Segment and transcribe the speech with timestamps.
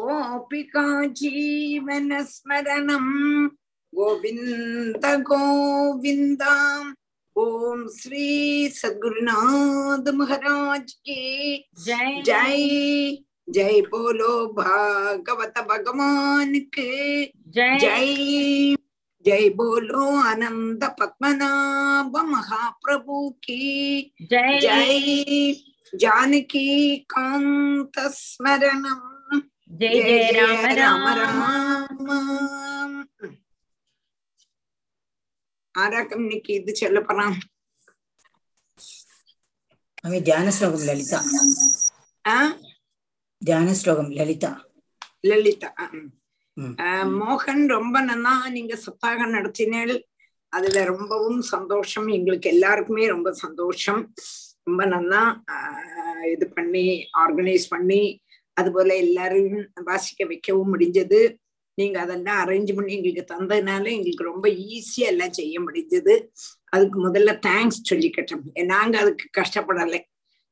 [0.00, 3.48] गोपिका जीवनस्मरणम्
[3.94, 6.42] गोविन्द गोविन्द।
[7.38, 13.18] ॐ श्री सद्गुरुनाथ महाराज की। जय। जय।
[13.50, 18.76] जय बोलो भागवत भगवान के। जय। जय।
[19.26, 25.54] जय बोलो आनंद पद्मनाभ महाप्रभु की। जय। जय।
[25.94, 29.09] जानकी कांत स्मरणम
[29.78, 31.42] ஜெய் ஜெய ராம ராம ராம
[35.74, 37.36] ஆராக்கம் இன்னைக்கு இது சொல்ல போறான்.
[40.06, 41.20] அவன் தியான ஸ்லோகம் லலிதா.
[43.42, 44.50] தியான ஸ்லோகம் லலிதா.
[45.30, 45.70] லலிதா
[47.20, 49.94] மோகன் ரொம்ப நல்லா நீங்க சத்தாக நடத்தினேள்.
[50.52, 52.08] அதுல ரொம்பவும் சந்தோஷம்.
[52.16, 54.02] எங்களுக்கு எல்லாருக்குமே ரொம்ப சந்தோஷம்.
[54.68, 55.22] ரொம்ப நல்லா
[56.34, 56.86] இது பண்ணி
[57.22, 58.02] ஆர்கனைஸ் பண்ணி
[58.60, 61.20] அதுபோல எல்லாரையும் வாசிக்க வைக்கவும் முடிஞ்சது.
[61.78, 66.14] நீங்க அதெல்லாம் அரேஞ்ச் பண்ணி எங்களுக்கு தந்ததுனால எங்களுக்கு ரொம்ப ஈஸியா எல்லாம் செய்ய முடிஞ்சது.
[66.74, 68.44] அதுக்கு முதல்ல தேங்க்ஸ் சொல்லிக்கட்டும்
[68.74, 70.00] நாங்க அதுக்கு கஷ்டப்படலை.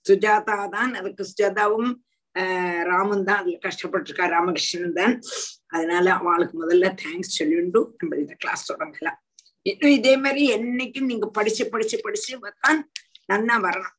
[0.07, 1.91] சுஜாதா தான் அதுக்கு சுஜாதாவும்
[2.35, 5.15] ஆஹ் ராமன் தான் அதுல கஷ்டப்பட்டிருக்கா ராமகிருஷ்ணன் தான்.
[5.75, 9.19] அதனால அவளுக்கு முதல்ல தேங்க்ஸ் சொல்லிண்டு நம்ம இந்த கிளாஸ் தொடங்கலாம்.
[9.67, 12.81] இன்னும் இதே மாதிரி என்னைக்கும் நீங்க படிச்சு படிச்சு படிச்சு தான்
[13.33, 13.97] நன்னா வரணும்.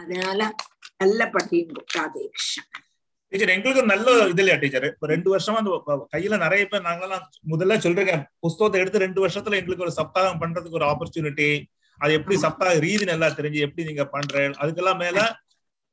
[0.00, 0.40] அதனால
[1.02, 1.30] நல்ல
[1.94, 2.24] ராதே
[3.32, 7.22] டீச்சர் எங்களுக்கு ஒரு நல்ல இது இல்லையா டீச்சர் இப்ப ரெண்டு வருஷமா அந்த கையில நிறைய பேர் நாங்கெல்லாம்
[7.52, 11.48] முதல்ல சொல்றேன் புஸ்தகத்தை எடுத்து ரெண்டு வருஷத்துல எங்களுக்கு ஒரு சப்தாகம் பண்றதுக்கு ஒரு ஆப்பர்ச்சுனிட்டி
[12.00, 15.18] அது எப்படி சப்தாக ரீதி நல்லா தெரிஞ்சு எப்படி நீங்க பண்ற அதுக்கெல்லாம் மேல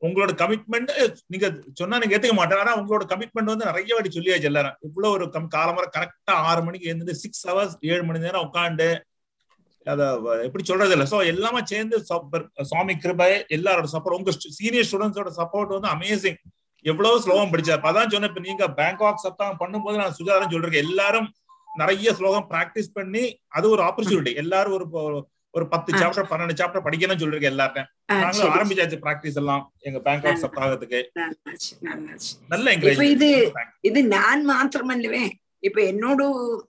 [0.02, 0.92] உங்களோட கமிட்மெண்ட்
[1.28, 1.48] நீங்க
[1.80, 5.50] சொன்னா நீங்க ஏத்துக்க மாட்டேன் ஆனா உங்களோட கமிட்மெண்ட் வந்து நிறைய வாட்டி சொல்லியாச்சு எல்லாரும் இவ்வளவு ஒரு கம்
[5.50, 8.88] காலமுறை கரெக்டா ஆறு மணிக்கு எழுந்து சிக்ஸ் ஹவர்ஸ் ஏழு மணி நேரம் உட்காந்து
[9.89, 14.89] அத வ- எப்படி சொல்றது இல்ல சோ எல்லாமே சேர்ந்து சப்ப- சுவாமி கிருபை எல்லாரோட சப்போர்ட் உங்க சீனியர்
[14.89, 16.39] ஸ்டூடெண்ட்ஸோட சப்போர்ட் வந்து அமேசிங்
[16.85, 21.29] எவ்வளவு ஸ்லோகம் படிச்சா அப்பதான் சொன்னேன் இப்ப நீங்க பேங்காக் சப்தாகம் பண்ணும்போது நான் சுஜாதான் சொல்றேன் எல்லாரும்
[21.75, 25.23] நிறைய ஸ்லோகம் பிராக்டிஸ் பண்ணி அது ஒரு ஆப்பர்ச்சுனிட்டி எல்லாரும் ஒரு ஒரு-
[25.55, 25.99] ஒரு பத்து ஆ.
[25.99, 31.01] சாப்டர் பன்னெண்டு சாப்டர் படிக்கணும்னு சொல்றேன் எல்லாருக்கும் ஆஹ் நாங்களும் சரி, ஆரம்பிச்சாச்சு பிராக்டிஸ் எல்லாம் எங்க பேங்காக் சப்தாகத்துக்கு
[31.17, 32.33] நல்லாச்சு, நல்லாச்சு.
[32.49, 33.29] நல்ல இப்ப என்கரேஜ் இது
[33.83, 35.25] ഇത് ഞാൻ മാത്രമല്ലവേ
[35.63, 36.25] ഇപ്പൊ എന്നോട്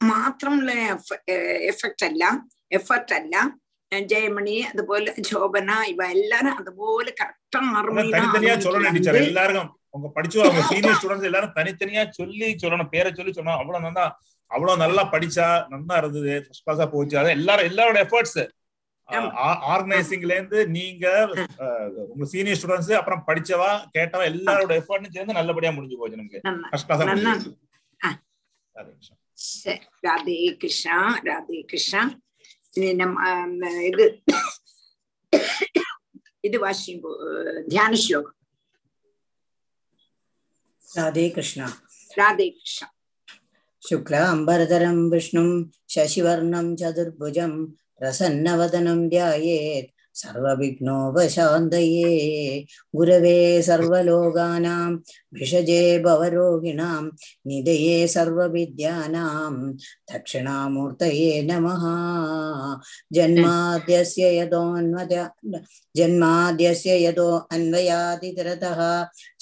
[0.09, 0.73] മാത്രമുള്ള
[1.71, 2.23] എഫക്റ്റ് അല്ല
[2.71, 3.35] എഫർട്ട് അല്ല
[3.91, 7.43] ഞാൻ ജയമണി അതുപോലെ ശോഭന ഇവ എല്ലാരും അതുപോലെ കറക്റ്റ്
[7.73, 12.91] ആറ് മണി தனித்தனியா சொல்லணும் டீச்சர் எல்லாருக்கும் உங்க படிச்சு அவங்க சீனியர் ஸ்டூடெண்ட்ஸ் எல்லாரும் தனித்தனியா சொல்லி சொல்லணும்
[12.93, 14.05] பேரை சொல்லி சொல்லணும் அவ்வளவு நல்லா
[14.51, 18.39] அவ்வளவு நல்லா படிச்சா நல்லா இருந்தது ஃபர்ஸ்ட் கிளாஸா போச்சு அதான் எல்லாரும் எல்லாரோட எஃபர்ட்ஸ்
[19.09, 19.29] ஆமா.
[19.71, 21.05] ஆர்கனைசிங்ல இருந்து நீங்க
[21.63, 26.87] அஹ், உங்க சீனியர் ஸ்டூடெண்ட்ஸ் அப்புறம் படிச்சவா கேட்டவா எல்லாரோட எஃபர்ட்டும் சேர்ந்து நல்லபடியா முடிஞ்சு போச்சு நமக்கு ஃபர்ஸ்ட்
[26.89, 27.33] கிளாஸா நன்னா.
[27.33, 27.51] முடிஞ்சு
[28.01, 28.11] ஆ.
[30.03, 31.59] രാധേ
[32.74, 33.16] நம்
[33.86, 34.04] இது
[36.44, 37.18] இது வாசிக்கும்
[37.68, 38.36] தியான ஸ்லோகம்
[40.88, 41.66] ராதே கிருஷ்ணா
[42.16, 42.86] ராதே கிருஷ்ணா
[43.82, 45.48] शुक्ल अम्बरधरं विष्णुं
[45.88, 47.52] शशिवर्णं चतुर्भुजं
[47.98, 52.10] प्रसन्नवदनं ध्यायेत् सर्वविघ्नोपशान्तये
[52.96, 53.36] गुरवे
[53.68, 54.90] सर्वलोकानां
[55.34, 57.02] भिषजे भवरोगिणां
[57.48, 59.52] निधये सर्वविद्यानां
[60.12, 61.84] दक्षिणामूर्तये नमः
[63.16, 65.14] जन्माद्यस्य यदोन्वद
[65.96, 68.80] जन्माद्यस्य यदो अन्वयादितरतः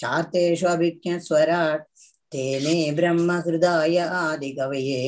[0.03, 1.87] चार्तेषु अभिज्ञस्वराट्
[2.33, 5.01] तेने ब्रह्महृदाय आदिकवये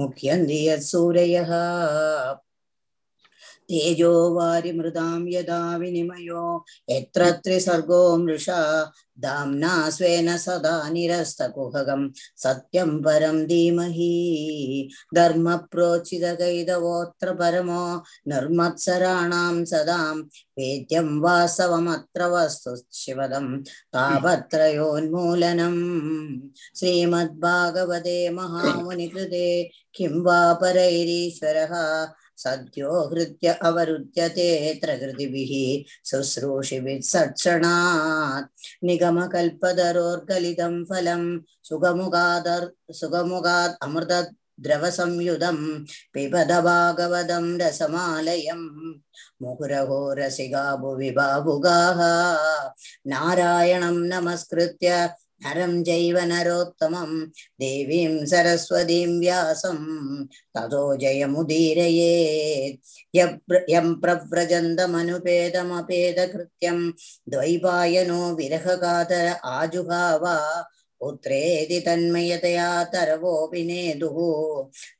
[0.00, 1.50] मुख्यन्ति यत्सूरयः
[3.71, 6.45] तेजो वारिमृदां यदा विनिमयो
[6.89, 8.61] यत्र त्रिसर्गो मृषा
[9.25, 12.07] दाम्ना स्वेन सदा निरस्तकुहकं
[12.43, 17.85] सत्यं परं धीमहि धर्मप्रोचितकैतवोऽत्र परमो
[18.31, 20.15] निर्मत्सराणां सदां
[20.59, 23.47] वेद्यं वास्तवमत्र वस्तु शिवदं
[23.95, 25.81] तापत्रयोन्मूलनम्
[26.79, 29.47] श्रीमद्भागवते महामुनिकृते
[29.95, 31.73] किं वा परैरीश्वरः
[32.43, 34.47] सद्यो हृत्य अवरुध्यते
[34.81, 35.53] प्रकृतिभिः
[36.09, 38.49] शुश्रूषिभिः सत्क्षणात्
[38.87, 41.23] निगमकल्पतरोर्गलितं फलं
[41.69, 42.67] सुगमुगादर्
[42.99, 45.57] सुगमुगात् अमृतद्रवसंयुधं
[46.13, 48.67] पिबद भागवतं रसमालयम्
[49.43, 51.99] मुहुरहो रसिका भुवि बाबुगाः
[53.13, 54.89] नारायणं नमस्कृत्य
[55.45, 57.11] नरं चैव नरोत्तमं
[57.61, 59.77] देवीं सरस्वतीं व्यासं
[60.55, 62.79] ततो जयमुदीरयेत्
[63.15, 66.79] यप्र- यं प्रव्रजन्तमनुपेदमपेदकृत्यं
[67.31, 69.27] द्वैपायनो विरहकातर
[69.57, 70.25] आजुहाव
[71.01, 74.17] पुत्रेति तन्मयतया तरवोऽपि नेदुः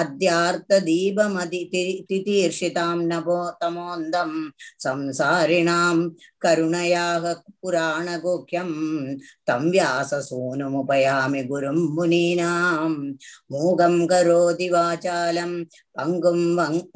[0.00, 4.30] अद्यार्थदीपमतितीर्षितां नभो तमोन्दं
[4.84, 5.96] संसारिणां
[6.44, 7.24] करुणयाः
[7.62, 8.70] पुराणगुह्यं
[9.48, 12.90] तं व्याससूनुमुपयामि गुरुं मुनीनां
[13.52, 15.52] मूगं करोति वाचालं
[15.98, 16.40] पङ्गुं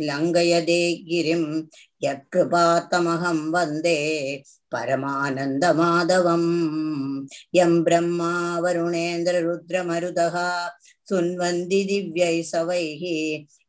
[0.08, 1.44] लङ्घयदे गिरिं
[2.04, 3.98] यत्कृपातमहं वन्दे
[4.72, 6.50] परमानन्दमाधवम्
[7.58, 8.32] यं ब्रह्मा
[8.64, 10.36] वरुणेन्द्ररुद्रमरुदः
[11.11, 13.01] स्तुन्वन्ति दिव्यै सवैः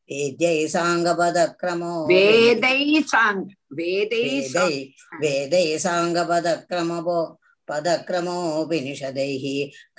[0.08, 2.80] वेद्यै साङ्गपदक्रमो वेदै
[3.12, 3.46] साङ्ग
[3.78, 4.26] वेदै
[5.22, 7.20] वेदै साङ्गपदक्रमवो
[7.68, 9.44] पदक्रमोपनिषदैः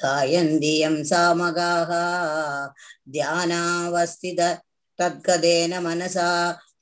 [0.04, 1.92] गायन्ति यं सामगाः
[3.16, 4.42] ध्यानावस्थित
[5.00, 6.30] तद्गदेन मनसा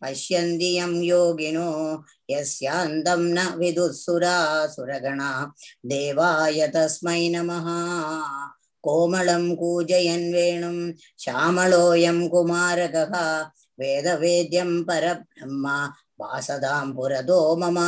[0.04, 1.70] पश्यन्ति यं योगिनो
[2.32, 4.38] यस्यान्तं न विदुःसुरा
[4.76, 5.32] सुरगणा
[5.92, 7.68] देवाय तस्मै नमः
[8.88, 10.82] கோமளம் கூஜயன் வேணும்.
[11.26, 13.14] ஷாமளோயம் குமாரகः.
[13.82, 15.78] வேதவேத்யம் பரபிரம்மா.
[16.20, 17.88] வாசதாம் புரதோ மமா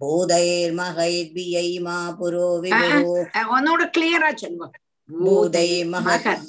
[0.00, 2.90] பூதைர்மகைர்பியை மா புரோ விவோ
[3.54, 4.66] ஒன்னோட கிளியரா சொல்லுங்க
[5.08, 6.42] பூதை மகத்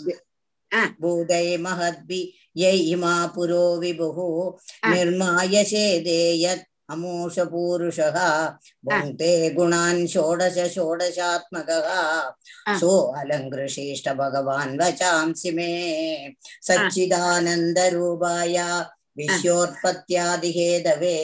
[1.01, 2.19] பூதை மகத்பி
[2.53, 4.27] யை மா புரோ விபுகு.
[4.89, 8.17] நிர்மாய சேதேயத் अमूषपूरुषः
[8.87, 11.87] भुङ्क्ते गुणान् षोडश षोडशात्मकः
[12.79, 12.91] सो
[13.21, 15.71] अलङ्कृशेष्ट भगवान् वचांसि मे
[16.67, 18.57] सच्चिदानन्दरूपाय
[19.19, 21.17] विश्वोत्पत्त्यादिहेदवे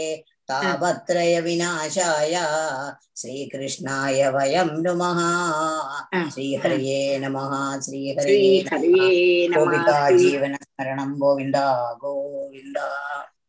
[0.49, 2.35] तापत्रय विनाशाय
[3.17, 5.19] श्रीकृष्णाय वयं नमः
[6.33, 7.53] श्रीहरये नमः
[7.85, 8.49] श्रीहरये
[9.55, 11.65] गोपिका जीवनस्मरणं गोविन्दा
[12.03, 12.87] गोविन्दा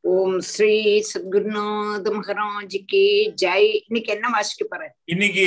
[0.05, 3.03] ஓம் ஸ்ரீ சத்குருநாத மகாராஜ் கே
[3.43, 5.45] ஜெய் இன்னைக்கு என்ன வாசிக்க பாரு இன்னைக்கு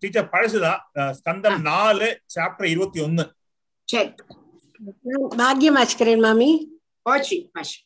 [0.00, 0.80] டீச்சர் பழசுதான்
[1.18, 3.24] ஸ்கந்தம் நாலு சாப்டர் இருபத்தி ஒன்னு.
[3.88, 4.10] சரி.
[5.36, 6.50] பாக்யம் வாசிக்கிறேன் மாமி.
[7.06, 7.78] ஓச்சி மாஷி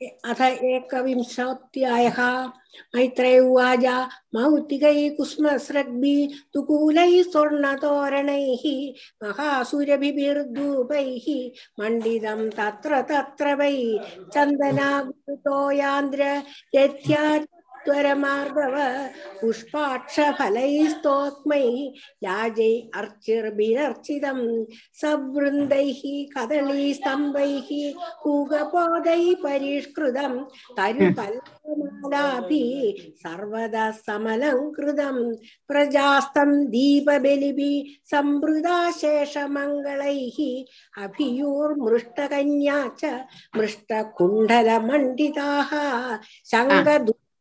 [0.00, 2.18] अथ एकविंशोऽध्यायः।
[2.94, 3.96] मैत्रैवाजा
[4.34, 8.64] मौतिकैः कुस्मस्रग्भिः तुकूलैः स्वर्णतोरणैः
[9.22, 11.26] महासुरभिभिर्धूपैः
[11.80, 13.72] मण्डितं तत्र तत्र वै।
[14.34, 16.22] चन्दनागुरुतो यान्द्र
[16.74, 17.22] यथ्या
[17.87, 18.75] यत्यात्वरमार्दव
[19.41, 21.77] पुष्पाक्षफलैस्तोक्मैः
[22.23, 24.39] याजै अर्चिर्भिरर्चितं
[25.01, 26.01] सवृन्दैः
[26.35, 27.69] कदलीस्तम्भैः
[28.23, 30.33] कूगपोदैः परिष्कृतं
[30.77, 32.71] तरुपल्लमालाभिः
[33.23, 35.17] सर्वदा समलङ्कृतं
[35.71, 40.37] प्रजास्तं दीपबलिभिः सम्मृदा शेषमङ्गलैः
[41.05, 43.03] अभियूर्मृष्टकन्या च
[43.57, 45.71] मृष्टकुण्डलमण्डिताः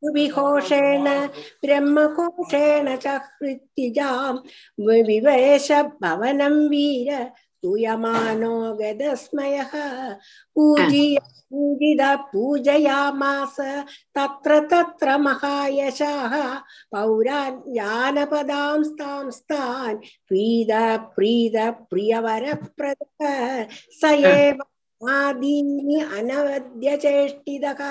[0.05, 1.05] शङ्खदुर्विघोषेण
[1.65, 4.35] ब्रह्मकोशेण च हृत्तिजां
[4.87, 5.71] विवेश
[6.03, 9.73] भवनं वीर स्तूयमानो गदस्मयः
[10.59, 11.19] पूजिय
[11.53, 12.01] पूजित
[12.33, 13.57] पूजयामास
[14.19, 16.35] तत्र तत्र महायशाः
[16.95, 18.83] पौराण्यानपदां
[19.39, 19.99] स्तान्
[20.29, 20.73] प्रीद
[21.17, 21.57] प्रीद
[21.91, 23.65] प्रियवरप्रदः
[24.01, 24.63] स एव
[25.04, 27.82] आदीनि अनवद्यचेष्टितः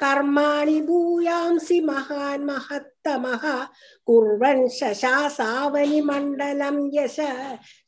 [0.00, 3.44] कर्माणि भूयांसि महान् महत्तमः
[4.06, 7.16] कुर्वन् शशासावनिमण्डलं यश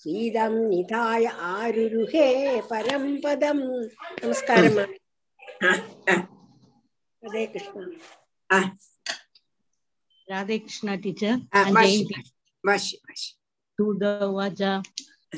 [0.02, 2.28] सीदं निधाय आरुरुहे
[2.70, 3.58] परं पदं
[4.24, 4.76] नमस्कारः
[7.22, 7.80] Hare Krishna
[10.28, 11.76] Radhe Krishna teacher and
[13.78, 14.82] to the vaja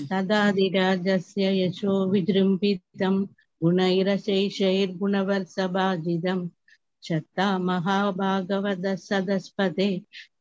[0.10, 3.16] तदाधिराजस्य यशो विजृम्भितं
[3.64, 6.40] गुणैरशैशैर्गुणवर्षभाजितं
[7.08, 9.90] शता महाभागवत सदस्पदे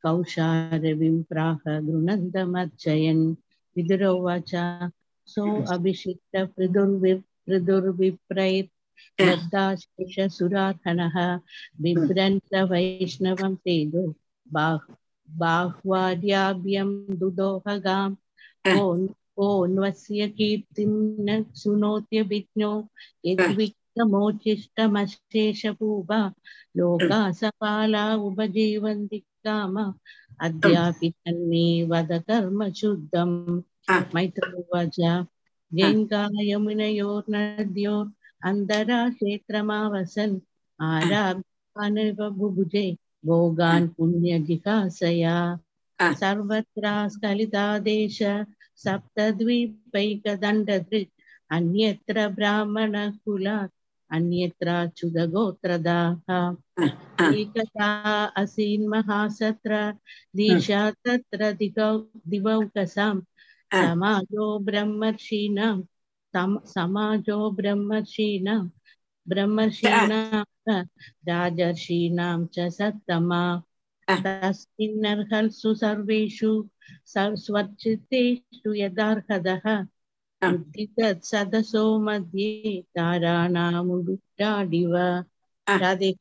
[0.02, 3.24] कौशारविं प्राह गृणन्दमर्चयन्
[3.76, 4.52] विदुरोवाच
[5.28, 5.44] सो
[5.74, 8.68] अभिषिक्त पृदुर्विप्रैर्
[9.28, 11.16] लब्धाशेषसुरार्हणः
[11.82, 14.04] बिभ्रन्त वैष्णवं तेजो
[14.54, 14.86] बाह्
[15.28, 18.16] बाह्वार्याभ्यं दुदोहगाम्
[19.37, 22.77] ඕන්වස්සිය කීර්තින්න සුනෝතිය බික්්ඥෝ
[23.23, 26.27] එවික්ත මෝචිෂ්ට මශේෂපූබා
[26.75, 29.75] ලෝකා සපාලා උබජීවන්දික්කාම
[30.39, 33.31] අධ්‍යාපිතන්නේ වදකර්ම ශුද්ධම්
[34.13, 35.17] මෛතවජා
[35.71, 38.01] ජංගායමන යෝර්ණද්‍යෝ
[38.41, 40.33] අන්දරා ශේත්‍රමාවසන්
[40.79, 42.91] ආරාභානව බුබුජේ
[43.23, 45.47] භෝගාන් පුුණ්්‍යජිකාසයා
[45.99, 48.21] සර්වත්‍රාස් කලිතාදේශ
[48.83, 51.11] सप्तद्वीपैकदण्डदृक्
[51.57, 53.73] अन्यत्र ब्राह्मणकुलात्
[54.15, 56.27] अन्यत्राच्युतगोत्रदाः
[57.39, 57.89] एकदा
[58.41, 59.73] असीन्महासत्र
[60.39, 61.89] दीशा तत्र दिगौ
[62.33, 63.15] दिवौकसां।
[63.81, 65.75] समाजो ब्रह्मर्षीणां
[66.73, 68.59] समाजो ब्रह्मर्षीणां
[69.29, 70.43] ब्रह्मर्षीणां
[71.29, 73.41] राजर्षीणां च सत्तमा
[74.09, 74.21] Ah.
[74.25, 76.67] तस्मिन्नर्हल्सु सर्वेषु
[77.07, 79.83] स्वच्छतेषु यदार्हदः।
[80.43, 80.53] ah.
[81.23, 84.95] सदसो मध्ये ताराणामुडाडिव
[85.69, 86.13] राधे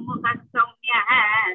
[0.00, 1.54] मुखः सौम्यः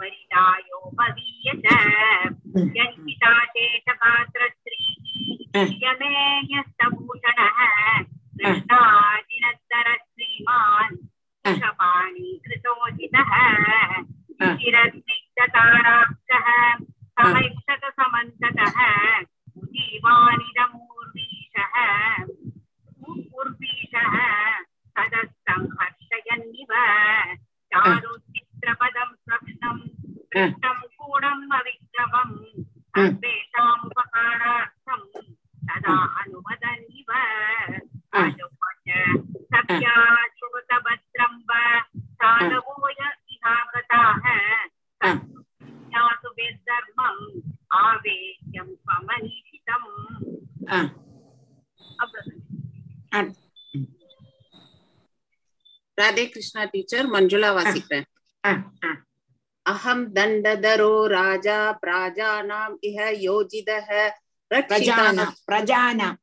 [0.00, 1.66] परिदायोपवीय च
[2.76, 5.04] यन्पिता शेषपात्रस्त्रीः
[5.84, 7.58] यमेयस्तभूषणः
[8.40, 10.96] कृष्णाजिनत्तर श्रीमान्
[11.44, 13.32] कृपाणीकृतोचितः
[14.60, 16.46] चिरस्निग्धताराक्षः
[17.20, 18.78] समैक्षकसमन्ततः
[19.74, 21.74] जीवानिदमूर्वीशः
[23.40, 24.14] उर्वीशः
[24.96, 26.72] तदस्तं हर्षयन्निव
[28.65, 29.81] द्रवदम् प्रश्नम्
[30.33, 32.35] पृष्टम् कूढम् अविक्रमम्
[32.97, 35.05] सर्वेषामुपकारार्थम्
[35.67, 37.09] तदा अनुमदनिव
[38.21, 38.87] अनुमत
[39.53, 39.95] सख्या
[40.37, 41.51] श्रुतभद्रम् व
[42.21, 42.99] साधवोय
[43.35, 44.25] इहागताः
[45.91, 47.21] ज्ञातु वेद्धर्मम्
[47.83, 49.87] आवेद्यम् स्वमनीषितम्
[55.97, 57.89] राधे कृष्णा टीचर मंजुला वासिक
[59.65, 64.11] अहं दण्डधरो राजा प्राजानाम् इह योजितः।
[64.49, 66.15] प्रजानाम्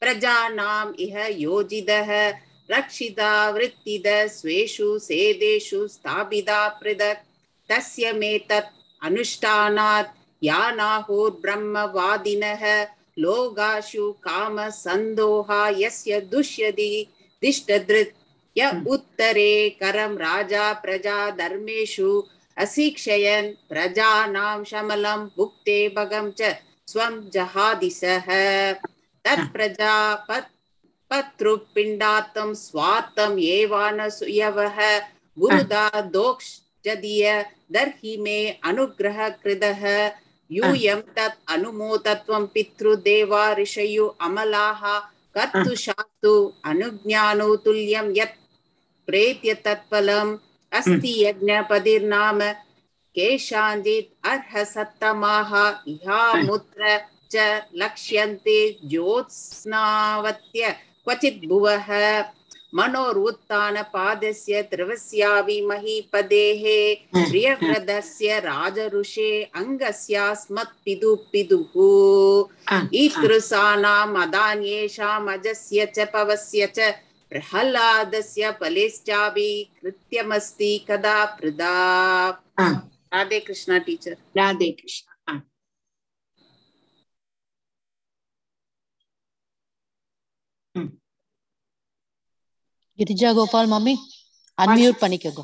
[0.00, 2.34] प्रजानाम्। इह योजितः।
[2.70, 7.26] रक्षिता वृत्तिद स्वेषु सेदेषु स्थापिता पृथक्।
[7.68, 12.86] तस्य मे तत् अनुष्ठानात् यानाहोर्ब्रह्मवादिनः।
[13.18, 17.06] लोगाशु काम संदोहा यस्य दुष्यति
[17.42, 18.21] दिष्टधृत्
[18.55, 19.51] य उत्तरे
[19.81, 22.11] करं राजा प्रजा धर्मेषु
[22.57, 26.55] अशिक्षयन् प्रजानां शमलं भुक्ते भगं च
[26.91, 28.27] स्वं जहादि सः
[29.25, 29.95] तत्प्रजा
[31.11, 34.79] पत्रुपिण्डातं स्वार्थम् एवानसूयवः
[35.37, 37.25] गुरुदा दोक्षजदीय
[37.73, 38.37] दर्हि मे
[38.69, 39.83] अनुग्रह कृतः
[40.49, 44.81] यूयं तत् अनुमोदत्वं पितृदेवा ऋषयु अमलाः
[45.37, 46.33] कर्तुशास्तु
[46.71, 48.37] अनुज्ञानो तुल्यं यत्
[49.11, 50.37] प्रेत्य तत्फलम्
[50.71, 52.39] अस्ति यज्ञपतिर्नाम
[53.15, 55.51] केषाञ्चित् अर्हसत्तमाः
[55.93, 56.97] इहामुत्र
[57.33, 57.35] च
[57.81, 58.57] लक्ष्यन्ते
[58.91, 60.69] ज्योत्स्नावत्य
[61.05, 61.87] क्वचित् भुवः
[62.77, 66.63] मनोरुत्थानपादस्य त्रिवस्यावि महीपदेः
[67.13, 69.29] प्रियव्रतस्य राजऋषे
[69.61, 71.75] अङ्गस्यास्मत्पितुः पितुः
[72.75, 76.93] ஆ, ईदृशानाम् अदान्येषाम् अजस्य च पवस्य च
[77.31, 81.73] प्रह्लादस्य फलेश्चापि कृत्यमस्ति कदा प्रदा
[82.57, 82.67] ஆ.
[83.13, 85.33] राधे कृष्णा टीचर ராதே கிருஷ்ணா ஆ
[92.99, 93.93] கிரிஜா கோபால் மம்மி
[94.57, 95.43] அன்மியூட் பண்ணிக்கோங்க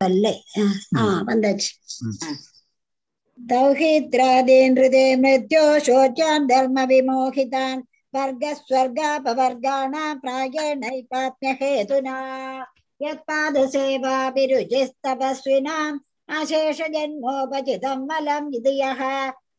[0.00, 0.34] அல்லே
[0.98, 1.70] ஆ வந்தாச்சு
[3.38, 7.80] दौहित्रादीनृते मृत्यो शोच्यान् धर्मविमोहितान्
[8.14, 12.16] वर्गस्वर्गापवर्गाणां प्रायेणैकात्म्यहेतुना
[13.04, 16.00] यत्पादसेवाभिरुचिस्तपस्विनाम्
[16.38, 19.00] अशेषजन्मोपचितं मलम् इति यः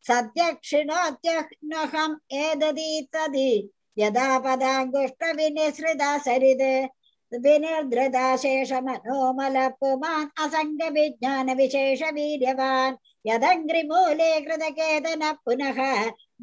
[0.08, 3.50] सत्यक्षिणोत्यह्नहम् एदति तदि
[3.98, 6.68] यदा पदाङ्गुष्टविनिसृता सरित्
[7.44, 12.98] विनिर्धृता शेषमनोमलपुमान् असङ्गविज्ञानविशेषवीर्यवान्
[13.30, 15.78] यदङ्घ्रिमूले कृतकेतन पुनः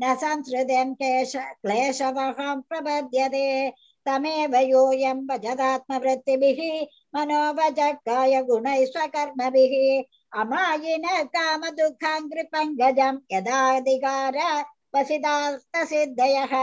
[0.03, 3.71] न संसृतं केश क्लेशवहं प्रपद्यते।
[4.07, 6.61] तमेव योऽयं भजदात्मवृत्तिभिः
[7.15, 9.75] मनोवचकाय गुणैः स्वकर्मभिः
[10.41, 14.39] अमायिन कामदुःखाङ्घ्रिपङ्कजं यदाधिकार
[14.95, 16.55] वसितास्तसिद्धयः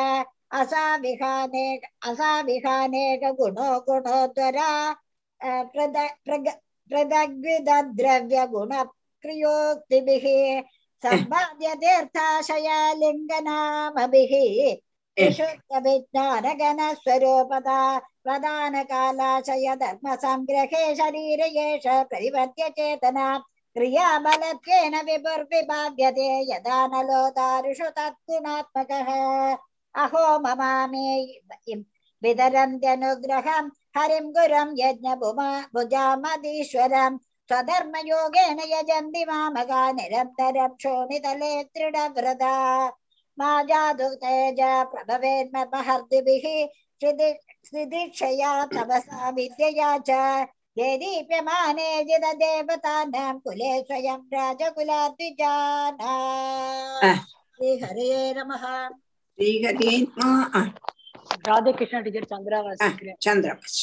[0.59, 1.65] असाविहाने
[2.09, 4.71] असाविहानेक गुणो गुणोद्वरा
[11.05, 14.33] सम्पाद्यतीर्थाशया लिङ्गनामभिः
[15.17, 17.81] विशुद्धविज्ञानगणस्वरूपदा
[18.23, 23.27] प्रधानकालाशय धर्मसङ्ग्रहे शरीर एष परिवर्त्य चेतना
[23.75, 27.21] क्रियाबलत्वेन विभुर्विभाव्यते यदा नलो
[30.03, 31.07] अहो ममामे
[33.97, 37.17] हरिं गुरं यज्ञभुमा भुजामदीश्वरम्
[37.49, 42.53] स्वधर्मयोगेन यजन्ति मामगा निरप्तरक्षोमितले त्रिडव्रता
[43.37, 44.59] मा जादुतेज
[44.91, 46.45] प्रभवेन्महर्दिभिः
[47.01, 50.19] श्रीदीक्षया तपसा विद्यया च
[50.77, 51.89] ये दीप्यमाने
[53.43, 54.21] कुले स्वयं
[58.37, 58.65] नमः
[59.37, 60.61] श्रीहरे नमः
[61.44, 63.80] ஆ, ராதே கிருஷ்ண டீச்சர் சந்திரா வாசிக்கிறேன் சந்திரபாஷ்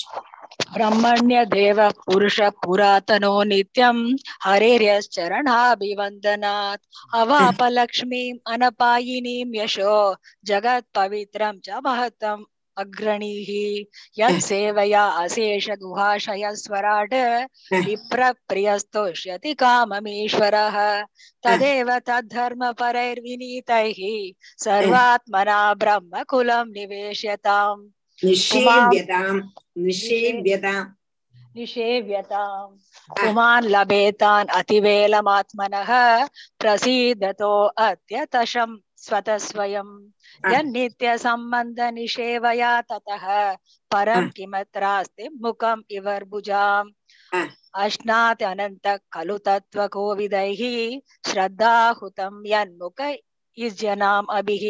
[0.73, 3.97] ब्रह्मण्य देव पुरुष पुरातनो नित्यं
[4.45, 10.15] हरेर्यश्चरणाभिवन्दनात् अवापलक्ष्मीम् अनपायिनीं यशो
[10.51, 12.45] जगत्पवित्रं च महतम्
[12.76, 13.50] अग्रणीः
[14.18, 17.14] यत्सेवया अशेष गुहाशयस्वराट्
[17.86, 20.76] विप्रप्रियस्तोष्यति काममीश्वरः
[21.46, 24.00] तदेव तद्धर्मपरैर्विनीतैः
[24.64, 27.88] सर्वात्मना ब्रह्मकुलं निवेश्यताम्।
[28.24, 29.40] निषेव्यताम्
[29.84, 30.90] निषेव्यताम्।
[31.56, 32.76] निषेव्यताम्।
[33.20, 35.90] पुमान् लभेतान् अतिवेलमात्मनः
[36.60, 37.52] प्रसीदतो
[37.86, 38.70] अत्यतशं
[39.02, 39.38] स्वतः
[41.16, 43.54] सम्बन्ध निषेवया ततः
[43.90, 46.90] परं किमत्रास्ति मुखम् इवर्भुजाम्।
[47.74, 50.62] अश्नात् अनन्त खलु तत्त्वकोविदैः
[51.30, 53.00] श्रद्धाहुतं यन्मुख
[53.56, 54.66] इज्जनाम् अभिः।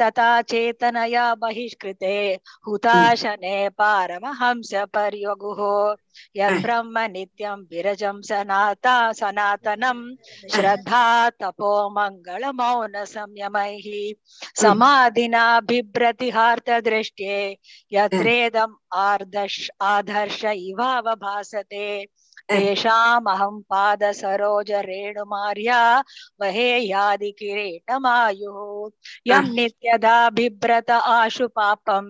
[0.00, 2.16] तथा चेतनया बहिष्कृते
[2.66, 5.60] हुताशने पारमहंस पर्यगुः
[6.36, 10.00] यद्ब्रह्म नित्यं विरजं सनाता सनातनं
[10.54, 11.04] श्रद्धा
[11.42, 13.86] तपो मङ्गलमौन संयमैः
[14.62, 17.38] समाधिना बिभ्रतिहार्तदृष्ट्ये
[17.92, 18.74] यत्रेदम्
[19.06, 21.86] आर्दर्श आदर्श इवावभासते।
[22.48, 25.80] तेषामहं पादसरोज रेणुमार्या
[26.40, 28.90] वहेयादि किरीटमायुः।
[29.26, 32.04] यं नित्यदा बिभ्रत आशु पापं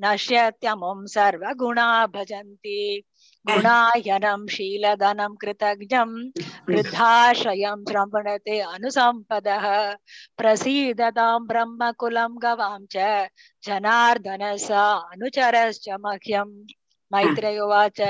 [0.00, 3.02] नश्यत्यमुं सर्वगुणा भजन्ति।
[3.46, 6.10] गुणायनं शीलधनं कृतज्ञं
[6.68, 9.66] वृद्धाश्रयं श्रवणते अनुसम्पदः।
[10.38, 12.96] प्रसीदतां ब्रह्मकुलं गवां च
[13.66, 14.70] जनार्दन स
[15.12, 16.54] अनुचरश्च मह्यम्।
[17.12, 18.00] मैत्रेयवाच।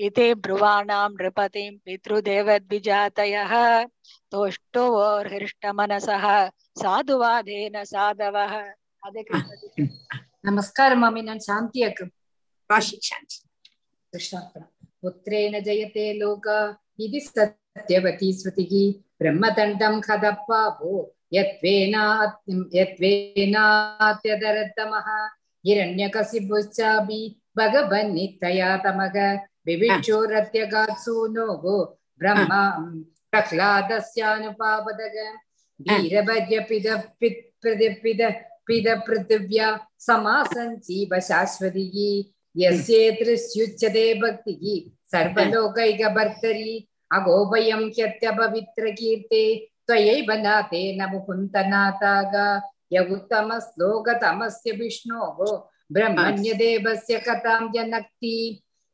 [0.00, 3.52] इति ब्रुवाणां नृपतिं पितृदेवद्विजातयः।
[4.30, 8.64] तोष्टो हृष्टमनसः साधुवादेन साधवः।
[9.04, 9.88] हरे कृष्ण
[10.46, 11.82] नमस्कारः नान् शान्ति
[15.02, 16.46] पुत्रेण जयते लोक
[17.00, 22.02] इति सत्यवती श्रुतिः। ब्रह्मदण्डं खदप्पाभो यत्त्वेना
[22.74, 25.28] यत्त्वेनात्यदरतमः
[25.66, 29.17] हिरण्यकशिपुश्चापि भगवन्नित्तया तमग
[29.67, 31.77] विविक्षोरत्यगात्सूनो वो
[32.21, 32.63] ब्रह्मा
[33.33, 35.17] प्रह्लादस्यानुपापदग
[35.79, 36.87] वीरभर्यपिद
[37.19, 38.21] पिद
[38.67, 39.67] पिद पृथिव्या
[40.07, 41.95] समासञ्जीव शाश्वतिः
[42.55, 44.63] यस्येतृष्युच्यते भक्तिः
[45.11, 46.73] सर्वलोकैकभर्तरी
[47.17, 49.43] अगोभयं ह्यत्यपवित्रकीर्ते
[49.87, 52.47] त्वयैव नाथे न मुकुन्तनाथागा
[52.93, 55.39] य उत्तमश्लोकतमस्य विष्णोः
[55.95, 58.35] ब्रह्मण्यदेवस्य कथां जनक्ति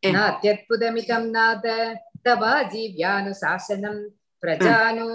[0.04, 1.66] नात्यद्भुतमिदं नाथ
[2.26, 3.98] तवा जीव्यानुशासनं
[4.44, 5.08] प्रजानु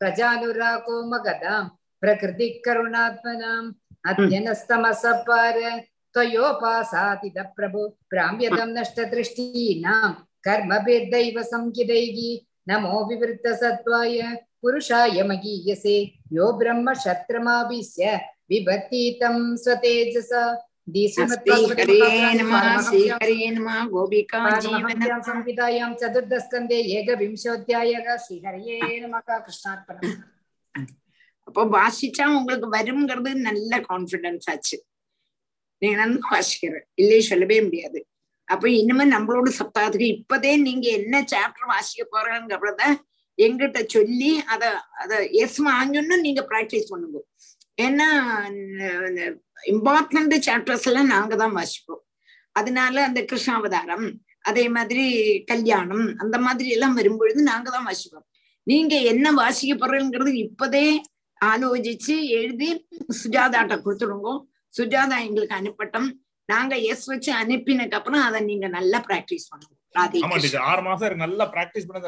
[0.00, 1.62] प्रजानुरागो मगदां
[2.02, 3.72] प्रकृतिकरुणात्मनाम्
[4.10, 5.58] अध्यनस्तमसपार
[6.14, 10.10] त्वयोपासादिद प्रभु प्राम्यतं नष्टदृष्टीनां
[10.46, 12.16] कर्मभिर्दैव संकिदैः
[12.68, 14.20] नमो विवृत्तसत्त्वाय
[14.62, 15.96] पुरुषाय मगीयसे
[16.32, 18.16] यो ब्रह्मशत्रमाभिस्य
[18.50, 20.42] विभक्तितं स्वतेजसा
[20.88, 21.98] श्रीहरे
[22.34, 30.18] नमः श्रीहरे नमः गोपिका जीवनं संहितायां चतुर्दस्कन्धे एकविंशोऽध्यायः श्रीहरये नमः कृष्णार्पणम्
[31.48, 34.76] அப்போ வாசிச்சா உங்களுக்கு வருங்கிறது நல்ல கான்பிடன்ஸ் ஆச்சு
[35.82, 38.00] நீங்க நல்லா வாசிக்கிற இல்லையே சொல்லவே முடியாது
[38.48, 42.82] அப்ப இனிமே நம்மளோட சப்தாகத்துக்கு இப்பதே நீங்க என்ன சாப்டர் வாசிக்க போறங்கிறத
[43.38, 44.62] எங்கிட்ட சொல்லி அத
[45.02, 47.20] அத எஸ் வாங்கணும்னு நீங்க ப்ராக்டிஸ் பண்ணுங்க
[47.78, 48.08] ஏன்னா
[49.73, 52.01] இம்பார்ட்டன்ட் சாப்டர்ஸ் எல்லாம் நாங்க தான் வாசிப்போம்.
[52.59, 54.07] அதனால அந்த கிருஷ்ணாவதாரம்
[54.49, 55.05] அதே மாதிரி
[55.51, 58.25] கல்யாணம் அந்த மாதிரி எல்லாம் வரும்பொழுது நாங்க தான் வாசிப்போம்.
[58.71, 60.87] நீங்க என்ன வாசிக்க போறீங்கிறது இப்பதே
[61.41, 62.69] ஆலோசிச்சு எழுதி
[63.21, 64.29] சுஜாதாட்ட கொடுத்துடுங்க.
[64.77, 66.09] சுஜாதா எங்களுக்கு அனுப்பட்டும்.
[66.51, 69.73] நாங்க எஸ் வச்சு அனுப்பினக்கு அப்புறம் அதை நீங்க நல்லா பிராக்டிஸ் பண்ணுங்க.
[70.13, 70.63] டீச்சர்.
[70.69, 71.99] ஆறு மாசம் நல்லா பிராக்டிஸ் பண்ண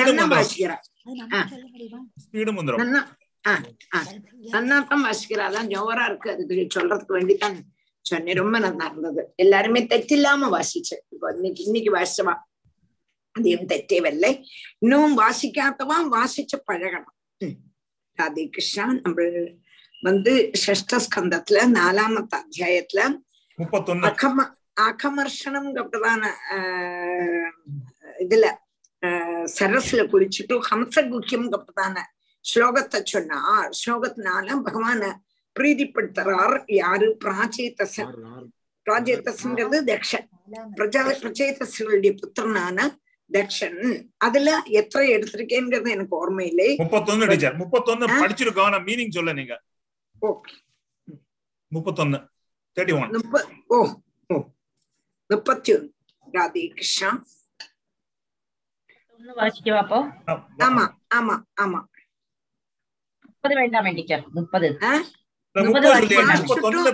[0.00, 0.82] நல்லா வாசிக்கிறேன்.
[3.48, 4.00] நன்னா
[4.52, 6.28] நன்னாத்தான் வாசிக்கிறா அதான் ஜோரா இருக்கு.
[6.32, 7.56] அதுக்கு சொல்றதுக்கு வேண்டித்தான்
[8.04, 8.36] சொன்னேன்.
[8.36, 10.96] ரொம்ப நல்லா இருந்தது எல்லாருமே தெற்றில்லாம வாசிச்சு.
[11.08, 12.34] இப்போ இன்னைக்கு இன்னைக்கு வாசிச்சவா?
[13.34, 14.30] அதையும் தெற்றேவல்லை.
[14.78, 17.14] இன்னும் வாசிக்காதவா வாசிச்சு பழகணும்.
[18.18, 19.26] ராதே கிருஷ்ணா நம்ம
[20.02, 20.32] வந்து
[20.62, 23.00] ஷஷ்ட ஸ்கந்தத்துல நாலாமத்த அத்தியாயத்துல
[24.08, 24.38] அகம
[24.82, 26.22] அகமர்ஷனம் அப்படிதான
[26.54, 27.52] ஆஹ்,
[28.18, 28.46] இதுல
[29.02, 31.96] ஆஹ், சரஸ்ல குளிச்சுட்டு ஹம்சகுக்கியம் அப்படிதான
[32.44, 33.40] ஸ்லோகத்தை சொன்னா
[33.80, 35.02] ஸ்லோகத்தினால பகவான
[35.56, 36.56] பிரீதிப்படுத்துறார்.
[36.82, 37.08] யாரு?
[37.24, 38.12] பிராச்சேதசன்
[38.86, 40.26] பிராச்சேதசங்கிறது தக்ஷன்.
[40.78, 42.78] பிரஜா பிரச்சேதசனுடைய புத்திரனான
[43.30, 43.80] தக்ஷன்.
[44.16, 44.48] அதுல
[44.80, 46.68] எத்தனை எடுத்திருக்கேங்கிறது எனக்கு ஓர்மை இல்லை.
[46.76, 49.54] முப்பத்தொன்னு டீச்சர் முப்பத்தொன்னு படிச்சிருக்கோம் மீனிங் சொல்ல நீங்க.
[51.72, 52.20] முப்பத்தொன்னு.
[52.76, 53.10] தேர்ட்டி ஒன்
[53.66, 53.76] ஓ
[55.30, 55.92] முப்பத்தி ஒன்னு
[56.32, 57.10] ராதே கிருஷ்ணா.
[60.66, 60.84] ஆமா
[61.16, 61.80] ஆமா ஆமா.
[63.48, 64.68] முப்பது வேண்டாம் டீச்சர் முப்பது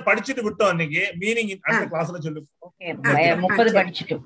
[0.06, 2.40] படிச்சுட்டு விட்டோம் அன்னைக்கு மீனிங் அடுத்த கிளாஸ்ல சொல்லு
[3.42, 4.16] முப்பது படிச்சுட்டு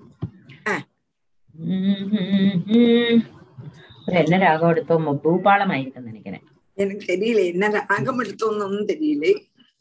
[4.18, 6.38] എന്നെ രാഗം എടുത്തോ ഭൂപാളമായിരിക്കും നനക്കണേ
[6.78, 9.32] എനിക്ക് തെരിയില്ല എന്നെ രാഗം എടുത്തോന്നൊന്നും തെരിയില്ലേ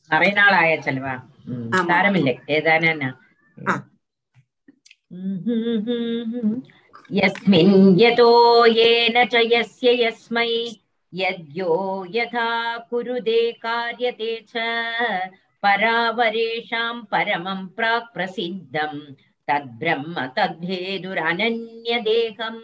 [0.09, 1.13] പറയുന്ന ആളായ ചെലവാ
[1.89, 3.09] താരമില്ലേ ഏതാനാ
[7.11, 7.69] യസ്മിൻ
[8.01, 8.31] യതോ
[8.77, 10.51] യേന ച യസ്യ യസ്മൈ
[11.12, 11.72] यस्मै यद्यो
[12.14, 12.48] यथा
[12.90, 14.52] कुरुदे कार्यते च
[15.62, 18.94] परावरेषां परमं प्राक् प्रसिद्धं
[19.48, 22.60] तद्ब्रह्म तद्भेदुरनन्यदेहम्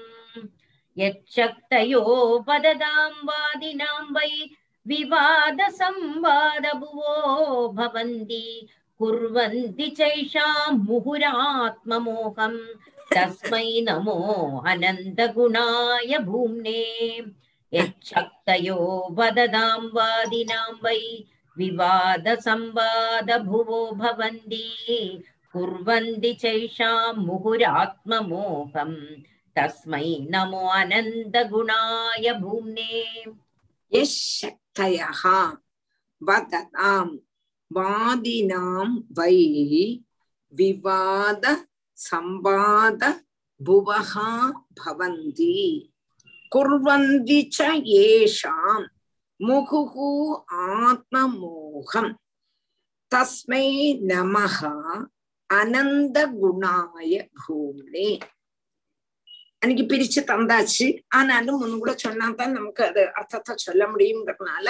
[0.97, 2.03] यच्छक्तयो
[2.49, 4.33] वददां वादिनां वै
[4.87, 7.13] विवादसंवादभुवो
[7.79, 8.45] भवन्ति
[9.01, 12.61] कुर्वन्ति चैषां मुहुरात्ममोहम्
[13.13, 14.17] तस्मै नमो
[14.71, 16.83] अनन्तगुणाय भूम्ने
[17.75, 18.79] यच्छक्तयो
[19.19, 21.03] वददां वादिनां वै
[21.57, 22.71] विवादसंवादभुवो
[24.03, 24.67] भवन्ति
[25.53, 28.97] कुर्वन्ति चैषां मुहुरात्ममोहम्
[29.57, 32.95] तस्मै नमो अनन्तगुणाय भूम्ने
[33.93, 35.23] यशक्तयः
[36.29, 37.07] वदतां
[37.77, 39.39] वादिनां वै
[40.53, 41.45] विवाद
[41.99, 43.03] संवाद
[43.61, 44.13] भुवः
[44.81, 45.55] भवन्ति
[46.54, 47.70] குர்வந்தி ச
[48.02, 48.86] ஏஷாம்
[49.40, 50.12] முகுகு
[50.66, 52.12] ஆத்மமோகம்
[53.12, 53.66] தஸ்மை
[54.10, 54.76] நமகா
[55.50, 58.12] அனந்த குணாய பூமிலே
[59.62, 60.88] அன்னைக்கு பிரிச்சு தந்தாச்சு
[61.18, 64.68] ஆனாலும் ஒன்னு கூட சொன்னா தான் நமக்கு அது அர்த்தத்தை சொல்ல முடியுங்கிறதுனால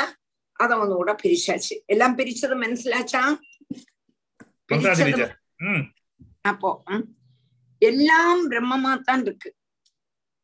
[0.60, 3.24] அத ஒன்னு கூட பிரிச்சாச்சு எல்லாம் பிரிச்சது மனசிலாச்சா
[6.46, 6.72] அப்போ
[7.82, 9.50] எல்லாம் பிரம்மமா தான் இருக்கு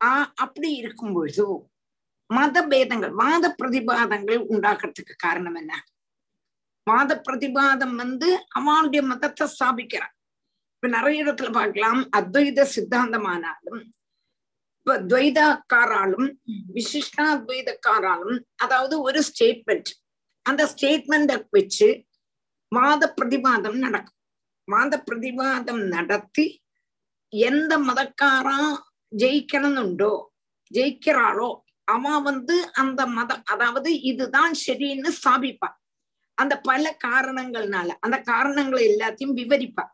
[0.01, 1.45] ஆஹ் அப்படி இருக்கும் பொழுது
[2.29, 5.73] மத பேதங்கள் வாத பிரதிபாதங்கள் உண்டாக்குறதுக்கு காரணம் என்ன?
[6.87, 10.13] வாத பிரதிபாதம் வந்து அவனுடைய மதத்தை ஸ்தாபிக்கிறான்.
[10.75, 12.01] இப்ப நிறைய இடத்துல பார்க்கலாம்.
[12.17, 13.81] அத்வைத சித்தாந்தமானாலும்
[14.77, 16.29] இப்ப துவைதக்காராலும்
[16.73, 19.89] விசிஷ்டாத்வைதக்காராலும் அதாவது ஒரு ஸ்டேட்மெண்ட்
[20.45, 21.89] அந்த ஸ்டேட்மெண்ட வச்சு
[22.71, 24.17] வாத பிரதிபாதம் நடக்கும்.
[24.67, 26.45] வாத பிரதிபாதம் நடத்தி
[27.33, 28.59] எந்த மதக்காரா
[29.17, 30.23] ஜெயிக்கணும்னுண்டோ?
[30.73, 31.49] ஜெயிக்கிறாளோ?
[31.83, 35.69] அவன் வந்து அந்த மதம் அதாவது இதுதான் சரின்னு ஸ்தாபிப்பா
[36.33, 39.85] அந்த பல காரணங்கள்னால அந்த காரணங்களை எல்லாத்தையும் விவரிப்பா.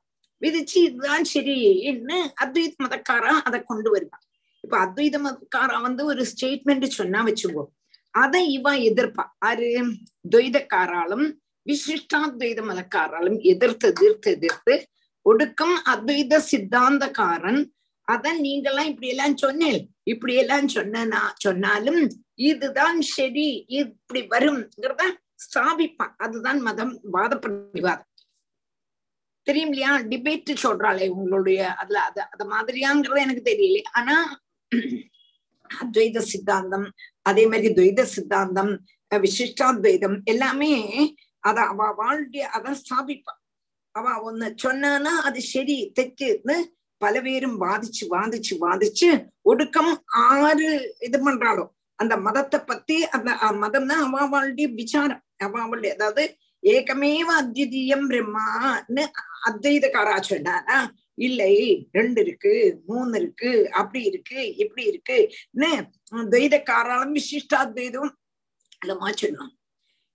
[0.42, 4.24] விதிச்சு இதுதான் சரின்னு அத்வைத மதக்காரன் அதை கொண்டு வருவான்
[4.62, 7.64] இப்ப அத்வைத மதக்காரா வந்து ஒரு ஸ்டேட்மெண்ட் சொன்னா வச்சுக்கோ.
[8.12, 9.26] அதை இவன் எதிர்ப்பா.
[9.46, 9.70] ஆரு
[10.36, 11.26] துவைதக்காராலும்
[11.66, 14.88] விசிஷ்டாத்வைத மதக்காராலும் எதிர்த்து எதிர்த்து எதிர்த்து
[15.22, 17.62] ஒடுக்கம் அத்வைத சித்தாந்தக்காரன்
[18.08, 19.80] அதான் நீங்கெல்லாம் இப்படி எல்லாம் சொன்னேன்.
[20.06, 22.02] இப்படி எல்லாம் சொன்னா சொன்னாலும்
[22.50, 23.48] இதுதான் சரி
[23.80, 25.04] இப்படி வரும்ங்கிறத
[25.46, 28.12] ஸ்தாபிப்பான் அதுதான் மதம் வாத பிரதிவாதம்
[29.48, 29.92] தெரியும் இல்லையா?
[30.12, 33.82] டிபேட் சொல்றாளே உங்களுடைய அதுல அது அது மாதிரியாங்கிறது எனக்கு தெரியல.
[34.00, 34.16] ஆனா
[35.70, 36.88] அத்வைத சித்தாந்தம்
[37.26, 38.74] அதே மாதிரி துவைத சித்தாந்தம்
[39.12, 40.72] விசிஷ்டாத்வைதம் எல்லாமே
[41.44, 43.42] அத அவ வாழ்க்கைய அதான் ஸ்தாபிப்பான்
[43.96, 46.58] அவ ஒண்ணு சொன்னானா அது சரி தெச்சுன்னு
[47.06, 49.10] பல பேரும் வாதிச்சு வாதிச்சு வாதிச்சு
[49.52, 49.94] ஒடுக்கம்
[50.28, 50.70] ஆறு
[51.08, 51.66] இது பண்றாளோ?
[52.00, 55.22] அந்த மதத்தை பத்தி அந்த மதம்னா மதம் தான் அவாவாளுடைய விசாரம்.
[55.46, 56.24] அவாவுடைய அதாவது
[56.64, 59.04] ஏகமேவ அத்விதீயம் பிரம்மான்னு
[59.50, 60.78] அத்வைதக்காரா சொன்னாரா
[61.18, 61.54] இல்லை
[61.98, 62.54] ரெண்டு இருக்கு
[62.88, 65.72] மூணு இருக்கு அப்படி இருக்கு இப்படி இருக்குன்னு
[66.34, 68.12] துவைதக்காராலும் விசிஷ்டாத்வைதம்
[68.82, 69.54] அல்லமா சொன்னான்.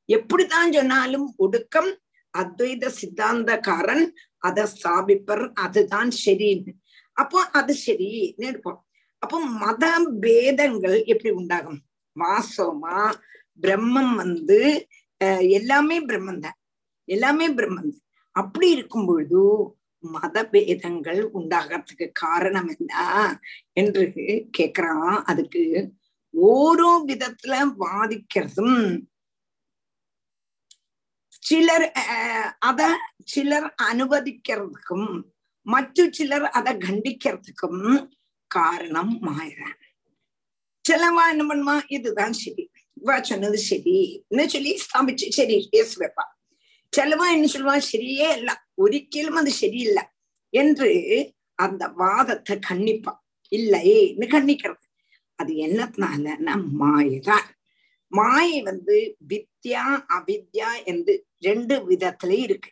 [0.08, 1.90] எப்படித்தான் சொன்னாலும் ஒடுக்கம்
[2.34, 4.04] அத்வைத சித்தாந்தக்காரன்
[4.42, 6.72] அதை ஸ்தாபிப்பர் அதுதான் சரின்னு
[7.20, 8.08] அப்போ அது சரி
[8.42, 8.80] இருப்போம்
[9.22, 9.84] அப்போ மத
[10.22, 11.80] பேதங்கள் எப்படி உண்டாகும்
[12.16, 12.98] வாசமா
[13.60, 14.58] பிரம்மம் வந்து
[15.20, 16.58] அஹ், எல்லாமே பிரம்மன் தான்
[17.08, 18.06] எல்லாமே பிரம்மம் தான்
[18.36, 19.42] அப்படி இருக்கும் பொழுது
[20.04, 22.92] மத பேதங்கள் உண்டாகிறதுக்கு காரணம் என்ன
[23.74, 24.04] என்று
[24.58, 25.62] கேக்குறான் அதுக்கு
[26.34, 28.78] ஓரோ விதத்துல வாதிக்கிறதும்
[31.42, 32.80] சிலர் அஹ், அத
[33.26, 35.10] சிலர் அனுமதிக்கிறதுக்கும்
[35.62, 38.08] மற்ற சிலர் அதை கண்டிக்கிறதுக்கும்
[38.46, 39.78] காரணம் மாயிறான்
[40.88, 41.82] செலவா என்ன பண்ணுமா?
[41.88, 42.70] இதுதான் சரி
[43.02, 44.80] இவா சொன்னது சரின்னு சொல்லி?
[44.84, 46.24] ஸ்தாபிச்சு சரி பேசு வைப்பா.
[46.96, 47.82] சிலவா என்ன சொல்லுவா?
[47.92, 48.66] சரியே இல்ல.
[48.82, 50.02] ஒரிக்கலும் அது சரியில்லை
[50.48, 50.90] என்று
[51.54, 53.24] அந்த வாதத்தை கண்டிப்பா.
[53.52, 54.84] இல்லையேன்னு கண்டிக்கிறது?
[55.34, 57.48] அது என்னத்தினாலன்னா மாயதான்.
[58.08, 62.70] மாயை வந்து வித்யா அவித்யா என்று ரெண்டு விதத்துல இருக்கு.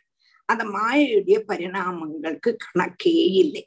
[0.49, 3.63] அந்த மாயையுடைய பரிணாமங்களுக்கு கணக்கே இல்லை.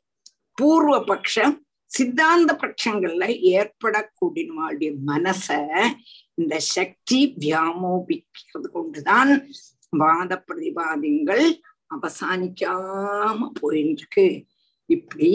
[0.58, 1.54] பூர்வ பட்சம்
[1.90, 5.46] சித்தாந்த பட்சங்கள்ல ஏற்படக்கூடியவாளுடைய மனச
[6.38, 9.32] இந்த சக்தி வியாமோபிக்கிறது கொண்டுதான்
[9.92, 11.44] வாத பிரதிபாதங்கள்
[11.90, 14.26] அவசானிக்காம போயிட்டு
[14.90, 15.32] இப்படி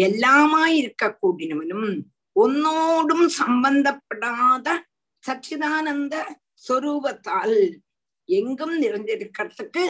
[0.00, 1.90] எல்லாமா இருக்கக்கூடியவனும்
[2.36, 4.68] ஒன்னோடும் சம்பந்தப்படாத
[5.24, 6.14] சச்சிதானந்த
[6.64, 7.58] சொரூபத்தால்
[8.28, 9.84] எங்கும் நிறைஞ்சிருக்கிறதுக்கு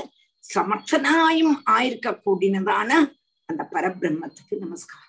[0.55, 2.90] சமர்த்தனாயும் ஆயிருக்க கூடினதான
[3.44, 5.09] அந்த பரபிரம்மத்துக்கு நமஸ்காரம்.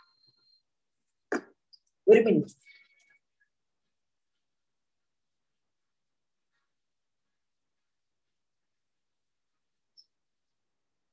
[2.03, 2.53] ஒரு மினிட்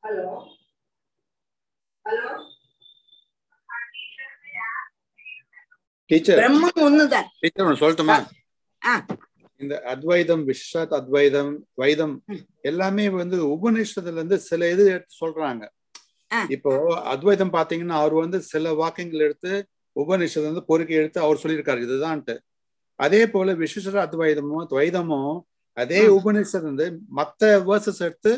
[0.02, 0.28] ஹலோ
[2.04, 2.28] ஹலோ
[6.10, 7.26] டீச்சர் பிரம்மம் ஒண்ணுதான்.
[7.40, 8.16] டீச்சர் சொல்லட்டுமா?
[8.86, 9.04] ஆ.
[9.60, 12.14] இந்த அத்வைதம் விஸ்வத் அத்வைதம் வைதம்
[12.60, 15.62] எல்லாமே வந்து உபநிஷத்துல இருந்து சில இது எடுத்து சொல்றாங்க.
[16.48, 16.72] இப்போ
[17.12, 19.52] அத்வைதம் பாத்தீங்கன்னா அவர் வந்து சில வாக்கியங்கள் எடுத்து
[19.96, 21.80] உபநிஷத்துல இருந்து பொறுக்கி எடுத்து அவர் சொல்லியிருக்காரு.
[21.86, 22.34] இதுதான்ட்டு.
[23.00, 25.22] அதே போல விசிஷ்ட அத்வைதமோ துவைதமோ
[25.76, 28.32] அதே உபநிஷத்துல இருந்து மத்த வேர்சஸ் எடுத்து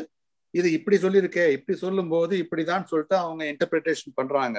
[0.53, 4.57] இது இப்படி சொல்லியிருக்கே இப்படி சொல்லும் போது இப்படிதான் சொல்லிட்டு அவங்க இன்டர்பிரிட்டேஷன் பண்றாங்க.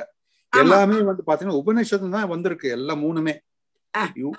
[0.52, 3.34] எல்லாமே வந்து பாத்தீங்கன்னா உபநிஷத்துல தான் வந்திருக்கு எல்லா மூணுமே.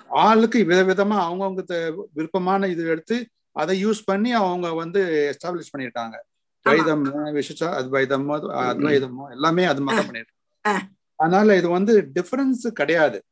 [0.08, 5.00] ஆளுக்கு விதவிதமா அவங்கவுங்க விருப்பமான இது எடுத்து அதை யூஸ் பண்ணி அவங்க வந்து
[5.34, 6.14] எஸ்டாப்ளிஷ் பண்ணிட்டாங்க.
[6.68, 10.80] துவைதம் விசிஷ்ட அத்வைதமோ அது- அத்வைதமோ எல்லாமே அது மாதிரி தான் பண்ணிருக்காங்க.
[11.14, 13.24] அதனால இது வந்து டிஃபரன்ஸ் கிடையாது.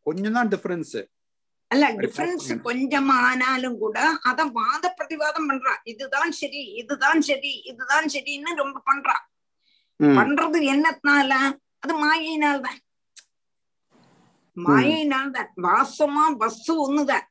[0.00, 1.06] கொஞ்சம் தான் டிஃபரன்ஸ்
[1.66, 5.76] அல்ல டிஃபரன்ஸ் கொஞ்சம் ஆனாலும் கூட அத வாத பிரதிவாதம் பண்றா.
[5.82, 9.36] இதுதான் சரி இதுதான் சரி இதுதான் சரின்னு ரொம்ப பண்றா.
[10.04, 11.58] பண்றது என்னத்தினால?
[11.78, 12.60] அது மாயினால்
[14.58, 17.26] தான் மாயினால் தான் வாசமா வஸ்து ஒண்ணுதான்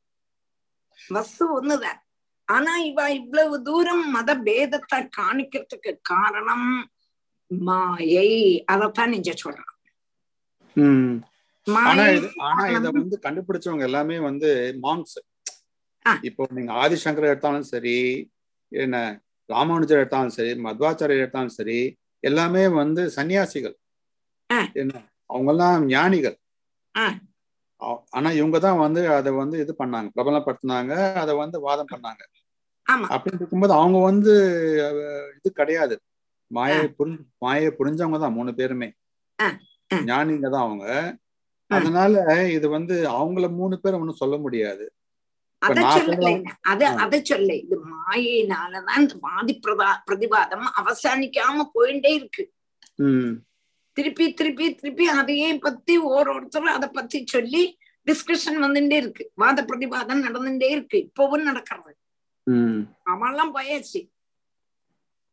[1.09, 1.99] வஸ்து ஒண்ணுதான்
[2.47, 6.69] ஆனா இவ இவ்வளவு தூரம் மத பேதத்தை காணிக்கிறதுக்கு காரணம்
[7.51, 8.29] மாயை.
[8.73, 9.73] அதத்தான் நீங்க சொல்றான்.
[11.67, 14.49] ஆனா இது ஆனா இத வந்து கண்டுபிடிச்சவங்க எல்லாமே வந்து
[14.85, 15.17] மாங்ஸ்
[16.23, 17.95] இப்போ நீங்க ஆதிசங்கர் எடுத்தாலும் சரி
[18.71, 18.97] என்ன
[19.49, 21.79] ராமானுஜர் எடுத்தாலும் சரி மத்வாச்சாரியர் எடுத்தாலும் சரி
[22.23, 23.75] எல்லாமே வந்து சன்னியாசிகள்.
[24.81, 24.93] என்ன?
[25.29, 26.37] அவங்க எல்லாம் ஞானிகள்.
[28.11, 32.23] ஆனா இவங்க தான் வந்து அதை வந்து இது பண்ணாங்க பிரபலப்படுத்தினாங்க அதை வந்து வாதம் பண்ணாங்க.
[32.87, 33.07] ஆமா.
[33.07, 34.33] அப்படி இருக்கும்போது அவங்க வந்து
[35.37, 35.95] இது கிடையாது.
[36.51, 38.89] மாயை புரிஞ்சு மாயை புரிஞ்சவங்க தான் மூணு பேருமே.
[40.09, 40.85] ஞானிங்க தான் அவங்க.
[41.69, 42.13] அதனால
[42.57, 44.85] இது வந்து அவங்கள மூணு பேர் ஒண்ணும் சொல்ல முடியாது.
[45.61, 52.43] அத அது சொல்ல இது மாயினாலதான் இந்த வாதி பிரதா பிரதிவாதம் அவசானிக்காம போயிட்டே இருக்கு.
[53.97, 59.31] திருப்பி திருப்பி திருப்பி அதையே பத்தி ஓரொருத்தரும் அதை பத்தி சொல்லி டிஸ்கஷன் வந்துட்டே இருக்கு.
[59.35, 60.97] வாத பிரதிவாதம் நடந்துட்டே இருக்கு.
[60.97, 61.97] இப்பவும் நடக்கிறது.
[63.05, 64.09] அவெல்லாம் போயாச்சு.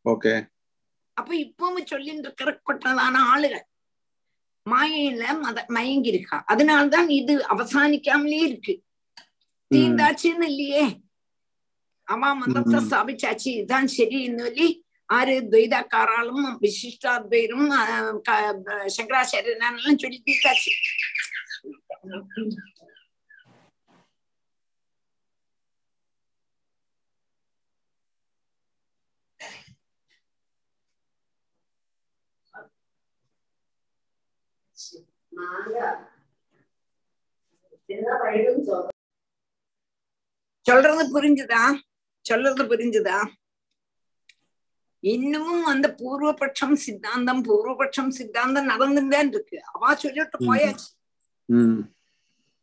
[0.04, 0.48] ஓகே.
[1.12, 3.64] அப்ப இப்பவும் சொல்லிட்டு இருக்கிறப்பட்டதான ஆளுகள்.
[4.70, 8.82] மாயையில மத மயங்கி இருக்கா அதனால்தான் இது அவசானிக்காமலே இருக்கு.
[9.74, 10.86] தீந்தாச்சுன்னு இல்லையே.
[12.04, 12.80] அவ மதத்தை.
[12.86, 13.48] ஸ்தாபிச்சாச்சு.
[13.58, 18.12] இதுதான் சரின்னு சொல்லி ஆறு துவைதாக்காராலும் விசிஷ்டாத்வைரும் ஆஹ்
[18.96, 20.72] சங்கராச்சாரியனாலும் சொல்லி தீர்த்தாச்சு
[40.66, 41.62] சொல்றது புரிஞ்சுதா?
[42.26, 43.16] சொல்றது புரிஞ்சுதா?
[45.12, 49.58] இன்னமும் அந்த பூர்வபட்சம் சித்தாந்தம் பூர்வபட்சம் சித்தாந்தம் நடந்துதான் இருக்கு.
[49.72, 50.38] அவா சொல்லிட்டு.
[50.48, 50.88] போயாச்சு.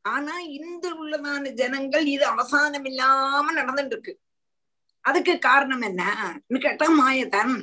[0.05, 4.13] ஆனா இந்த உள்ளதான ஜனங்கள் இது அவசானம் இல்லாம நடந்துட்டு இருக்கு.
[5.05, 6.03] அதுக்கு காரணம் என்ன?
[6.65, 7.55] கேட்டா மாயதான்.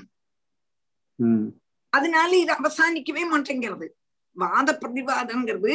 [1.92, 3.88] அதனால இது அவசானிக்கவே மாட்டேங்கிறது.
[4.36, 5.74] வாத பிரதிவாதங்கிறது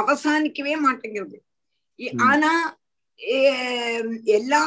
[0.00, 1.38] அவசானிக்கவே மாட்டேங்கிறது.
[2.28, 2.52] ஆனா
[4.38, 4.64] எல்லா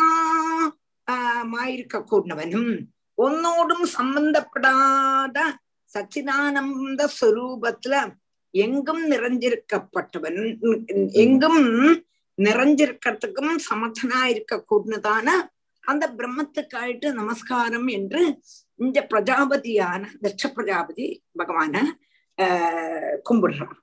[1.54, 2.72] மாயிருக்க கூடவனும்
[3.19, 5.38] ஒன்னோடும் சம்பந்தப்படாத
[5.93, 7.95] சச்சிதானந்த ஸ்வரூபத்துல
[8.51, 10.39] எங்கும் நிறைஞ்சிருக்கப்பட்டவன்.
[11.23, 11.62] எங்கும்
[12.38, 15.27] நிறைஞ்சிருக்கிறதுக்கும் சமர்த்தனா இருக்க கூடதான
[15.84, 18.21] அந்த பிரம்மத்துக்காயிட்டு நமஸ்காரம் என்று
[18.75, 21.75] இந்த பிரஜாபதியான தட்ச பிரஜாபதி பகவான
[22.38, 23.77] ஆஹ் கும்பிடுறான்.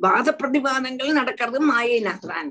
[0.00, 2.50] வாத பிரதிவாதங்கள் நடக்கிறது மாயினாத்தான்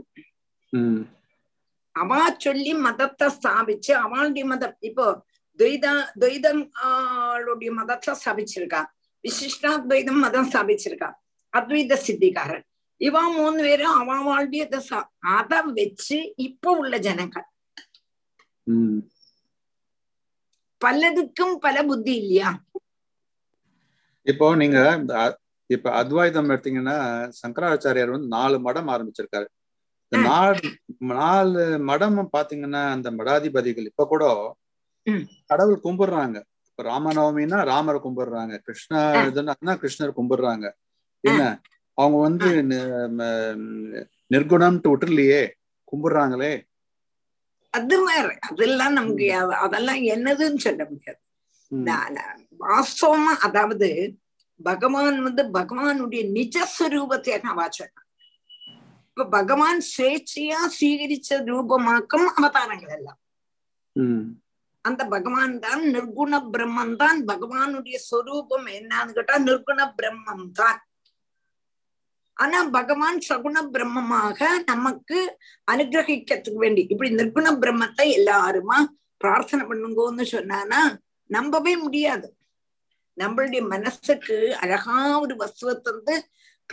[2.02, 5.06] அவா சொல்லி மதத்தை ஸ்தாபிச்சு அவளுடைய மதம் இப்போ
[5.60, 5.86] துவைத
[6.22, 8.82] துவைதம் ஆளுடைய மதத்தை ஸ்தாபிச்சிருக்கா.
[9.24, 11.10] விசிஷ்டாத்வைதம் மதம் ஸ்தாபிச்சிருக்கா.
[11.54, 12.66] அத்வைத சித்திகாரன்
[13.02, 14.64] இவா மூணு பேரும் அவளுடைய
[15.38, 17.48] அத வச்சு இப்ப உள்ள ஜனங்கள்.
[20.82, 22.50] பலதுக்கும் பல புத்தி இல்லையா?
[24.32, 24.80] இப்போ நீங்க
[25.70, 26.98] இப்ப அத்வைதம் எடுத்தீங்கன்னா
[27.40, 29.48] சங்கராச்சாரியார் வந்து நாலு மடம் ஆரம்பிச்சிருக்காரு.
[30.12, 30.70] இந்த நாலு
[31.16, 34.24] நாலு மடம் பாத்தீங்கன்னா அந்த மடாதிபதிகள் இப்ப கூட
[35.46, 36.38] கடவுள் கும்பிடுறாங்க.
[36.70, 38.56] இப்ப ராமநவமின்னா ராமரை கும்பிடுறாங்க.
[38.66, 40.66] கிருஷ்ணா இதுன்னா கிருஷ்ணர் கும்பிடுறாங்க.
[41.24, 41.44] என்ன?
[41.98, 42.50] அவங்க வந்து
[44.34, 45.42] நிர்குணம்ட்டு விட்டுலையே
[45.92, 46.54] கும்பிடுறாங்களே.
[47.74, 48.28] அது வேற.
[48.50, 49.28] அதெல்லாம் நமக்கு
[49.66, 51.22] அதெல்லாம் என்னதுன்னு சொல்ல முடியாது.
[52.60, 53.90] வாஸ்தவமா அதாவது
[54.64, 58.08] பகவான் வந்து பகவானுடைய நிஜஸ்வரூபத்தை அவா சொன்னான்.
[59.20, 63.18] ഇപ്പൊ ഭഗവാൻ സ്വേച്ഛയാ സ്വീകരിച്ച രൂപമാക്കും அவதாரங்களெல்லாம்
[64.86, 70.80] அந்த பகவான் தான் நிர்குண பிரம்மம் தான் பகவானுடைய சொரூபம் என்னன்னு கேட்டா நிர்குண பிரம்மம் தான்
[72.38, 75.20] ஆனா பகவான் சகுண பிரம்மமாக நமக்கு
[75.68, 78.80] அனுகிரகிக்கிறதுக்கு வேண்டி இப்படி நிர்குண பிரம்மத்தை எல்லாருமா
[79.22, 80.82] பிரார்த்தனை பண்ணுங்கோன்னு சொன்னானா
[81.30, 82.30] நம்பவே முடியாது
[83.18, 85.76] நம்மளுடைய மனசுக்கு அழகா ஒரு வஸ்துவை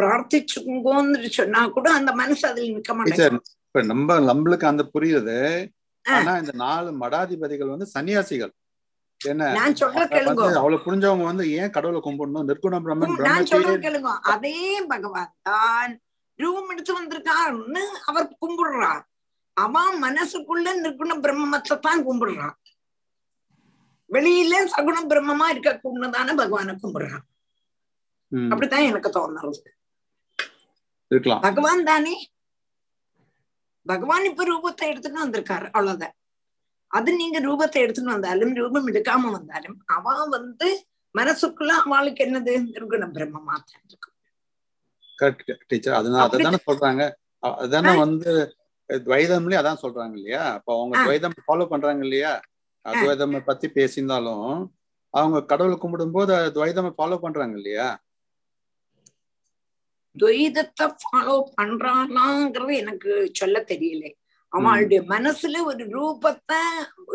[0.01, 3.41] பிரார்த்திச்சுங்கோன்னு சொன்னா கூட அந்த மனசு அதில் நிக்க மாட்டேங்குது.
[3.67, 5.39] இப்ப நம்ம நம்மளுக்கு அந்த புரியுது.
[6.05, 8.53] ஆனா இந்த நாலு மடாதிபதிகள் வந்து சன்னியாசிகள்.
[9.21, 9.45] என்ன?
[9.59, 10.47] நான் சொல்ற கேளுங்க.
[10.61, 12.49] அவ்வளவு புரிஞ்சவங்க வந்து ஏன் கடவுளை கும்பிடணும்?
[12.51, 14.13] நிர்குண பிரம்மன் நான் சொல்ற கேளுங்க.
[14.33, 14.59] அதே
[14.93, 15.95] பகவான் தான்
[16.39, 19.05] ரூபம் எடுத்து வந்திருக்காருன்னு அவர் கும்பிடுறார்.
[19.57, 22.57] அவன் மனசுக்குள்ள நிர்குண பிரம்மத்தை தான் கும்பிடுறான்.
[24.11, 27.25] வெளியில சகுண பிரம்மமா இருக்க கூடதான பகவானை கும்பிடுறான்.
[28.53, 29.61] அப்படித்தான் எனக்கு தோணுறது
[31.47, 32.15] பகவான் தானே?
[33.87, 36.15] பகவான் இப்ப ரூபத்தை எடுத்துட்டு வந்திருக்காரு அவ்வளவுதான்.
[36.91, 40.69] அது நீங்க ரூபத்தை எடுத்துட்டு வந்தாலும் ரூபம் எடுக்காம வந்தாலும் அவ வந்து
[41.15, 42.53] மனசுக்குள்ள அவளுக்கு என்னது?
[42.73, 44.15] நிர்குண பிரம்மமா தான் இருக்கும்
[45.71, 47.03] டீச்சர் அதனால அதானே சொல்றாங்க.
[47.65, 48.31] அதானே வந்து
[48.91, 50.43] துவைதம்லயும் அதான் சொல்றாங்க இல்லையா?
[50.57, 52.33] அப்ப அவங்க துவைதம் ஃபாலோ பண்றாங்க இல்லையா?
[52.85, 54.51] அத்வைதம் பத்தி பேசியிருந்தாலும்
[55.15, 57.87] அவங்க கடவுளை கும்பிடும் போது துவைதம் ஃபாலோ பண்றாங்க இல்லையா?
[60.21, 64.05] துவைதத்தை ஃபாலோ பண்றானாங்கிறது எனக்கு சொல்ல தெரியல.
[64.53, 66.61] அவளுடைய மனசுல ஒரு ரூபத்தை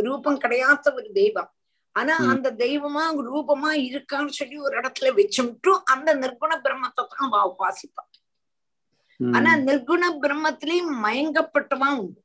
[0.07, 1.51] ரூபம் கிடையாத ஒரு தெய்வம்.
[1.95, 8.09] ஆனா அந்த தெய்வமா ரூபமா இருக்கான்னு சொல்லி ஒரு இடத்துல வச்சுட்டு அந்த நிர்குண பிரம்மத்தை தான் அவ உபாசிப்பான்
[9.19, 12.19] ஆனா நிர்குண பிரம்மத்திலையும் மயங்கப்பட்டவன் உண்டு.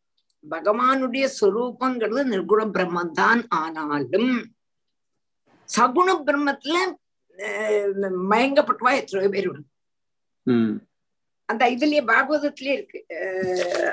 [0.45, 4.31] பகவானுடைய சொரூபங்கிறது நிர்குண பிரம்மம் தான் ஆனாலும்
[5.69, 6.77] சகுண பிரம்மத்துல
[8.33, 9.69] மயங்கப்பட்டவா எத்தனையோ பேர் உண்டு.
[11.49, 13.01] அந்த இதுலயே பாகவதத்திலே இருக்கு.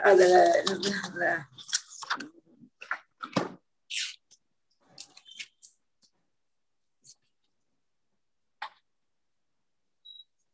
[0.09, 0.35] அதுல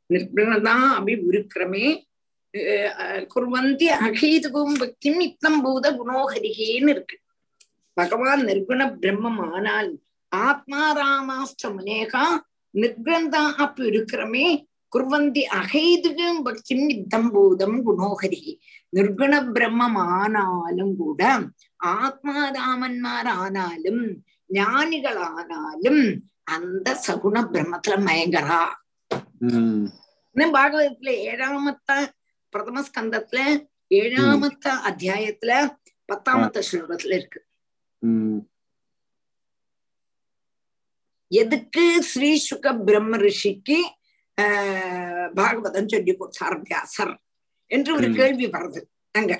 [0.10, 1.86] நிர்குணதா அபி உருக்கிரமே.
[3.34, 7.18] குர்வந்தி அகீதுகும் பக்திம் இத்தம் பூத குணோஹரிகேன்னு இருக்கு.
[7.98, 9.90] பகவான் நிர்குண பிரம்மம் ஆனால்
[10.32, 12.26] ஆத்மாராமாஸ்ட முனேகா
[12.74, 14.48] நிர்கந்தா அப்ப இருக்கிறமே
[14.94, 18.42] குர்வந்தி அகைதுகம் பக்திம் இத்தம் பூதம் குணோஹரி.
[18.96, 21.22] நிர்குண பிரம்மம் ஆனாலும் கூட
[21.96, 24.04] ஆத்மாராமன்மாரானாலும்
[24.50, 26.02] ஞானிகளானாலும்
[26.56, 28.64] அந்த சகுண பிரம்மத்துல மயங்கரா.
[30.56, 31.90] பாகவதத்துல ஏழாமத்த
[32.54, 33.40] பிரதம ஸ்கந்தத்துல
[34.00, 35.52] ஏழாமத்த அத்தியாயத்துல
[36.10, 37.40] பத்தாமத்த ஸ்லோகத்துல இருக்கு.
[41.32, 43.78] எதுக்கு ஸ்ரீ சுக பிரம்ம ரிஷிக்கு
[45.34, 47.14] பாகவதம் சொல்லி கொடுத்தார் வியாசர்
[47.72, 48.82] என்று ஒரு கேள்வி வருது.
[49.16, 49.34] அங்க.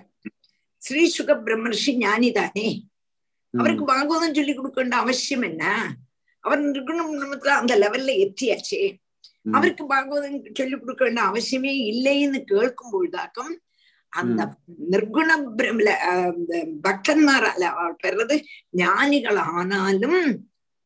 [0.82, 2.68] ஸ்ரீ சுக பிரம்ம ரிஷி ஞானி தானே
[3.54, 5.64] அவருக்கு பாகவதம் சொல்லி கொடுக்க வேண்டிய அவசியம் என்ன?
[6.44, 8.82] அவர் நிர்குணத்துல அந்த லெவல்ல எத்தியாச்சே
[9.46, 13.54] அவருக்கு பாகவதம் சொல்லி கொடுக்க வேண்டிய அவசியமே இல்லைன்னு கேட்கும் பொழுதாக்கம்
[14.14, 14.42] அந்த
[14.92, 15.90] நிர்குண பிரம்ல
[16.86, 18.36] பக்தன்மாரால அவர் பெறது
[18.80, 20.22] ஞானிகள் ஆனாலும்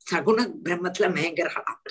[0.07, 1.81] சகுண பிரம்மத்துல மயங்கர்களாம்.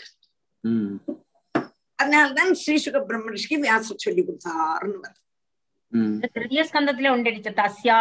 [1.99, 5.20] அதனால்தான் ஸ்ரீ சுக பிரம்மரிஷிக்கு வியாசர் சொல்லி கொடுத்தாருன்னு வருது
[6.34, 7.97] திருதிய ஸ்கந்தத்துல உண்டடிச்ச தஸ்யா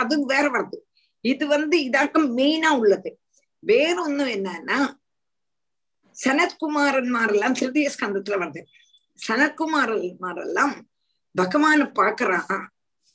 [0.00, 0.78] அது வேற வருது
[1.24, 3.10] இது வந்து இதாக்கம் மெயினா உள்ளது.
[3.62, 4.78] வேறொன்னும் என்னன்னா
[6.16, 8.60] சனத்குமாரன்மார் எல்லாம் திருதிய ஸ்கந்தத்துல வருது.
[9.18, 10.74] சனத்குமாரன்மார் எல்லாம்
[11.34, 12.64] பகவான பாக்குறான்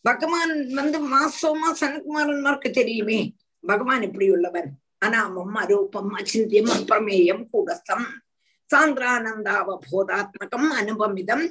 [0.06, 3.20] பகவான் வந்து மாசமா சனத்குமாரன்மார்க்கு தெரியுமே
[3.64, 4.70] பகவான் இப்படி உள்ளவன்
[5.02, 8.08] அநாமம் அரோபம் அச்சிந்தியம் அப்பிரமேயம் கூடஸ்தம்
[8.70, 11.46] சாந்திரானந்தாவபோதாத்மகம் அனுபமிதம்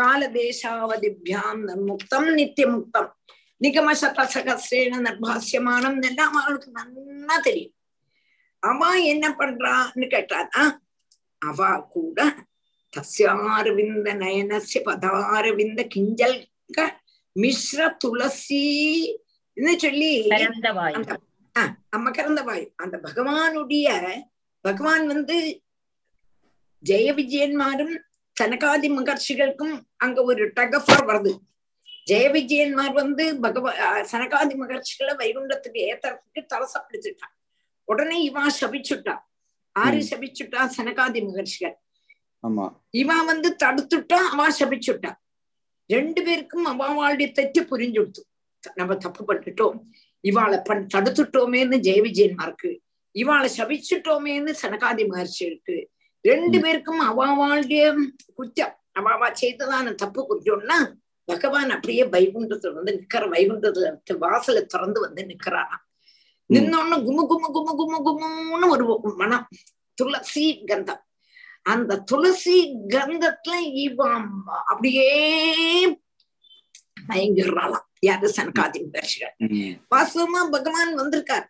[0.00, 3.10] காலதேசாவதிபியாம் நன்முக்தம் நித்தியமுக்தம்
[3.60, 7.76] நிகமசதசகசிரேன நிர்பாசியமானம் எல்லாம் அவளுக்கு நல்லா தெரியும்
[8.62, 10.62] அவ என்ன பண்றான்னு கேட்டானா
[11.42, 12.18] அவ கூட
[12.92, 16.38] தஸ்யாரவிந்த நயனசிய பதாரவிந்த கிஞ்சல்
[17.36, 18.62] மிஸ்ர துளசி
[19.78, 20.10] சொல்லி
[20.94, 21.12] அந்த
[21.56, 22.72] மகரந்த வாயு.
[22.76, 24.20] அந்த பகவானுடைய
[24.60, 25.62] பகவான் வந்து
[26.84, 27.98] ஜெய விஜயன்மாரும்
[28.40, 31.38] சனகாதி மகர்ஷிகளுக்கும் அங்க ஒரு டகஃபர் வருது.
[32.10, 37.34] ஜெய விஜயன்மார் வந்து பகவ ஆஹ் சனகாதி மகர்ஷிகளை வைகுண்டத்துக்கு ஏத்தறதுக்கு தலசப்படுத்திட்டான்
[37.84, 39.18] உடனே இவா சபிச்சுட்டா.
[39.72, 39.98] ஆறு.
[39.98, 41.74] சபிச்சுட்டா சனகாதி மகர்ஷிகள்.
[42.48, 42.80] ஆமா.
[42.92, 45.12] இவா வந்து தடுத்துட்டா அவா சபிச்சுட்டா.
[45.86, 48.22] ரெண்டு பேருக்கும் அவாவாளுடைய தெറ്റ് புரிஞ்சுடுத்து
[48.74, 49.80] நம்ம தப்பு பண்ணிட்டோம்.
[50.22, 52.70] இவாளை பண் தடுத்துட்டோமேன்னு ஜெய விஜயன்மாருக்கு
[53.10, 55.76] இவாளை சபிச்சுட்டோமேன்னு சனகாதி மகர்ஷிகளுக்கு
[56.24, 57.94] ரெண்டு பேருக்கும் அவாவாளுடைய
[58.34, 58.74] குற்றம்.
[58.98, 60.78] அவாவா செய்ததான தப்பு குற்றம்னா
[61.24, 65.82] பகவான் அப்படியே வைகுண்டத்துல வந்து நிக்கிற வைகுண்டத்துல வாசலை திறந்து வந்து நிக்கிறாராம்.
[66.54, 69.48] நின்னோன்னு குமு குமு குமு குமு குமுன்னு ஒரு மனம்.
[69.94, 71.02] துளசி கந்தம்.
[71.62, 72.56] அந்த துளசி
[72.88, 74.30] கந்தத்துல இவன்
[74.66, 75.10] அப்படியே
[77.10, 78.26] மயங்கிடுறாளாம் யாரு?
[78.36, 79.34] சனகாதி மகர்ஷிகள்
[79.92, 81.46] வாஸ்தவமா பகவான் வந்திருக்கார்.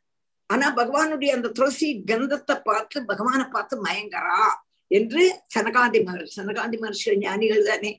[0.50, 4.42] ஆனா பகவானுடைய அந்த துளசி கந்தத்தை பார்த்து பகவானை பார்த்து மயங்கரா
[4.90, 5.22] என்று
[5.54, 7.92] சனகாதி மகர் சனகாதி மகர்ஷிகள் ஞானிகள் தானே.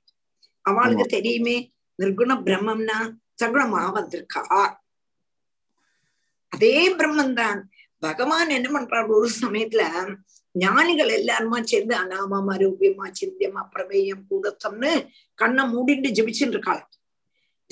[0.66, 1.58] அவளுக்கு தெரியுமே
[1.99, 2.97] நிர்குண பிரம்மம்னா
[3.41, 4.43] சகுணமா வந்திருக்கா
[6.51, 7.60] அதே பிரம்மன் தான்
[8.06, 9.08] பகவான் என்ன பண்றார்?
[9.18, 9.84] ஒரு சமயத்துல
[10.56, 14.91] ஞானிகள் எல்லாருமா சேர்ந்து அனாமம் அரூபியமா சிந்தியம் அப்பிரமேயம் கூடத்தம்னு
[15.39, 16.82] கண்ணை மூடிட்டு ஜெபிச்சுட்டு இருக்காள்.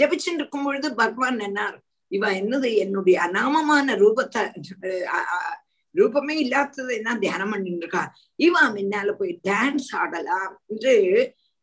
[0.01, 1.77] ஜபிச்சுட்டு இருக்கும் பொழுது பகவான் என்னார்
[2.11, 2.69] இவ என்னது?
[2.75, 4.41] என்னுடைய அநாமமான ரூபத்தை
[5.95, 7.15] ரூபமே இல்லாதது என்ன?
[7.17, 8.03] தியானம் பண்ணிட்டு இருக்கா
[8.45, 10.93] இவ முன்னால போய் டான்ஸ் ஆடலாம் என்று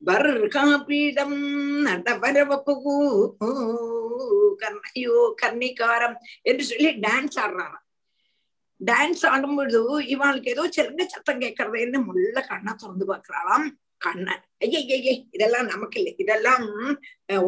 [0.02, 1.36] பர்காபீடம்
[1.86, 2.74] நடவரவப்பு
[4.62, 7.84] கர்ணையோ கர்ணிகாரம் என்று சொல்லி டான்ஸ் ஆடுறாராம்.
[8.80, 9.80] டான்ஸ் ஆடும்பொழுது
[10.14, 13.66] இவாளுக்கு ஏதோ சிறந்த சத்தம் கேட்கறதுன்னு முள்ள கண்ணை திறந்து பாக்குறாளாம்
[14.04, 14.42] கண்ணன்.
[14.64, 16.64] ஐயய்யே இதெல்லாம் நமக்கு இல்லை இதெல்லாம்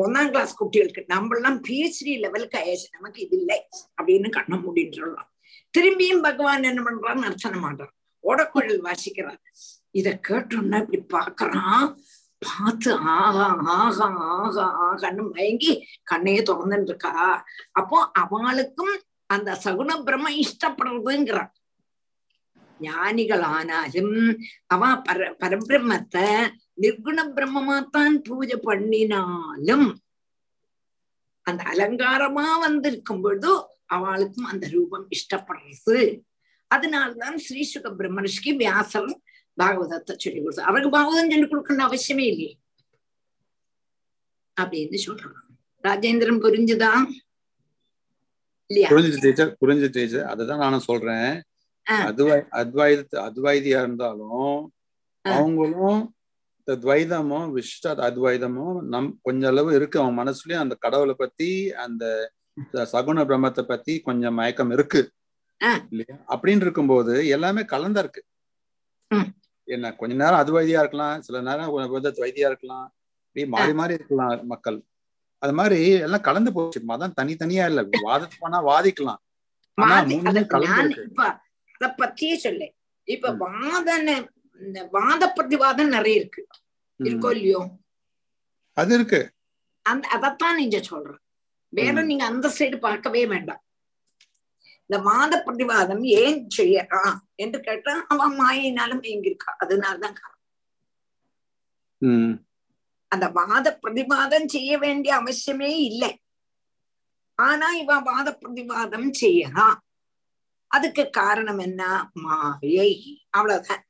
[0.03, 1.03] ஒன்னாம் கிளாஸ் குட்டிகளுக்கு.
[1.15, 2.89] நம்மளாம் பிஹெச்டி லெவலுக்கு ஆயாச்சு.
[2.97, 3.59] நமக்கு இது இல்லை
[3.99, 5.29] அப்படின்னு கண்ணை மூடின்றலாம்
[5.75, 7.27] திரும்பியும் பகவான் என்ன பண்றான்?
[7.29, 7.95] அர்ச்சனை பண்றான்.
[8.25, 9.43] ஓடக்குழல் வாசிக்கிறார்
[9.99, 11.87] இத கேட்டோம்னா இப்படி பாக்குறான்
[12.45, 13.47] பார்த்து ஆகா
[13.77, 15.73] ஆகா ஆகா ஆகான்னு மயங்கி
[16.11, 17.13] கண்ணையே திறந்துட்டு இருக்கா.
[17.81, 18.95] அப்போ அவளுக்கும்
[19.35, 21.51] அந்த சகுன பிரம்ம இஷ்டப்படுறதுங்கிறான்.
[22.81, 24.15] ஞானிகள் ஆனாலும்
[24.67, 26.27] அவ பர பரபிரம்மத்தை
[26.83, 29.89] நிர்குண பிரம்மமாத்தான் பூஜை பண்ணினாலும்
[31.47, 33.53] அந்த அலங்காரமா வந்திருக்கும் பொழுது
[33.87, 35.99] அவளுக்கும் அந்த ரூபம் இஷ்டப்படுறது.
[36.71, 39.11] அதனால்தான் ஸ்ரீசுக பிரம்மனுஷ்க்கு வியாசர்
[39.59, 42.53] பாகவதத்தை சொல்லி கொடுத்தார் அவருக்கு பாகவதம் சொல்லி கொடுக்கணும் அவசியமே இல்லையே.
[44.57, 45.39] அப்படின்னு சொல்றான்
[45.85, 47.05] ராஜேந்திரன் புரிஞ்சுதான்
[48.71, 51.31] புரிஞ்சு டீச்சர் புரிஞ்சு டீச்சர் அதுதான் நானும் சொல்றேன்.
[51.83, 54.73] அத்வை அத்வைத அத்வைதியா இருந்தாலும்
[55.23, 56.15] அவங்களும்
[56.63, 60.01] இந்த துவைதமும் விசிஷ்ட அத்வைதமும் நம் கொஞ்ச அளவு இருக்கு.
[60.01, 62.33] அவன் மனசுலயும் அந்த கடவுளை பத்தி அந்த
[62.73, 65.13] சகுன பிரம்மத்தை பத்தி கொஞ்சம் மயக்கம் இருக்கு.
[65.91, 66.25] இல்லையா?
[66.29, 68.25] அப்படின்னு இருக்கும்போது எல்லாமே கலந்தா இருக்கு.
[69.65, 71.23] என்ன கொஞ்ச நேரம் அத்வைதியா இருக்கலாம்.
[71.23, 71.75] சில நேரம்
[72.05, 72.95] துவைதியா இருக்கலாம்.
[73.27, 74.83] இப்படி மாறி மாறி இருக்கலாம் மக்கள்.
[75.39, 76.81] அது மாதிரி எல்லாம் கலந்து போச்சு.
[76.85, 77.83] மதம் தனித்தனியா இல்ல.
[77.83, 79.21] வாதத்துக்கு போனா வாதிக்கலாம்.
[79.75, 81.25] ஆனா மூணுமே கலந்து இருக்கு
[81.81, 82.63] அத பத்தியே சொல்ல.
[83.09, 84.09] இப்ப வாதன
[84.61, 86.47] இந்த வாத பிரதிவாதம் நிறைய இருக்கு.
[87.01, 87.61] இருக்கோ இல்லையோ?
[88.73, 89.21] அது இருக்கு.
[89.83, 91.11] அந்த அதத்தான் நீங்க சொல்ற.
[91.69, 93.63] வேற நீங்க அந்த சைடு பார்க்கவே வேண்டாம்.
[94.83, 100.37] இந்த வாத பிரதிவாதம் ஏன் செய்யறான் என்று கேட்டா அவன் மாயினாலும் எங்கிருக்கா அதனாலதான் காரணம்.
[103.09, 106.13] அந்த வாத பிரதிவாதம் செய்ய வேண்டிய அவசியமே இல்லை.
[107.35, 109.79] ஆனா இவன் வாத பிரதிவாதம் செய்யறான்
[110.71, 112.11] அதுக்கு காரணம் என்ன?
[112.13, 113.27] மாயை.
[113.31, 113.85] அவ்வளவுதான்.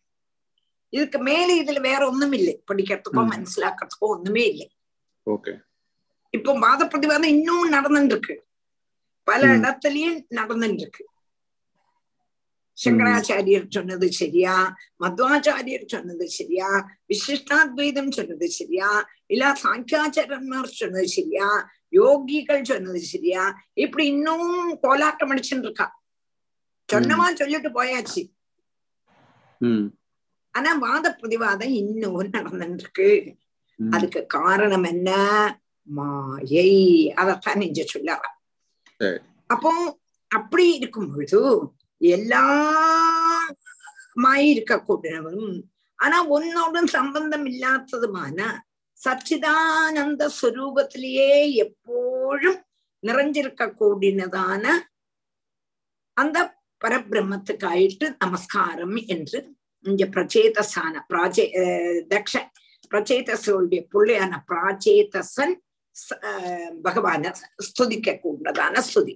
[0.88, 3.22] இதுக்கு மேல இதுல வேற ஒண்ணும் இல்லை படிக்கிறதுக்கோ.
[3.32, 4.68] மனசிலாக்கிறதுக்கோ ஒண்ணுமே இல்லை.
[6.30, 8.44] இப்போ வாத பிரதிவாதம் இன்னும் நடந்துட்டு இருக்கு
[9.24, 9.46] பல.
[9.46, 11.04] இடத்துலயும் நடந்துட்டு இருக்கு
[12.78, 14.76] சங்கராச்சாரியர் சொன்னது சரியா?
[15.04, 16.68] மத்வாச்சாரியர் சொன்னது சரியா?
[17.08, 19.08] விசிஷ்டாத்வைதம் சொன்னது சரியா?
[19.26, 21.70] இல்ல சாங்கியாச்சாரன்மார் சொன்னது சரியா?
[21.92, 23.60] யோகிகள் சொன்னது சரியா?
[23.72, 25.99] இப்படி இன்னும் கோலாட்டம் அடிச்சுட்டு இருக்கா.
[26.90, 28.22] சொன்னமா சொல்லிட்டு போயாச்சு.
[30.54, 33.10] ஆனா வாத பிரதிவாதம் இன்னும் நடந்துட்டு இருக்கு
[33.78, 35.10] அதுக்கு காரணம் என்ன?
[35.88, 36.70] மாயை.
[37.20, 38.26] அதத்தான் நெஞ்ச சொல்லலாம்
[39.50, 39.70] அப்போ
[40.30, 41.40] அப்படி இருக்கும் பொழுது
[42.00, 42.42] எல்லா
[44.16, 45.46] மாய இருக்க கூடினவும்
[45.98, 48.38] ஆனா ஒன்னோடும் சம்பந்தம் இல்லாததுமான
[48.98, 51.30] சச்சிதானந்த ஸ்வரூபத்திலேயே
[51.64, 52.60] எப்போழும்
[53.02, 54.64] நிறைஞ்சிருக்க கூடினதான
[56.16, 56.38] அந்த
[56.80, 59.38] பரபிரம்மத்துக்கு ஆயிட்டு நமஸ்காரம் என்று
[59.84, 61.44] இங்க பிரச்சேதசான பிராச்சே
[62.08, 62.34] தக்ஷ
[62.92, 65.54] பிரச்சேதசனுடைய பிள்ளையான பிராச்சேதசன்
[66.84, 67.32] பகவான
[67.66, 69.14] ஸ்துதிக்க கூடதான ஸ்துதி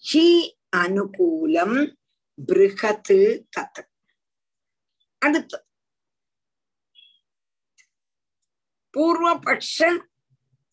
[0.04, 0.28] ഹി
[0.76, 1.72] അനുകൂലം
[2.50, 3.20] ബൃഹത്
[3.56, 3.82] തത്
[5.22, 5.60] അടുത്ത്
[8.94, 9.78] பூர்வபக்ஷ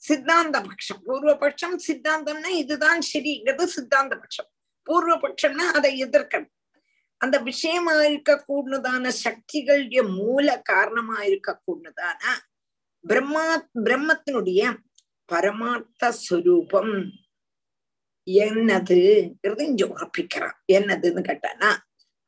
[0.02, 4.50] சித்தாந்த பட்சம் பூர்வபட்சம் சித்தாந்தம்னா இதுதான் சரிங்கிறது சித்தாந்த பட்சம்
[4.87, 6.53] பூர்வபட்சம்னா அதை எதிர்க்கணும்.
[7.21, 12.21] அந்த விஷயமா இருக்க கூடதான சக்திகளுடைய மூல காரணமா இருக்க கூடதான
[13.05, 13.45] பிரம்மா
[13.83, 14.61] பிரம்மத்தினுடைய
[15.29, 16.93] பரமார்த்த சுரூபம்
[18.27, 18.99] என்னது
[19.63, 21.69] இங்க உறப்பிக்கிறான் என்னதுன்னு கேட்டானா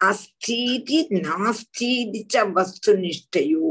[0.01, 3.69] அஸ்தீதி நாஸ்தீதிச்ச வஸ்து நிஷ்டையோ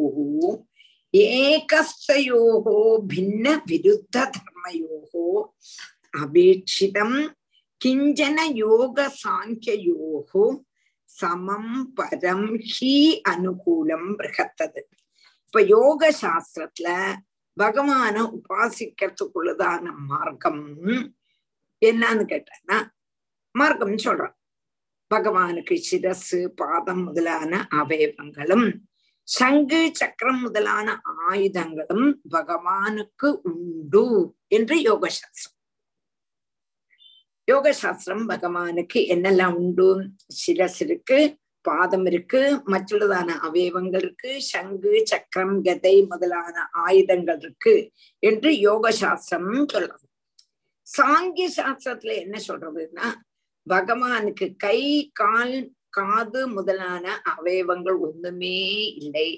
[1.14, 2.78] ஏகஸ்தயோகோ
[3.08, 5.26] பின்ன விருத்த தர்மயோகோ
[6.18, 7.18] அபேட்சிதம்
[7.84, 10.32] கிஞ்சன யோக சாங்கியயோः
[11.10, 12.94] சமம் பரம் ஹி
[13.28, 14.82] அனுகூலம் பிரகத்தது
[15.46, 16.88] இப்ப யோக சாஸ்திரத்துல
[17.56, 20.64] பகவான உபாசிக்கிறதுக்குள்ளதான மார்க்கம்
[21.82, 22.78] என்னன்னு கேட்டானா
[23.54, 24.34] மார்க்கம் சொல்றான்.
[25.14, 28.66] பகவானுக்கு சிரசு பாதம் முதலான அவயவங்களும்
[29.28, 34.06] சங்கு சக்கரம் முதலான ஆயுதங்களும் பகவானுக்கு உண்டு
[34.48, 35.57] என்று யோகசாஸ்திரம்.
[37.48, 39.86] யோக சாஸ்திரம் பகவானுக்கு என்னெல்லாம் உண்டு?
[40.46, 41.18] சிரஸ் இருக்கு
[41.64, 47.92] பாதம் இருக்கு மற்றுள்ளதான அவயவங்கள் இருக்கு சங்கு சக்கரம் கதை முதலான ஆயுதங்கள் இருக்கு
[48.22, 50.06] என்று யோக சாஸ்திரம் சொல்றது
[50.86, 53.08] சாங்கிய சாஸ்திரத்துல என்ன சொல்றதுன்னா
[53.66, 55.56] பகவானுக்கு கை கால்
[55.90, 58.58] காது முதலான அவயவங்கள் ஒண்ணுமே
[58.94, 59.28] இல்லை.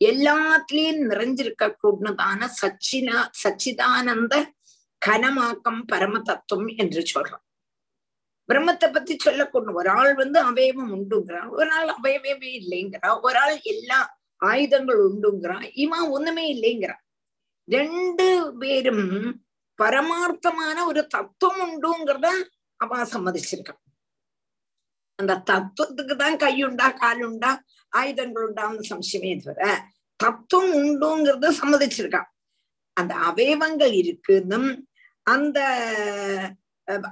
[0.00, 4.34] எல்லாத்துலயும் நிறைஞ்சிருக்க கூடதான சச்சினா சச்சிதானந்த
[5.06, 7.44] கனமாக்கம் பரம தத்துவம் என்று சொல்றோம்.
[8.48, 11.48] பிரம்மத்தை பத்தி சொல்லக்கூடும் ஒரு ஆள் வந்து அவயவம் உண்டுங்கிறான்.
[11.48, 13.20] ஒரு ஆள் அவயவமே இல்லைங்கிறான்.
[13.20, 15.70] ஒரு ஆள் எல்லா ஆயுதங்கள் உண்டுங்கிறான்.
[15.74, 17.02] இவன் ஒண்ணுமே இல்லைங்கிறான்.
[17.64, 19.06] ரெண்டு பேரும்
[19.82, 22.28] பரமார்த்தமான ஒரு தத்துவம் உண்டுங்கிறத
[22.76, 23.82] அவ சம்மதிச்சிருக்கான்.
[25.14, 27.56] அந்த தத்துவத்துக்கு தான் கையுண்டா காலுண்டா
[27.88, 29.86] ஆயுதங்கள் உண்டான்னு சம்சயமே தவிர
[30.16, 32.28] தத்துவம் உண்டுங்கிறத சம்மதிச்சிருக்கான்.
[32.92, 34.68] அந்த அவயவங்கள் இருக்குன்னும்
[35.28, 35.58] அந்த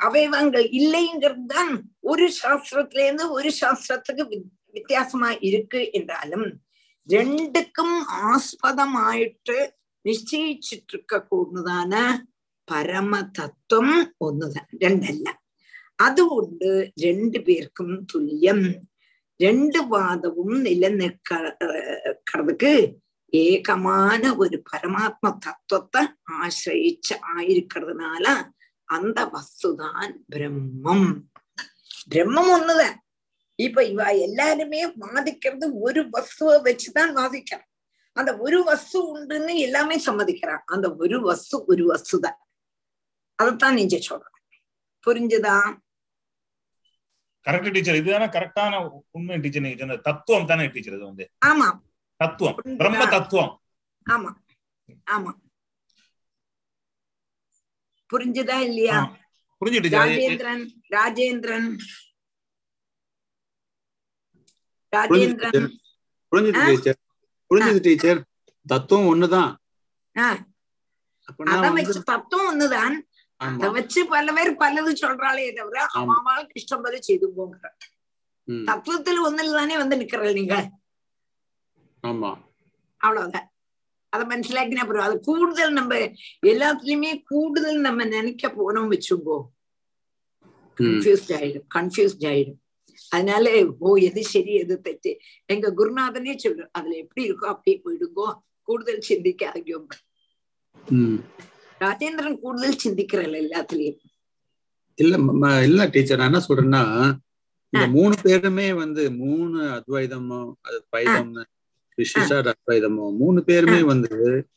[0.00, 4.40] அவயவங்கள் இல்லைங்கிறது தான் ஒரு சாஸ்திரத்துல இருந்து ஒரு சாஸ்திரத்துக்கு
[4.70, 6.60] வித்தியாசமா இருக்கு என்றாலும்
[7.08, 9.72] ரெண்டுக்கும் ஆஸ்பதமாயிட்டு
[10.04, 12.22] நிச்சயிச்சிட்டு இருக்க கூடதான
[12.68, 15.28] பரம தத்துவம் ஒண்ணுதான் ரெண்டல்ல.
[15.96, 18.74] അതുകൊണ്ട് രണ്ടു പേർക്കും തുല്യം
[19.40, 28.50] രണ്ട് വാദവും നിലനിൽക്കുന്നതുക്ക് ஏகமான ஒரு பரமாத்ம தத்துவத்தை ஆசிரிச்சு ஆயிருக்கிறதுனால
[28.84, 31.20] அந்த வஸ்துதான் பிரம்மம்.
[32.14, 32.94] பிரம்மம் ஒண்ணுதான்.
[33.54, 37.64] இப்ப இவ எல்லாருமே வாதிக்கிறது ஒரு வஸ்துவை வச்சுதான் வாதிக்கிறான்
[38.12, 42.36] அந்த ஒரு வஸ்து உண்டுன்னு எல்லாமே சம்மதிக்கிறான் அந்த ஒரு வஸ்து ஒரு வஸ்துதான்.
[43.34, 44.22] அதைத்தான் நீங்க சொல்ற.
[45.06, 45.76] புரிஞ்சுதா?
[47.48, 51.30] கரெக்ட் டீச்சர் இதுதானே கரெக்டான உண்மை டீச்சர் நீங்க சொன்ன தத்துவம் தானே டீச்சர் இது வந்து.
[51.46, 51.84] ஆமா.
[52.20, 52.56] தத்துவம்.
[52.78, 53.52] பிரம்ம தத்துவம்.
[54.06, 54.30] ஆமா.
[55.10, 55.32] ஆமா.
[58.10, 58.98] புரிஞ்சுதா இல்லையா?
[59.60, 61.68] புரிஞ்சு டீச்சர் ராஜேந்திரன் ராஜேந்திரன்.
[64.92, 65.68] ராஜேந்திரன்.
[66.32, 66.98] புரிஞ்சுது டீச்சர்.
[67.50, 68.20] புரிஞ்சுது டீச்சர்.
[68.66, 69.50] தத்துவம் ஒண்ணுதான்.
[70.16, 70.40] ஆஹ்
[71.28, 72.94] அப்ப நான் அத வந்து வச்சு தத்துவம் ஒண்ணுதான்.
[73.40, 76.12] அத வச்சு பல பேர் பலது சொல்றாளே தவிர ஆமா.
[76.12, 77.68] அவங்களுக்கு இஷ்டம் செய்து போங்கிற
[78.68, 80.56] தத்துவத்துல ஒண்ணுல தானே வந்து நிக்கிறீங்க நீங்க?
[83.00, 83.48] அவ்வளவுதான்.
[84.12, 85.94] அதை மனசிலாக்கினா போறோம் அது கூடுதல் நம்ம
[86.50, 89.38] எல்லாத்துலயுமே கூடுதல் நம்ம நினைக்க போனோம் வச்சுங்கோ
[90.78, 91.66] கன்ஃபியூஸ்ட் ஆயிடும்.
[91.74, 92.60] கன்ஃபியூஸ்ட் ஆயிடும்.
[93.12, 93.46] அதனால
[93.78, 95.10] ஓ எது சரி எது தச்சு
[95.44, 98.28] எங்க குருநாதனே சொல்றோம் அதுல எப்படி இருக்கோ அப்படியே போயிடுங்கோ.
[98.68, 99.86] கூடுதல் சிந்திக்க சிந்திக்காதையும்
[101.80, 103.98] ராஜேந்திரன் கூடுதல் சிந்திக்கிறல்ல எல்லாத்துலயும்.
[104.98, 105.16] இல்ல
[105.62, 106.82] இல்ல டீச்சர் நான் என்ன சொல்றேன்னா
[107.72, 111.42] இந்த மூணு பேருமே வந்து மூணு அத்வைதமும் அது பைதம்னு
[111.98, 114.48] விசிஷா அத்வைதமோ மூணு பேருமே வந்து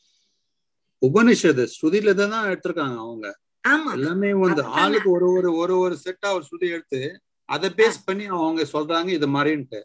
[1.02, 3.26] உபனிஷத்து ஸ்ருதியில தான் எடுத்திருக்காங்க அவங்க.
[3.92, 4.62] எல்லாமே வந்து.
[4.62, 7.00] ஆளுக்கு ஒரு ஒரு ஒரு ஒரு செட்டா ஒரு ஸ்ருதி எடுத்து
[7.44, 9.80] அதை பேஸ் பண்ணி அவங்க சொல்றாங்க இது மாதிரின்ட்டு.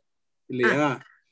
[0.50, 0.90] இல்லையா.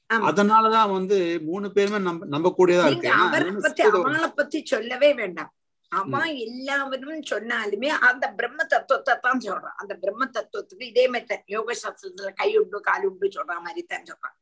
[0.10, 3.12] அதனாலதான் வந்து மூணு பேருமே நம்ப நம்ப கூடியதா நீங்க இருக்கு.
[3.12, 5.52] அவரை பத்தி அவளை பத்தி சொல்லவே வேண்டாம்.
[6.00, 9.78] அவன் எல்லாவரும் சொன்னாலுமே அந்த பிரம்ம தத்துவத்தை தான் சொல்றான்.
[9.82, 14.36] அந்த பிரம்ம தத்துவத்துக்கு இதே மாதிரி யோக சாஸ்திரத்துல கை உண்டு கால் உண்டு சொல்ற மாதிரி தான் சொல்றான்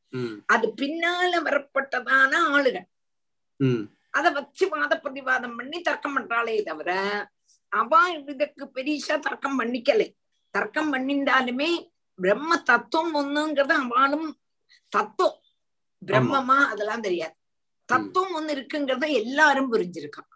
[0.54, 2.88] அது பின்னால வரப்பட்டதான ஆளுகள்.
[4.18, 6.90] அத வச்சு வாத பிரதிவாதம் பண்ணி தர்க்கம் பண்றாளே தவிர
[7.72, 10.08] அவ இதுக்கு பெரிசா தர்க்கம் பண்ணிக்கலை.
[10.54, 11.70] தர்க்கம் பண்ணிண்டாலுமே
[12.18, 14.28] பிரம்ம தத்துவம் ஒண்ணுங்கிறது அவளும்
[14.92, 15.38] தத்துவம்.
[16.02, 17.36] பிரம்மமா அதெல்லாம் தெரியாது.
[17.88, 20.30] தத்துவம் ஒண்ணு இருக்குங்கிறத எல்லாரும் புரிஞ்சிருக்கான்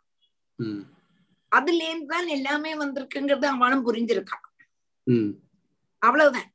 [1.57, 4.45] ம், அதுல இருந்து தான் எல்லாமே வந்திருக்குங்கிறது அவனும் புரிஞ்சிருக்கான்.
[6.03, 6.51] அவ்வளவுதான்.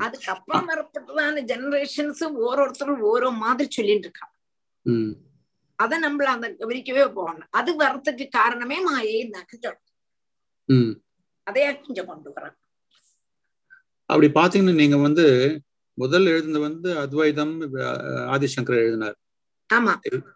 [0.00, 4.32] அதுக்கப்புறம் வரப்பட்டதான ஜெனரேஷன்ஸ் ஓரோருத்தரும் ஓரோ மாதிரி சொல்லிட்டு இருக்கான்.
[5.78, 7.48] அதை நம்மள அந்த விவரிக்கவே போகணும்.
[7.50, 9.78] அது வர்றதுக்கு காரணமே மாயை சொல்றோம்
[10.68, 10.92] ம்.
[11.46, 12.56] அதையா கொஞ்சம் கொண்டு வரான்
[14.10, 15.24] அப்படி பாத்தீங்கன்னா நீங்க வந்து
[15.98, 17.54] முதல் எழுதுனது வந்து அத்வைதம்
[18.34, 19.16] ஆதிசங்கர் எழுதினார்.
[19.70, 19.92] ஆமா.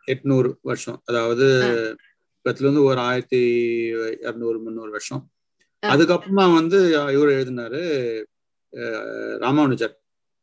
[0.06, 0.98] எட்நூறு வருஷம்.
[1.04, 1.46] அதாவது
[2.44, 3.40] இருந்து ஒரு ஆயிரத்தி
[4.20, 5.22] இருநூறு முந்நூறு வருஷம்.
[5.86, 7.82] அதுக்கப்புறமா வந்து இவர் எழுதினாரு
[9.38, 10.00] ராமானுஜர்.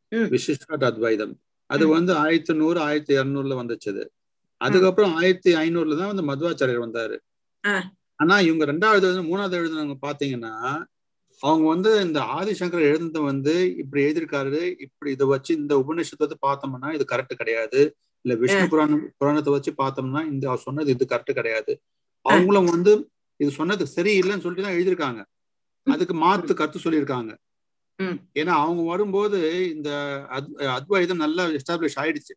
[0.09, 0.27] ம்.
[0.33, 1.39] விசிஷ்ட அத்வைதம்.
[1.65, 4.03] அது வந்து ஆயிரத்தி நூறு ஆயிரத்தி இருநூறுல வந்துச்சுது.
[4.61, 7.17] அதுக்கப்புறம் ஆயிரத்தி ஐநூறுல தான் வந்து மத்வாச்சாரியர் வந்தாரு.
[8.15, 10.83] ஆனா இவங்க ரெண்டாவது மூணாவது எழுதுனவங்க பாத்தீங்கன்னா
[11.41, 16.93] அவங்க வந்து இந்த ஆதிசங்கர் எழுதுனது வந்து இப்படி எழுதியிருக்காரு இப்படி இதை வச்சு இந்த உபநிஷத்தை வந்து பார்த்தோம்னா
[16.93, 17.95] இது கரெக்ட் கிடையாது.
[18.21, 21.81] இல்ல விஷ்ணு புராணம் புராணத்தை வச்சு பார்த்தோம்னா இந்த சொன்னது இது கரெக்ட் கிடையாது.
[22.25, 25.23] அவங்களும் வந்து இது சொன்னது சரியில்லைன்னு சொல்லிட்டு தான் எழுதியிருக்காங்க.
[25.83, 27.37] அதுக்கு மாத்து கருத்து சொல்லியிருக்காங்க.
[28.33, 29.39] ஏன்னா அவங்க வரும்போது
[29.75, 29.89] இந்த
[30.29, 32.33] அத்- அத்வைதம் நல்லா எஸ்டாப்ளிஷ் ஆயிடுச்சு.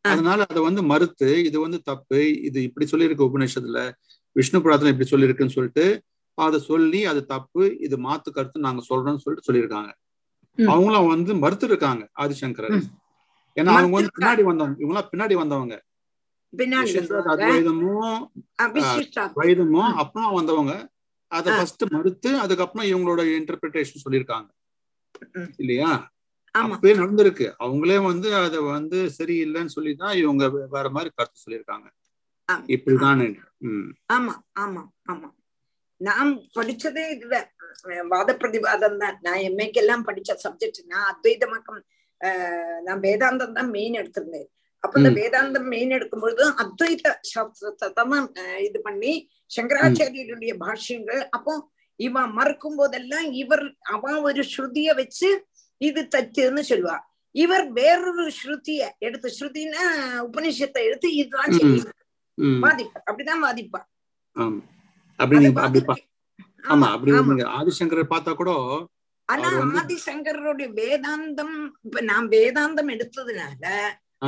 [0.00, 3.92] அதனால அதை வந்து மறுத்து இது வந்து தப்பு இது இப்படி சொல்லியிருக்கு உபநிஷத்துல
[4.32, 6.02] விஷ்ணு புராணத்துல இப்படி சொல்லியிருக்குன்னு சொல்லிட்டு
[6.34, 9.92] அதை சொல்லி அது தப்பு இது மாத்து கருத்து நாங்க சொல்றோம்னு சொல்லிட்டு சொல்லியிருக்காங்க.
[10.68, 12.82] அவங்களும் வந்து மறுத்து இருக்காங்க ஆதிசங்கரர்.
[13.56, 14.76] ஏன்னா அவங்க வந்து பின்னாடி வந்தவங்க.
[14.82, 15.74] இவங்களாம் பின்னாடி வந்தவங்க.
[16.52, 16.90] பின்னாடி
[19.36, 20.74] துவைதமும் அப்புறம் வந்தவங்க.
[21.32, 21.52] அதை.
[21.56, 24.48] ஃபர்ஸ்ட் மறுத்து அதுக்கப்புறம் இவங்களோட இன்டர்பிரிட்டேஷன் சொல்லியிருக்காங்க.
[25.58, 25.90] இல்லையா?
[26.54, 26.74] ஆமா.
[26.74, 27.46] அப்பவே நடந்திருக்கு.
[27.64, 30.44] அவங்களே வந்து அதை வந்து சரியில்லைன்னு சொல்லி தான் இவங்க
[30.76, 31.86] வேற மாதிரி கருத்து சொல்லியிருக்காங்க.
[32.68, 33.22] இப்படிதான்
[34.16, 34.34] ஆமா.
[34.64, 34.82] ஆமா
[35.12, 35.28] ஆமா
[36.00, 37.48] நான் படிச்சதே இதுதான்.
[38.08, 39.16] வாத பிரதிவாதம் தான்.
[39.22, 41.82] நான் எம்ஏக்கு எல்லாம் படிச்ச சப்ஜெக்ட் நான் அத்வைதமாக்கம்
[42.84, 44.48] நான் வேதாந்தம் தான் மெயின் எடுத்திருந்தேன்
[44.84, 45.10] அப்ப இந்த.
[45.18, 48.14] வேதாந்தம் மெயின் எடுக்கும்பொழுது அத்வைத சாஸ்திரத்தை தான்
[48.64, 49.12] இது பண்ணி
[49.50, 51.52] சங்கராச்சாரியருடைய பாஷ்யங்கள் அப்போ
[52.00, 55.28] இவன் மறுக்கும் போதெல்லாம் இவர் அவன் ஒரு ஸ்ருதிய வச்சு
[55.80, 56.96] இது தச்சுன்னு சொல்லுவா
[57.34, 59.84] இவர் வேறொரு ஸ்ருதிய எடுத்து ஸ்ருதினா
[60.26, 61.54] உபனிஷத்தை எடுத்து இதுதான்
[62.38, 63.86] ம் வாதிப்பார் அப்படிதான் வாதிப்பார்
[64.36, 64.58] ஆம்
[65.18, 65.36] அப்படி
[66.64, 67.30] ஆமா அப்படி ஆமா.
[67.30, 68.50] நீங்க ஆதிசங்கரை பார்த்தா கூட
[69.28, 69.48] ஆனா
[69.78, 71.54] ஆதிசங்கரருடைய வேதாந்தம்
[71.84, 73.62] இப்ப நான் வேதாந்தம் எடுத்ததுனால.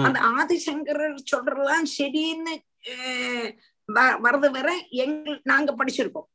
[0.00, 2.54] அந்த ஆதிசங்கரர் சொல்றதெல்லாம் சரின்னு
[2.90, 3.50] அஹ்,
[3.88, 4.68] வ- வரது வர
[5.02, 6.28] எங்க நாங்க படிச்சிருக்கோம்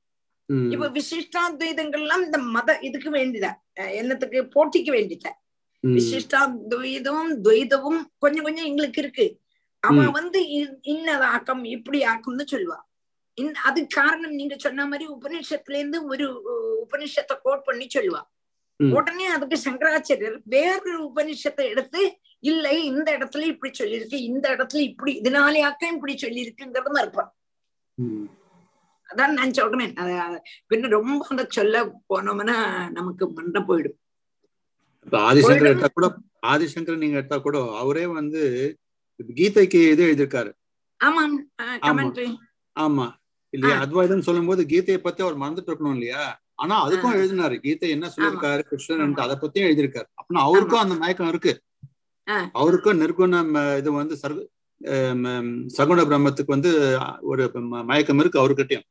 [0.70, 3.58] இப்ப விசிஷ்டாத்வைதங்கள்லாம் இந்த மத இதுக்கு வேண்டிதான்
[3.96, 5.38] என்னத்துக்கு போட்டிக்கு வேண்டிதான்
[5.84, 9.28] ம், விசிஷ்டாத்வைதமும் துவைதமும் கொஞ்சம் கொஞ்சம் எங்களுக்கு இருக்கு
[9.84, 10.12] அவ ம்.
[10.18, 12.80] வந்து இ- இன்னது ஆக்கம் இப்படி ஆக்கம்னு சொல்லுவா
[13.38, 18.30] இன் அது காரணம் நீங்க சொன்ன மாதிரி உபநிஷத்துல இருந்து ஒரு அஹ், உபநிஷத்தை கோட் பண்ணி சொல்லுவா ம்.
[18.90, 22.02] உடனே அதுக்கு சங்கராச்சாரியர் வேறொரு உபநிஷத்தை எடுத்து
[22.44, 27.32] இல்லை இந்த இடத்துல இப்படி சொல்லியிருக்கு இந்த இடத்துல இப்படி இதனாலே ஆக்கம் இப்படி சொல்லியிருக்குங்கிறது மறுப்பான்
[27.98, 28.28] ம்.
[29.10, 29.94] அதான் நான் சொல்றேன்.
[30.70, 31.78] பின்ன ரொம்ப அந்த சொல்ல
[32.10, 32.58] போனோம்னா
[32.90, 33.98] நமக்கு மண்டை போயிடும்.
[35.24, 35.66] ஆதிசங்கர்.
[35.66, 36.08] எடுத்தா கூட
[36.48, 38.42] ஆதிசங்கர் நீங்க எடுத்தா கூட அவரே வந்து
[39.20, 40.52] கீதைக்கு இது எழுதியிருக்காரு.
[41.82, 42.14] ஆமாம்.
[42.76, 43.08] ஆமா.
[43.54, 43.78] இல்லையா.
[43.80, 46.24] அத்வைதம் சொல்லும் போது கீதையை பத்தி அவர் மறந்துட்டு இருக்கணும் இல்லையா?
[46.56, 47.18] ஆனா அதுக்கும்.
[47.18, 47.60] எழுதினாரு.
[47.60, 48.60] கீதை என்ன சொல்லியிருக்காரு?
[48.60, 50.04] கிருஷ்ணன் அதை பத்தியும் எழுதியிருக்காரு.
[50.04, 51.62] அப்படின்னா அவருக்கும் அந்த மயக்கம் இருக்கு.
[52.52, 54.46] அவருக்கும் நிர்குணம் இது வந்து சர்வ
[55.78, 58.84] சகுண பிரம்மத்துக்கு வந்து ஒரு மயக்கம் இருக்கு அவர்கிட்டயும்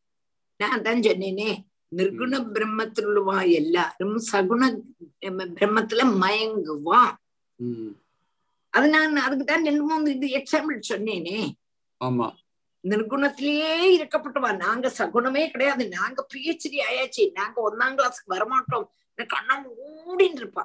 [0.56, 1.68] நான் அதான் சொன்னேனே.
[1.96, 4.78] நிர்குண பிரம்மத்திலுள்ளவா எல்லாரும் சகுண
[5.18, 7.12] பிரம்ம- பிரம்மத்துல மயங்குவா.
[8.68, 11.50] அது நான் அதுக்கு தான் ரெண்டு மூணு இது எக்ஸாம்பிள் சொன்னேனே.
[12.04, 12.32] ஆமா.
[12.88, 14.56] நிர்குணத்திலேயே இருக்கப்பட்டவா?
[14.56, 15.88] நாங்க சகுணமே கிடையாது.
[15.88, 17.30] நாங்க பிஹெச்டி ஆயாச்சு.
[17.32, 18.88] நாங்க ஒன்னாம் கிளாஸ்க்கு வரமாட்டோம்.
[19.26, 20.62] கண்ணா மூடின்னு இருப்பா.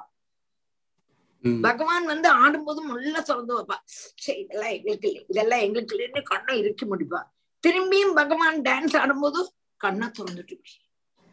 [1.62, 3.76] பகவான் வந்து ஆடும்போது முள்ள திறந்து வைப்பா.
[4.14, 5.24] சரி இதெல்லாம் எங்களுக்கு இல்லை.
[5.28, 7.22] இதெல்லாம் எங்களுக்கு இல்லைன்னு கண்ணை இறுக்கி முடிப்பா.
[7.66, 10.60] திரும்பியும் பகவான் டான்ஸ் ஆடும்போது கண்ணை திறந்துட்டு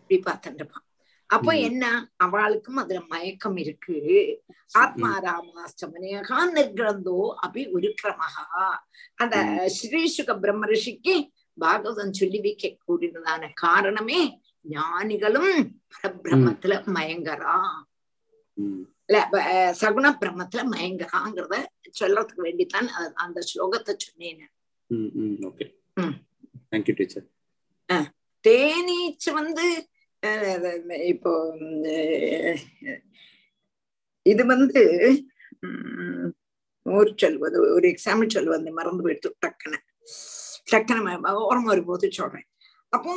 [0.07, 0.85] இப்படி இருப்பான்.
[1.29, 1.51] அப்போ.
[1.67, 1.83] என்ன?
[2.17, 3.95] அவளுக்கும் அதுல மயக்கம் இருக்கு.
[4.79, 8.65] ஆத்மாராமாஸ்டமனியகா நிர்கிரந்தோ அபி உருக்கிரமகா
[9.19, 9.69] அந்த ம்.
[9.77, 11.15] ஸ்ரீசுக பிரம்ம ரிஷிக்கு
[11.57, 14.21] பாகவதம் சொல்லி வைக்க கூடினதான காரணமே
[14.65, 15.51] ஞானிகளும்
[15.93, 17.57] பரபிரம்மத்துல மயங்கரா.
[19.09, 19.17] இல்ல
[19.79, 21.55] சகுண பிரம்மத்துல மயங்கராங்கிறத
[21.91, 22.87] சொல்றதுக்கு வேண்டித்தான்
[23.23, 24.43] அந்த ஸ்லோகத்தை சொன்னேன்
[28.45, 29.65] தேனீச்சு வந்து
[31.11, 31.31] இப்போ
[34.25, 34.81] இது வந்து
[35.65, 36.29] உம்,
[36.85, 39.79] ஒரு சொல்வது ஒரு எக்ஸாம்பிள் சொல்வது மறந்து போயிடுத்து டக்குன்னு.
[40.71, 42.47] டக்குன்னு ஓரம் ஓரமா வரும்போது சொல்றேன்.
[42.93, 43.13] அப்போ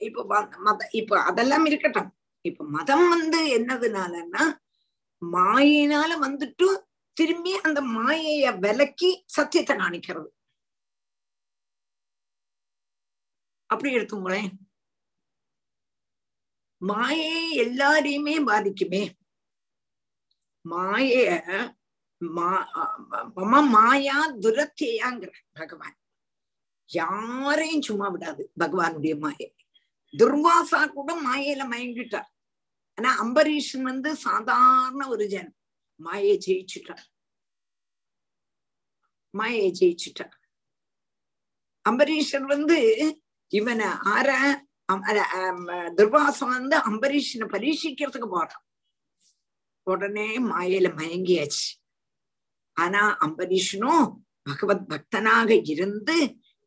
[0.00, 0.22] இப்போ
[0.68, 2.10] மத இப்போ அதெல்லாம் இருக்கட்டும்.
[2.44, 4.44] இப்ப மதம் வந்து என்னதுனாலன்னா
[5.22, 6.68] மாயினால வந்துட்டு
[7.16, 10.28] திரும்பி அந்த மாயைய விலக்கி சத்தியத்தை காணிக்கிறது.
[13.70, 14.50] அப்படி எடுத்துங்களேன்
[16.82, 19.10] மாயை எல்லாரையுமே பாதிக்குமே.
[20.60, 21.42] மாய
[22.24, 22.66] மா-
[23.36, 25.98] மம மாயா துரத்தியாங்கிற பகவான்.
[26.86, 29.54] யாரையும் சும்மா விடாது பகவானுடைய மாயை.
[30.18, 32.28] துர்வாசா கூட மாயையில மயங்கிட்டார்.
[32.94, 35.54] ஆனா அம்பரீஷன் வந்து சாதாரண ஒரு ஜன்
[35.96, 37.04] மாயை ஜெயிச்சுட்டார்.
[39.30, 40.38] மாயை ஜெயிச்சுட்டார்.
[41.90, 44.62] அம்பரீஷன் வந்து இவனை ஆர
[45.96, 48.64] துர்வாசம் வந்து அம்பரீஷனை பரீட்சிக்கிறதுக்கு போறான்
[49.86, 51.68] உடனே மாயையில மயங்கியாச்சு
[52.76, 54.04] ஆனா அம்பரீஷனும்
[54.46, 56.16] பகவத் பக்தனாக இருந்து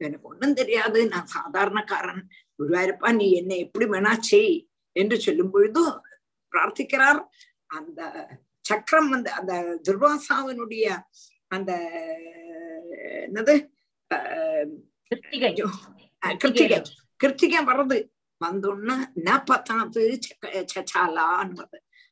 [0.02, 2.24] எனக்கு ஒண்ணும் தெரியாது நான் சாதாரணக்காரன்
[2.60, 4.56] குருவாயிருப்பா நீ என்னை எப்படி வேணா செய்
[4.96, 5.84] என்று சொல்லும் பொழுது
[6.54, 7.22] பிரார்த்திக்கிறார்
[7.68, 8.02] அந்த
[8.66, 9.54] சக்கரம் வந்து அந்த
[9.88, 10.88] துர்வாசாவினுடைய
[11.52, 11.72] அந்த
[13.26, 13.56] என்னது
[15.12, 16.80] கிருத்திகை
[17.20, 17.98] கிருத்திகை வர்றது
[18.44, 20.20] வந்தோன்னு ந பத்தாது
[20.76, 21.66] சச்சாலான்னு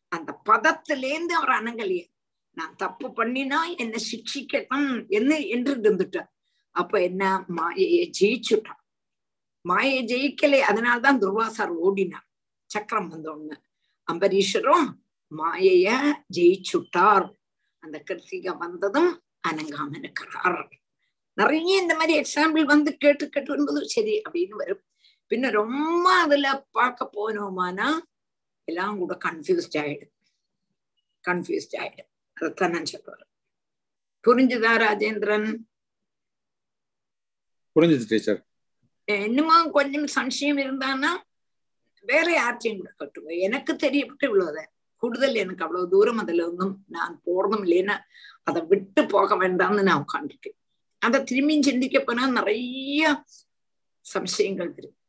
[0.07, 2.09] அந்த பதத்திலேந்து அவர் அணங்கலையே
[2.53, 6.29] நான் தப்பு பண்ணினா என்ன சிக்ஷிக்கணும் என்ன என்று இருந்துட்டார்.
[6.71, 7.43] அப்ப என்ன?
[7.47, 8.81] மாயையை ஜெயிச்சுட்டான்.
[9.61, 12.27] மாயை ஜெயிக்கலை அதனால்தான் துர்வாசார் ஓடினார்.
[12.65, 13.55] சக்கரம் வந்தோன்னு.
[14.11, 14.87] அம்பரீஷரும்
[15.37, 17.27] மாயைய ஜெயிச்சுட்டார்.
[17.79, 20.69] அந்த கிருத்திகை வந்ததும் அனங்காம இருக்கிறார்.
[21.33, 24.83] நிறைய இந்த மாதிரி எக்ஸாம்பிள் வந்து கேட்டு கேட்டு வரும்போது சரி அப்படின்னு வரும்.
[25.31, 27.89] பின்ன ரொம்ப அதுல பார்க்க போனோமானா
[28.63, 30.13] எல்லாம் கூட கன்ஃபியூஸ்ட் ஆயிடும்.
[31.27, 32.09] கன்ஃபியூஸ்ட் ஆயிடும்.
[32.37, 33.27] அதைத்தான் நான் சொல்றேன்
[34.27, 35.49] புரிஞ்சுதா ராஜேந்திரன்?
[37.75, 38.41] புரிஞ்சுது டீச்சர்
[39.05, 41.11] இன்னுமா கொஞ்சம் சம்சயம் இருந்தான்னா
[42.01, 43.39] வேற யார்ட்டையும் கூட கட்டுங்க.
[43.39, 44.71] எனக்கு தெரியப்பட்டு இவ்வளவுதான்.
[45.01, 47.95] கூடுதல் எனக்கு அவ்வளவு தூரம் அதுல ஒன்றும் நான் போறதும் இல்லைன்னா
[48.43, 50.57] அதை விட்டு போக வேண்டாம்னு நான் உட்காந்துருக்கேன்
[51.01, 53.23] அதை திரும்பியும் சிந்திக்க போனா நிறைய
[54.05, 55.00] சம்சயங்கள் இருக்கு.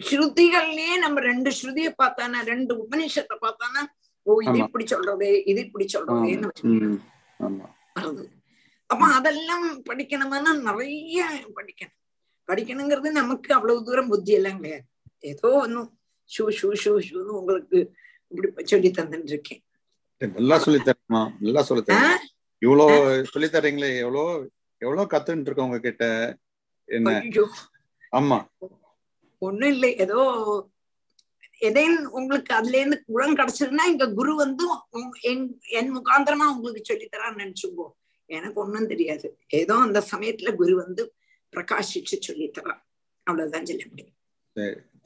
[0.00, 3.82] ஸ்ருதிகள்லயே நம்ம ரெண்டு ஸ்ருதியை பார்த்தானா ரெண்டு உபநிஷத்தை பார்த்தானா
[4.26, 4.58] ஓ இது.
[4.64, 6.50] இப்படி சொல்றது இது இப்படி சொல்றதுன்னு
[7.96, 8.24] வருது
[8.90, 11.18] அப்ப அதெல்லாம் படிக்கணும்னா நிறைய
[11.58, 11.96] படிக்கணும்.
[12.48, 14.86] படிக்கணுங்கிறது நமக்கு அவ்வளவு தூரம் புத்தி எல்லாம் கிடையாது.
[15.24, 15.88] ஏதோ ஒன்னும்
[16.30, 17.78] ஷூ ஷூ ஷூ ஷூன்னு உங்களுக்கு
[18.32, 19.62] இப்படி சொல்லி தந்துட்டு இருக்கேன்
[20.20, 22.16] நல்லா சொல்லி தரமா நல்லா சொல்லி தரீங்க
[22.62, 22.86] இவ்வளோ
[23.32, 24.24] சொல்லி தரீங்களே எவ்வளோ
[24.82, 26.04] எவ்வளவு கத்துட்டு இருக்கோம் உங்ககிட்ட?
[26.88, 27.10] என்ன?
[28.12, 28.38] ஆமா.
[29.42, 29.96] ஒண்ணும் இல்லை.
[29.96, 30.20] ஏதோ
[31.60, 34.64] எதையும் உங்களுக்கு அதுல இருந்து குணம் கிடைச்சதுன்னா இங்க குரு வந்து
[35.22, 37.86] என்- என் முகாந்திரமா உங்களுக்கு சொல்லித்தரான்னு நினைச்சுக்கோ
[38.30, 39.28] எனக்கு ஒண்ணும் தெரியாது.
[39.52, 41.02] ஏதோ அந்த சமயத்துல குரு வந்து
[41.52, 42.82] பிரகாஷிச்சு சொல்லி தரான்
[43.26, 44.16] அவ்வளவுதான் சொல்ல முடியும்.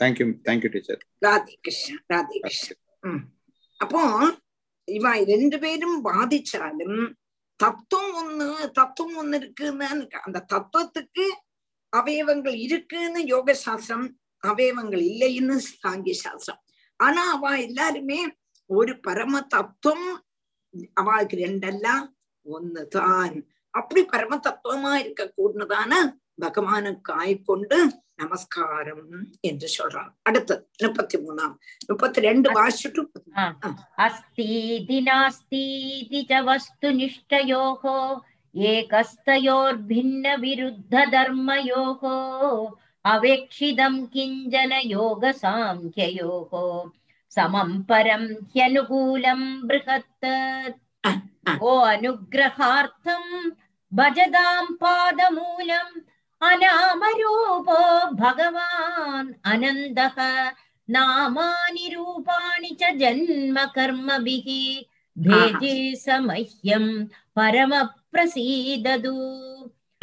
[0.01, 2.77] Thank you thank you teacher Radhe Krishna Radhe Krishna
[3.81, 4.03] அப்போ
[4.89, 6.99] இவ ரெண்டு பேரும் பாதிச்சாலும்
[7.61, 9.89] தத்துவம் ஒண்ணு தத்துவம் ஒண்ணு இருக்குன்னு
[10.23, 11.27] அந்த தத்துவத்துக்கு
[11.93, 14.07] அவயவங்கள் இருக்குன்னு யோக சாஸ்திரம்
[14.51, 16.63] அவயவங்கள் இல்லைன்னு சாங்கிய சாஸ்திரம்.
[17.01, 18.21] ஆனா அவ எல்லாருமே
[18.71, 20.09] ஒரு பரம தத்துவம்
[20.95, 21.89] அவளுக்கு ரெண்டல்ல
[22.47, 23.35] ஒண்ணுதான்.
[23.71, 25.93] அப்படி பரம தத்துவமா இருக்க கூடதான
[26.41, 27.79] பகவானுக்கு ஆய்கொண்டு
[28.21, 29.07] நமஸ்காரம்
[29.41, 30.11] என்று சொல்றான்.
[30.23, 31.55] அடுத்தது முப்பத்தி மூணாம்
[31.87, 33.03] முப்பத்தி ரெண்டு வாசிட்டு
[34.07, 37.99] அஸ்தீதி நாஸ்தீதி வஸ்து நிஷ்டயோகோ
[38.55, 42.17] ஏகஸ்தயோர் பின்ன விருத்த தர்மயோகோ.
[43.14, 46.52] अवेक्षितं किञ्चन योगसाङ्ख्ययोः
[47.32, 48.24] समं परं
[48.56, 50.28] ह्यनुकूलं बृहत्
[51.64, 53.26] ओ अनुग्रहार्थं
[53.92, 56.02] भजदां पादमूलम्
[56.42, 57.80] अनामरूपो
[58.24, 60.18] भगवान् अनन्दः
[60.90, 64.48] नामानि रूपाणि च जन्म कर्मभिः
[65.18, 65.76] भेजे
[66.06, 66.86] स मह्यं
[67.40, 69.16] परमप्रसीदतु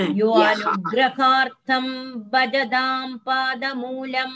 [0.00, 1.86] यो अनुग्रहार्थं
[2.32, 4.34] भजदां पादमूलम्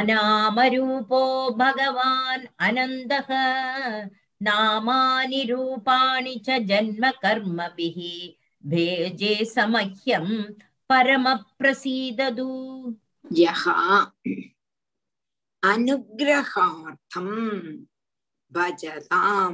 [0.00, 1.22] अनामरूपो
[1.60, 3.30] भगवान् अनन्दः
[4.48, 7.98] नामानि रूपाणि च जन्म कर्मभिः
[8.70, 10.26] भेजे स मह्यं
[10.92, 12.48] परमप्रसीदतु
[13.40, 13.64] यः
[15.72, 17.28] अनुग्रहार्थं
[18.52, 19.52] भजतां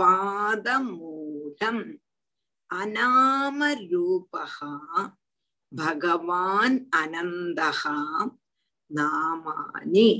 [0.00, 1.82] पादमूलम्
[2.80, 4.56] अनामरूपः
[5.80, 7.82] भगवान् अनन्दः
[8.98, 10.10] नामानि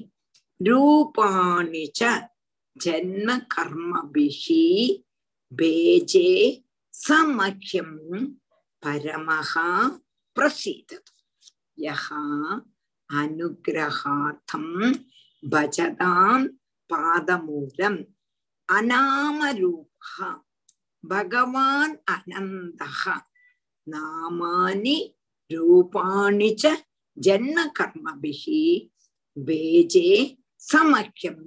[0.68, 2.10] रूपाणि च
[2.84, 4.42] जन्मकर्मभिः
[5.60, 6.30] भेजे
[7.06, 7.90] समह्यं
[8.84, 9.52] परमः
[10.36, 11.12] प्रसीदतु
[11.84, 12.06] यः
[13.22, 14.66] अनुग्रहार्थं
[15.52, 16.38] भजतां
[16.92, 17.98] पादमूलम्
[18.76, 20.16] अनामरूपः
[21.03, 23.15] பகவான் அனந்தகா
[23.87, 24.97] நாமானி
[25.51, 26.73] ரூபாணி ச
[27.17, 28.61] ஜன்ம கர்மபிகி
[29.37, 30.09] பேஜே
[30.55, 31.45] சமக்கியம்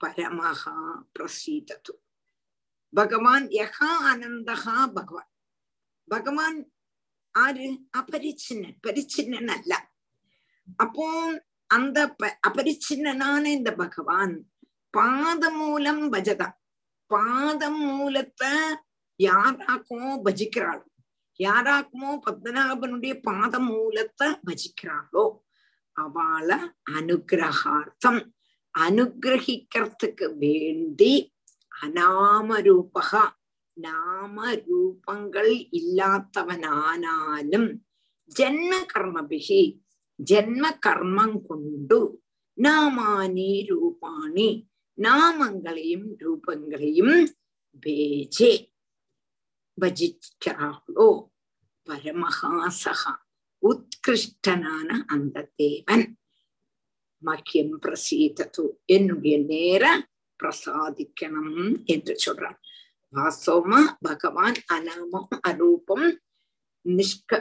[0.00, 0.76] பரமஹா
[1.14, 1.92] பிரசீதது.
[2.92, 5.30] பகவான் யகா அனந்தகா பகவான்.
[6.08, 6.58] பகவான்
[7.34, 7.66] ஆறு
[7.98, 9.72] அபரிச்சின்னன் பரிச்சின்னன் அல்ல.
[10.76, 11.06] அப்போ
[11.66, 11.98] அந்த
[12.48, 14.34] அபரிச்சின்னனான இந்த பகவான்
[14.94, 16.56] பாதமூலம் பஜதான்
[17.12, 18.52] பாதம் மூலத்தை
[19.20, 20.86] யாராக்குமோ பஜிக்கிறாளோ.
[21.40, 25.24] யாராக்குமோ பத்மநாபனுடைய பாதம் மூலத்தை பஜிக்கிறாளோ.
[25.96, 26.58] அவளை
[26.96, 28.22] அனுகிரகார்த்தம்.
[28.74, 31.12] அனுகிரகிக்கிறதுக்கு வேண்டி
[31.82, 33.24] அநாமரூபகா
[33.76, 34.36] நாம
[34.66, 37.68] ரூபங்கள் இல்லாதவனானாலும்
[38.30, 39.62] ஜென்ம கர்மபிகி
[40.18, 41.98] ஜென்ம கர்மம் கொண்டு
[42.58, 44.48] நாமானி ரூபாணி
[44.96, 47.32] நாமங்களையும் ரூபங்களையும்
[47.86, 48.70] பேஜே.
[49.80, 51.28] பஜிச்சாளோ
[51.86, 53.14] பரமஹாசகா
[53.62, 56.16] உத்கிருஷ்டனான அந்த தேவன்.
[57.24, 60.08] மக்கியம் பிரசீதத்து என்னுடைய நேர
[60.42, 62.58] பிரசாதிக்கணும் என்று சொல்றான்
[63.12, 66.16] வாஸ்தவமா பகவான் அநாமம் அரூபம்
[66.88, 67.32] நிஷ்க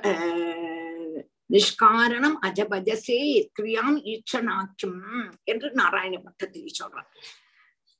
[1.51, 3.19] நிஷ்காரணம் அஜபஜசே
[3.59, 4.99] கிரியாம் ஈட்சனாக்கும்
[5.43, 7.09] என்று நாராயண பட்டத்தில் சொல்றார்.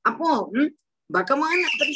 [0.06, 0.30] அப்போ
[1.10, 1.94] பகவான் அப்படி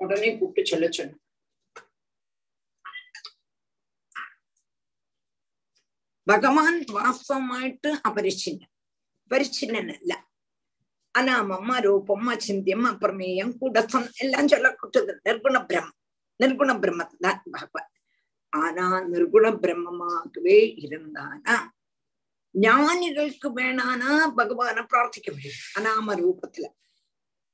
[0.00, 1.20] உடனே கூப்பிட்டு சொல்ல சொன்ன
[6.26, 8.70] ഭഗവാൻ വാസ്തവമായിട്ട് അപരിച്ഛിന്നൻ
[9.30, 10.12] പരിച്ഛിന്നനല്ല
[11.14, 15.94] അനാമം അരൂപം അചിന്യം അപ്രമേയം കുടസം എല്ലാം ചൊല്ലക്കൊട്ടത് നിർഗുണ ബ്രഹ്മം
[16.40, 17.90] നിർഗുണ பிரம்மத்தான் பகவான்
[18.52, 21.56] ஆனா நிர்குண பிரம்மமாகவே இருந்தானா
[22.54, 26.66] ஞானிகளுக்கு வேணானா பகவான பிரார்த்திக்க முடியும் அனாம ரூபத்துல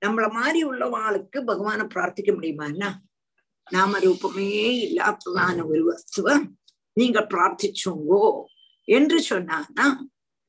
[0.06, 2.90] நம்மள மாதிரி உள்ளவாளுக்கு பகவான பிரார்த்திக்க முடியுமான்னா
[3.72, 4.50] நாம ரூபமே
[4.86, 6.38] இல்லாததான ஒரு வஸ்துவ
[6.94, 8.44] நீங்க பிரார்த்திச்சோங்கோ
[8.88, 9.88] என்று சொன்னானா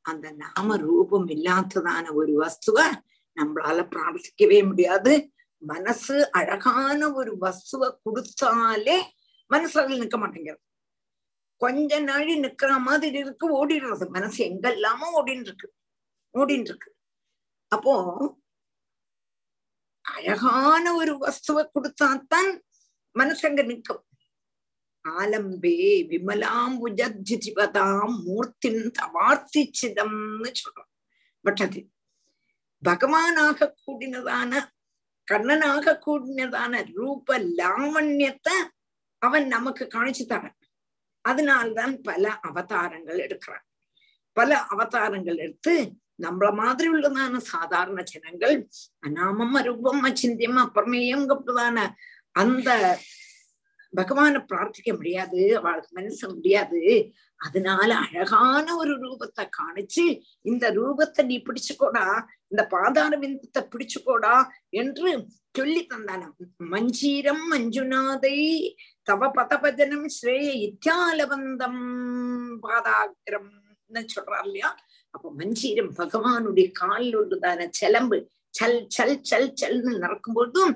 [0.00, 2.78] அந்த நாம ரூபம் இல்லாததான ஒரு வஸ்துவ
[3.36, 5.32] நம்மளால பிரார்த்திக்கவே முடியாது.
[5.58, 8.98] மனசு அழகான ஒரு வஸ்துவ கொடுத்தாலே
[9.46, 10.62] மனசு நிக்க மாட்டேங்கிறது.
[11.56, 14.08] கொஞ்ச நாழி நிக்கிற மாதிரி இருக்கு ஓடிடுறது.
[14.08, 15.72] மனசு எங்கெல்லாமோ ஓடின்னு இருக்கு
[16.34, 16.94] ஓடின்னு இருக்கு
[17.68, 17.94] அப்போ
[20.14, 22.60] அழகான ஒரு வஸ்துவை கொடுத்தாத்தான்
[23.18, 24.04] மனசங்க நிற்கும்.
[25.08, 30.88] ஆலம்பே விமலாம்புஜிபதாம் மூர்த்தின் தவார்த்திச்சிதம்னு சொல்றோம்.
[31.40, 31.90] பட்டது
[32.88, 34.74] பகவானாக கூடினதான
[35.32, 38.54] கண்ணனாக கூடினதான ரூப லாவண்யத்தை
[39.18, 40.54] அவன் நமக்கு காணிச்சு தரான்.
[41.20, 43.64] அதனால்தான் பல அவதாரங்கள் எடுக்கிறான்.
[44.32, 48.54] பல அவதாரங்கள் எடுத்து நம்மள மாதிரி உள்ளதான சாதாரண ஜனங்கள்
[49.02, 51.78] அநாமம் அரூபம் அச்சிந்தியம் அப்புறமேயங்கப்பட்டதான
[52.34, 52.70] அந்த
[53.92, 56.80] பகவான பிரார்த்திக்க முடியாது அவளுக்கு மனசு முடியாது.
[57.40, 60.04] அதனால அழகான ஒரு ரூபத்தை காணிச்சு
[60.42, 62.04] இந்த ரூபத்தை நீ பிடிச்சுக்கோடா
[62.48, 64.34] இந்த பாதார விந்தத்தை பிடிச்சுக்கோடா
[64.70, 65.10] என்று
[65.54, 66.28] சொல்லி தந்தான
[66.72, 68.36] மஞ்சீரம் மஞ்சுநாதை
[69.02, 71.82] தவ பதபஜனம் ஸ்ரேய இத்தியாலவந்தம்
[72.62, 73.52] பாதாகிரம்
[74.08, 74.70] சொல்றார் இல்லையா?
[75.16, 78.18] அப்ப மஞ்சீரம் பகவானுடைய காலில் உள்ளதான செலம்பு.
[78.54, 80.72] சல் சல் சல் சல்னு நடக்கும்போதும்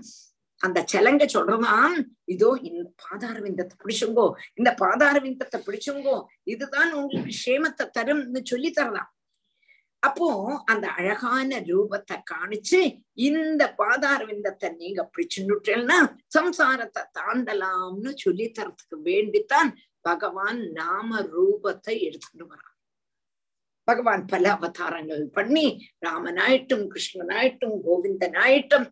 [0.60, 4.26] அந்த செலங்க சொல்றதான் இதோ இந்த பாதார விந்தத்தை பிடிச்சுங்கோ
[4.58, 9.10] இந்த பாதார விந்தத்தை பிடிச்சுங்கோ இதுதான் உங்களுக்கு க்ஷேமத்தை தரும்னு சொல்லி தரலாம்.
[10.02, 10.28] அப்போ
[10.72, 12.80] அந்த அழகான ரூபத்தை காணிச்சு
[13.28, 15.98] இந்த பாதார விந்தத்தை நீங்க பிடிச்சுட்டேன்னா
[16.36, 19.70] சம்சாரத்தை தாண்டலாம்னு சொல்லி தரத்துக்கு வேண்டித்தான்
[20.04, 22.69] பகவான் நாம ரூபத்தை எடுத்துட்டு வரான்
[23.89, 25.65] பகவான் பல அவதாரங்கள் பண்ணி
[26.01, 28.87] ராமனாயிட்டும் கிருஷ்ணனாயிட்டும் கோவிந்தனாயிட்டும்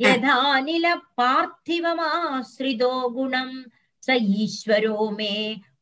[0.00, 3.50] यथानिलपार्थिवमाश्रितो गुणं
[4.06, 4.08] स
[4.44, 5.34] ईश्वरो मे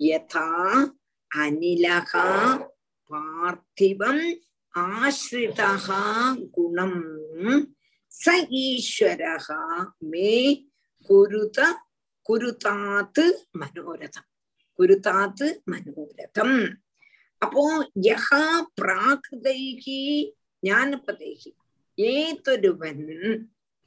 [0.00, 0.48] யதா
[1.30, 2.26] அனிலகா
[3.10, 4.24] பார்த்திவம்
[4.74, 5.70] ஆசிரிதா
[6.50, 7.00] குணம்
[8.12, 9.62] ச ஈஸ்வரகா
[10.10, 10.34] மே
[11.10, 11.60] குருத
[12.26, 13.24] குருதாத்து
[13.56, 14.28] மனோரதம்
[14.78, 16.58] குருதாத்து மனோரதம்
[17.42, 17.64] அப்போ
[18.02, 18.44] யகா
[18.80, 20.00] பிராகிருதைகி
[20.62, 21.50] ஞானபதைகி
[21.98, 23.04] ஏதொருவன்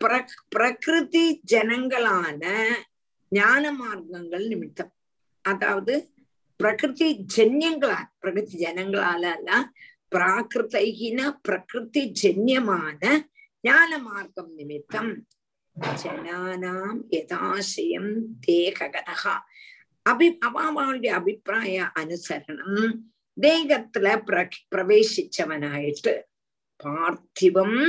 [0.01, 0.13] பிர
[0.55, 2.43] பிரகிருதி ஜனங்களான
[3.31, 4.91] ஞான மார்க்கங்கள் நிமித்தம்.
[5.41, 5.93] அதாவது
[6.57, 9.51] பிரகிருதி ஜன்யங்களால் பிரகிருதி ஜனங்களால அல்ல
[11.45, 13.01] பிரகிருதி ஜன்யமான
[13.61, 15.13] ஞான மார்க்கம் நிமித்தம்.
[16.01, 18.11] ஜனானாம் யதாசயம்
[18.47, 19.35] தேககதகா
[20.09, 22.93] அபி அவாவாளுடைய அபிப்பிராய அனுசரணம்
[23.41, 24.37] தேகத்துல பிர
[24.75, 26.13] பிரவேசிச்சவனாயிட்டு
[26.83, 27.79] பார்த்திவம்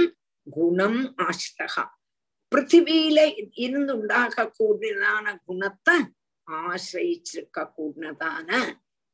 [0.46, 1.84] குணம் ஆஷ்டகா.
[2.52, 3.18] பிருத்திவியில
[3.54, 5.96] இருந்து உண்டாக கூடியதான குணத்தை
[6.48, 8.50] ஆசிரிச்சிருக்க கூடினதான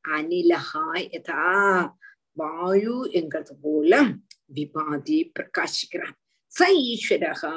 [0.05, 1.43] அனிலகா யதா.
[2.33, 3.93] வாயு என்கிறது போல
[4.57, 6.17] விபாதி பிரகாசிக்கிறான்
[6.53, 7.55] ச ஈஸ்வரகா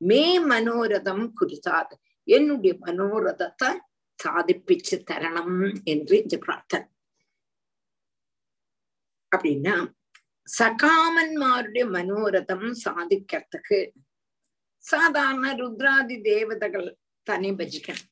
[0.00, 1.94] மே மனோரதம் குறித்தாது
[2.28, 3.70] என்னுடைய மனோரதத்தை
[4.18, 6.86] சாதிப்பிச்சு தரணும் என்று இந்த பிரார்த்தனை.
[9.32, 9.74] அப்படின்னா
[10.58, 13.90] சகாமன்மாருடைய மனோரதம் சாதிக்கிறதுக்கு
[14.78, 18.08] சாதாரண ருத்ராதி தேவதைகள் தனி பஜிக்கணும்.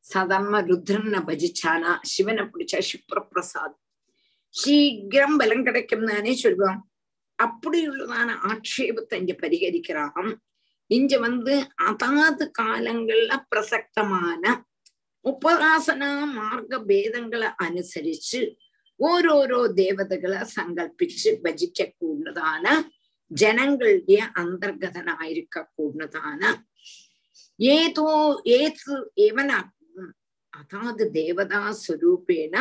[0.00, 3.76] சாதாரண ருத்ரனை பஜிச்சானா சிவனை பிடிச்சா சிவபிரசாத்
[4.48, 6.80] சீக்கிரம் பலம் கிடைக்கும்னானே சொல்லுவான்.
[7.34, 10.38] அப்படி உள்ளதான ஆட்சேபத்தை இங்க பரிகரிக்கிறான்.
[10.86, 14.64] இங்க வந்து அதாது காலங்கள்ல பிரசக்தமான
[15.24, 18.40] உபராசன மார்க்க பேதங்களை அனுசரிச்சு
[19.02, 22.66] ஓരോരോ தேவதைகளை சங்கல்பிச்சு பஜிக்க கூடதான
[23.30, 26.42] ஜனங்களுடைய அந்தர்கதனாயிருக்க கூடதான
[27.58, 28.08] ஏதோ
[28.58, 28.94] ஏது
[29.28, 30.10] எவனாகும்
[30.52, 32.56] அதாவது தேவதா சுரூபேன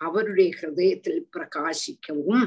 [0.00, 2.46] அவருடைய ஹிருதயத்தில் பிரகாசிக்கவும்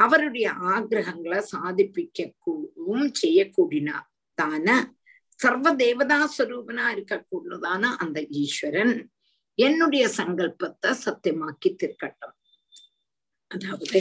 [0.00, 4.68] அவருடைய ஆக்கிரகங்களை சாதிப்பிக்கவும் செய்யக்கூடியதான
[5.40, 8.94] சர்வ தேவதா ஸ்வரூபனா இருக்கக்கூடியதான அந்த ஈஸ்வரன்
[9.58, 12.36] என்னுடைய சங்கல்பத்தை சத்தியமாக்கி திருக்கட்டும்.
[13.54, 14.00] அதாவது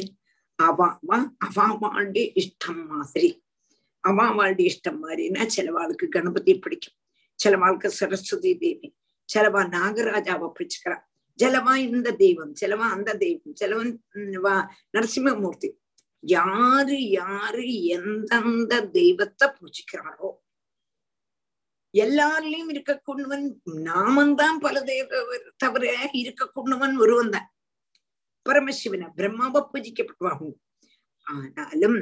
[0.60, 1.18] அவாவா
[1.48, 3.30] அவாவாளுடைய இஷ்டம் மாதிரி.
[4.04, 6.98] அவாவாளுடைய இஷ்டம் மாதிரின்னா சிலவாளுக்கு கணபதி பிடிக்கும்.
[7.40, 8.88] சிலவாளுக்கு சரஸ்வதி தேவி.
[9.30, 10.98] சிலவா நாகராஜாவை பிடிச்சுக்கிறா.
[11.40, 13.92] சிலவா இந்த தெய்வம் சிலவா அந்த தெய்வம் சிலவன்
[14.96, 15.70] நரசிம்மமூர்த்தி.
[16.36, 17.66] யாரு யாரு
[17.96, 20.30] எந்தெந்த தெய்வத்தை பூஜிக்கிறாரோ
[21.94, 23.46] எல்லாரிலையும் இருக்கக்கூடியவன்
[23.90, 25.20] நாமந்தான் பல தெய்வ
[25.64, 25.84] தவிர
[26.22, 27.48] இருக்கக்கூடியவன் ஒருவன் தான்.
[28.46, 30.56] பரமசிவனை பிரம்மாவை பூஜிக்கப்படுவாகும்
[31.28, 32.00] ஆனாலும்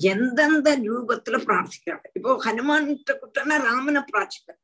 [0.00, 2.06] எந்தெந்த ரூபத்துல பிரார்த்திக்கிறாங்க?
[2.12, 2.88] இப்போ ஹனுமான்
[3.22, 4.60] குட்டனா ராமனை பிரார்த்திப்பார்.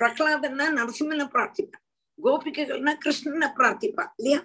[0.00, 1.84] பிரகலாதன்னா நரசிம்மனை பிரார்த்திப்பார்.
[2.18, 4.40] கோபிகைகள்னா கிருஷ்ணனை பிரார்த்திப்பா இல்லையா?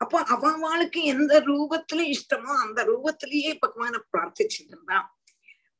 [0.00, 5.08] அப்போ அவளுக்கு எந்த ரூபத்துல இஷ்டமோ அந்த ரூபத்திலேயே பகவான பிரார்த்திச்சுட்டு இருந்தான்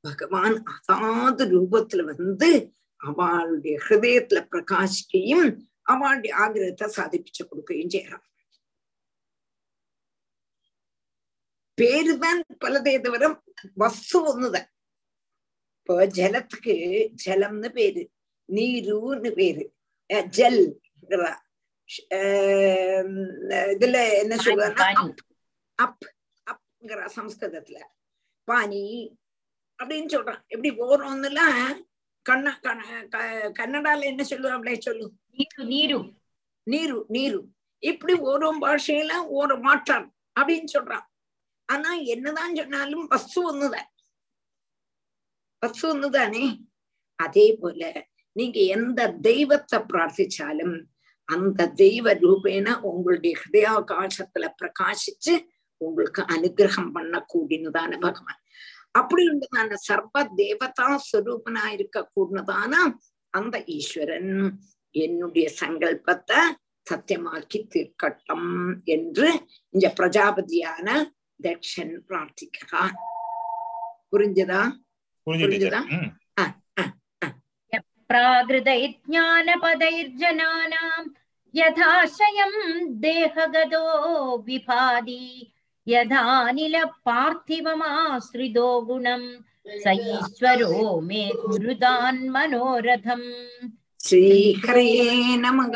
[0.04, 2.50] பகவான் அதாவது ரூபத்துல வந்து
[3.00, 5.48] அவளுடைய ஹிருதயத்துல பிரகாசிக்கையும்
[5.82, 8.24] அவளுடைய ஆகிரகத்தை சாதிப்பிச்சு கொடுக்கையும் செய்யறான்
[11.80, 13.24] பேருதான் பலதே தவிர
[13.74, 14.68] வஸ்து ஒண்ணுதான்
[15.78, 16.74] இப்போ ஜலத்துக்கு
[17.24, 18.02] ஜலம்னு பேரு
[18.48, 19.64] நீருன்னு பேரு
[20.30, 20.62] ஜல்
[23.72, 24.82] இதுல என்ன சொல்றாங்க
[25.78, 26.04] அப்
[26.46, 27.78] அப்ங்கிற சம்ஸ்கிருதத்துல
[28.48, 28.84] பானி
[29.78, 31.42] அப்படின்னு சொல்றான் எப்படி ஓரோம்னுல
[32.26, 32.46] கண்ண
[33.58, 36.00] கன்னடால என்ன சொல்லுவாங்களே சொல்லு நீரு நீரு
[36.66, 37.40] நீரு நீரு
[37.82, 40.08] இப்படி ஓரோ பாஷையில ஒரு மாற்றம்
[40.40, 41.06] அப்படின்னு சொல்றான்
[41.70, 43.88] ஆனா என்னதான் சொன்னாலும் வஸ்து ஒண்ணுதான்.
[45.62, 46.44] வஸ்து ஒண்ணுதானே?
[47.18, 50.76] அதே போல நீங்க எந்த தெய்வத்தை பிரார்த்திச்சாலும்
[51.28, 55.34] அந்த தெய்வ ரூபேன உங்களுடைய ஹிருதயாகாசத்துல பிரகாசிச்சு
[55.80, 58.40] உங்களுக்கு அனுகிரகம் பண்ணக்கூடியதான பகவான்.
[58.90, 62.72] அப்படி உண்டுதான சர்வ தேவதா ஸ்வரூபனா இருக்க கூடதான
[63.34, 64.32] அந்த ஈஸ்வரன்
[64.94, 66.40] என்னுடைய சங்கல்பத்தை
[66.86, 68.50] சத்தியமாக்கி தீர்க்கட்டும்
[68.84, 69.28] என்று
[69.74, 70.88] இந்த பிரஜாபதியான
[71.39, 72.95] தக்ஷன் பிரார்த்திக்கிறான்
[74.11, 74.61] புரிஞ்சதா
[75.27, 75.81] புரிஞ்சதா
[78.09, 81.03] प्राकृतैज्ञानपदैर्जनानां
[81.53, 82.53] यथाशयं
[83.01, 83.83] देहगतो
[84.47, 85.23] विभाति
[85.87, 89.23] यथानिलपार्थिवमाश्रितो गुणं
[89.83, 90.71] स ईश्वरो
[91.09, 93.27] मे कुरुतान् मनोरथम्
[93.99, 94.89] ஸ்ரீஹரே
[95.43, 95.75] நமக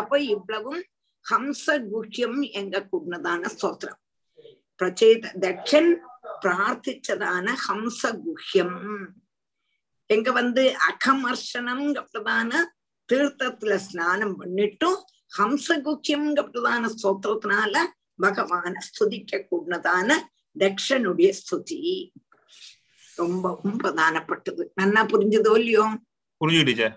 [0.00, 0.82] அப்ப இவ்வளவும்
[1.26, 3.98] ஹம்ச குஹ்யம் எங்க கூடதான ஸ்தோத்திரம்
[4.81, 5.91] பிரச்சேத தட்சன்
[6.43, 8.77] பிரார்த்திச்சதான ஹம்ச குஹ்யம்
[10.09, 12.51] எங்க வந்து அகமர்ஷனம்ங்கிறதான
[13.09, 14.99] தீர்த்தத்துல ஸ்நானம் பண்ணிட்டும்
[15.31, 17.75] ஹம்சகுக்கியம்ங்கிறதான ஸ்தோத்திரத்தினால
[18.19, 20.17] பகவான ஸ்துதிக்க கூடதான
[20.55, 21.79] தக்ஷனுடைய ஸ்துதி
[23.17, 25.85] ரொம்பவும் பிரதானப்பட்டது நன்னா புரிஞ்சதோ இல்லையோ
[26.41, 26.89] புரிஞ்சுடுச்சா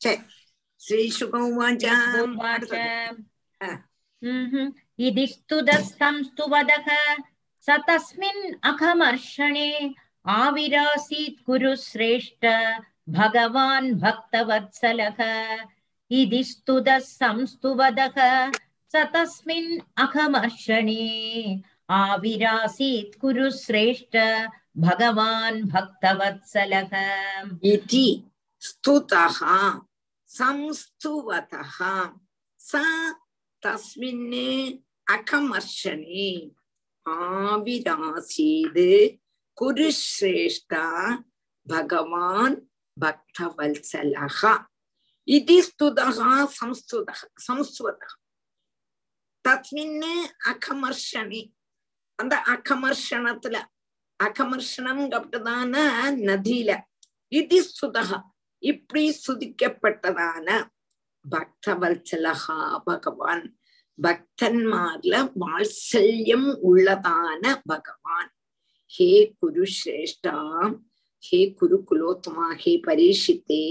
[0.00, 0.20] சரி
[0.80, 1.04] ஸ்ரீ
[5.00, 5.60] इदिस्तु
[6.48, 7.14] वदः
[7.60, 7.76] स
[8.64, 9.94] अखमर्षणे
[10.26, 11.76] आविरासीत् कुरु
[13.08, 15.20] भगवान् भक्तवत्सलः।
[17.74, 18.50] वदः
[19.98, 23.20] अखमर्षणे आविरासीत्
[23.50, 24.16] श्रेष्ठ
[24.76, 26.90] भगवान् भक्तवत्सलः।
[27.64, 28.24] इति
[28.60, 29.80] स्तुतः,
[30.26, 32.04] संस्तुवतः।
[33.62, 36.52] तस्मिन् அகமர்ஷனே
[37.06, 38.88] ஆவிராசீது
[39.60, 41.16] குருஸ்ரேஷ்டா
[41.62, 42.70] பகவான்
[43.00, 44.64] பக்தவல்சலகா
[45.24, 48.12] இது ஸ்துதகா சம்ஸ்துதக சம்ஸ்வதக.
[49.48, 50.14] தத்மின்னு
[50.44, 51.52] அகமர்ஷனே.
[52.16, 53.64] அந்த அகமர்ஷணத்துல
[54.24, 55.74] அகமர்ஷனம் அப்படிதான
[56.28, 56.80] நதியில
[57.28, 58.22] இது ஸ்துதகா
[58.58, 60.68] இப்படி சுதிக்கப்பட்டதான
[61.30, 63.57] பக்தவல்சலகா பகவான்.
[63.98, 68.30] பக்தன்மார்ல வாத்சல்யம் உள்ளதான பகவான்.
[68.92, 69.08] ஹே
[69.40, 70.36] குரு சிரேஷ்டா
[71.22, 73.64] ஹே குரு குலோத்தமா ஹே பரீஷித்தே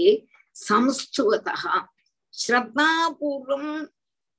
[0.56, 1.56] சம்ஸ்துவதா
[2.34, 3.72] ஸ்ரத்தாபூர்வம்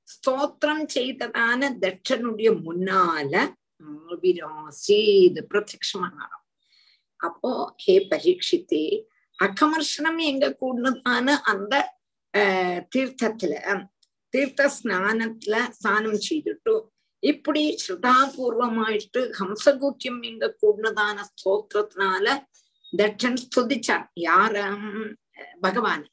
[0.08, 3.34] ஸ்தோத்திரம் செய்ததான தட்சனுடைய முன்னால
[3.82, 6.46] ஆவிராசீது பிரத்யமானாராம்
[7.20, 8.84] அப்போ ஹே பரீட்சித்தே
[9.40, 11.74] அகமர்ஷனம் எங்க கூடதான அந்த
[12.34, 13.54] ஆஹ் தீர்த்தத்துல
[14.35, 16.75] தீர்த்த ஸ்நானத்துல ஸ்நானம் செய்துட்டு
[17.23, 22.27] இப்படி ஸ்ருதாபூர்வமாயிட்டு ஹம்சகூக்கியம் எங்க கூடதான ஸ்தோத்திரத்தினால
[22.93, 24.57] தட்சன் ஸ்துதிச்சார் யார
[25.61, 26.05] பகவான்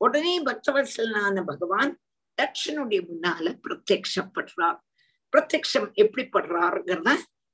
[0.00, 1.92] உடனே பக்தவத்சலனான பகவான்
[2.38, 4.78] தட்சனுடைய முன்னால பிரத்யக்ஷப்படுறார்
[5.32, 7.10] பிரத்யக்ஷம் எப்படி படுறாருங்கிறத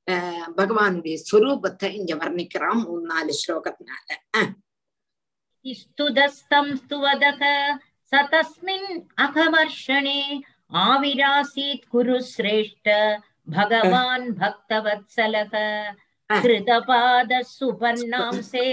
[0.08, 4.52] ஆஹ் பகவானுடைய ஸ்வரூபத்தை இங்க வர்ணிக்கிறான் மூணு நாலு ஸ்லோகத்தினால ஆஹ்
[5.64, 7.42] स्तुदस्तं स्तुवदः
[8.11, 8.89] स तस्मिन्
[9.23, 10.21] अघमर्षणे
[10.83, 12.85] आविरासीत् कुरु श्रेष्ठ
[13.49, 15.53] भगवान् भक्तवत्सलः।
[16.43, 18.67] कृतपादः सुपर्णांसे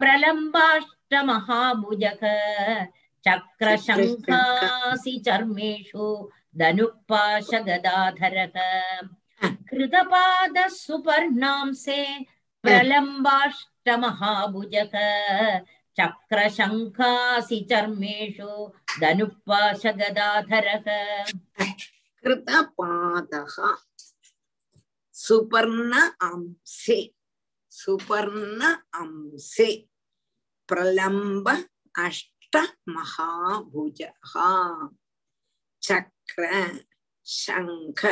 [0.00, 2.22] प्रलम्बाष्टमहाभुजः।
[3.26, 6.06] चक्रशङ्खासि चर्मेषु
[6.56, 8.56] धनुःपाशगदाधरः
[9.70, 12.00] कृतपादः सुपर्णांसे
[12.62, 14.94] प्रलम्बाष्टमहाभुजः।
[16.00, 20.84] चक्रशङ्खासि चर्मेषु धनुःपाशगदाधरः।
[22.22, 23.76] कृतपादः।
[25.12, 27.14] सुपर्ण अंसे
[27.70, 28.60] सुपर्ण
[28.94, 29.88] अंसे,
[30.68, 31.64] प्रलम्ब
[31.98, 32.56] अष्ट
[32.88, 34.32] महाभुजः।
[35.82, 36.70] चक्र,
[37.26, 38.06] शङ्ख,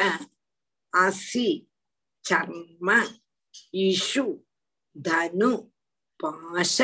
[0.94, 1.66] असि,
[2.24, 3.02] चर्म,
[3.74, 4.40] इषु,
[4.98, 5.56] धनु,
[6.24, 6.82] पाश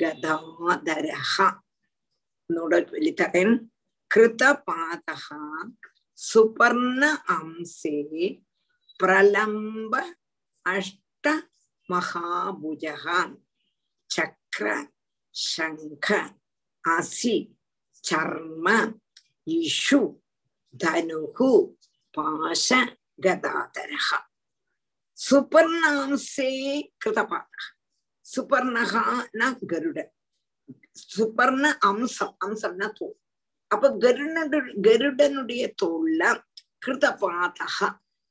[0.00, 1.34] கதாதரஹ
[2.50, 3.54] என்னோட வெளித்தரன்
[4.10, 5.40] கிருத பாதகா
[6.18, 7.02] சுபர்ண
[7.36, 7.98] அம்சே
[9.00, 9.94] பிரலம்ப
[10.66, 11.26] அஷ்ட
[11.88, 13.34] மகாபுஜகான்
[14.10, 14.66] சக்கர
[15.34, 16.08] சங்க
[16.84, 17.36] அசி
[18.04, 18.66] சர்ம
[19.58, 20.02] இஷு
[20.74, 21.52] தனுகு
[22.14, 22.68] பாஷ
[23.18, 24.08] கதாதரஹ
[25.18, 26.50] சுபர்ணாம்சே
[27.02, 27.73] கிருதபாதகா
[29.35, 29.99] ந கருட
[31.09, 33.15] சுபர்ண அம்சம் அம்சம்னா தோல்
[33.71, 36.21] அப்ப கருடனு கருடனுடைய தோல்ல
[36.83, 37.87] கிருத பாதகா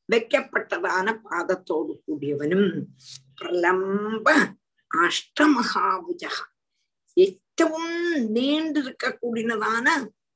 [0.08, 2.68] வைக்கப்பட்டதான பாதத்தோடு கூடியவனும்
[3.40, 4.28] பிரலம்ப
[4.90, 6.44] அஷ்டமகாபுஜகா
[7.16, 7.86] ഏറ്റവും
[8.36, 9.94] നീണ്ടിരിക്കക്കൂടിനതാണ്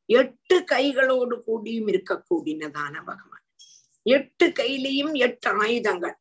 [0.09, 3.41] എട്ട് കൈകളോട് കൂടിയും ഇരിക്കക്കൂടിനതാണ് ഭഗവാൻ
[4.07, 6.17] எட்டு கையிலையும் எட்டு ஆயுதங்கள்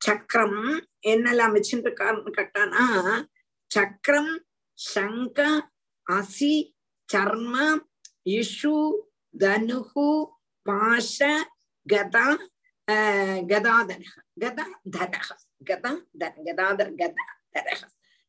[0.00, 0.60] சக்கரம்
[1.04, 2.84] என்னெல்லாம் வச்சுருக்காருன்னு கேட்டானா
[3.70, 4.32] சக்கரம்
[4.78, 5.40] சங்க
[6.06, 6.54] அசி
[7.08, 7.54] சர்ம
[8.34, 8.76] இஷு
[9.34, 10.08] தனுகு
[10.66, 11.18] பாஷ
[11.86, 12.26] கதா
[13.50, 14.12] கதாதரக
[14.42, 15.28] ഗദാധരഹ
[15.62, 15.86] ഗദ
[16.46, 17.82] ഗദാധര ഗദാധരഹ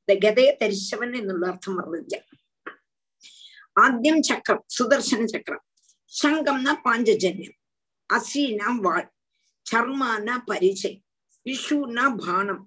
[0.07, 2.15] ഗതയെ ധരിച്ചവൻ എന്നുള്ള അർത്ഥം പറഞ്ഞില്ല
[3.75, 5.61] ആദ്യം ചക്രം സുദർശന ചക്രം
[6.11, 7.53] ശംഖം ന പാഞ്ചജന്യം
[8.09, 9.03] അസീന വാൾ
[9.65, 11.01] ചർമാന പരിചയം
[11.46, 12.62] விஷுனா பானம்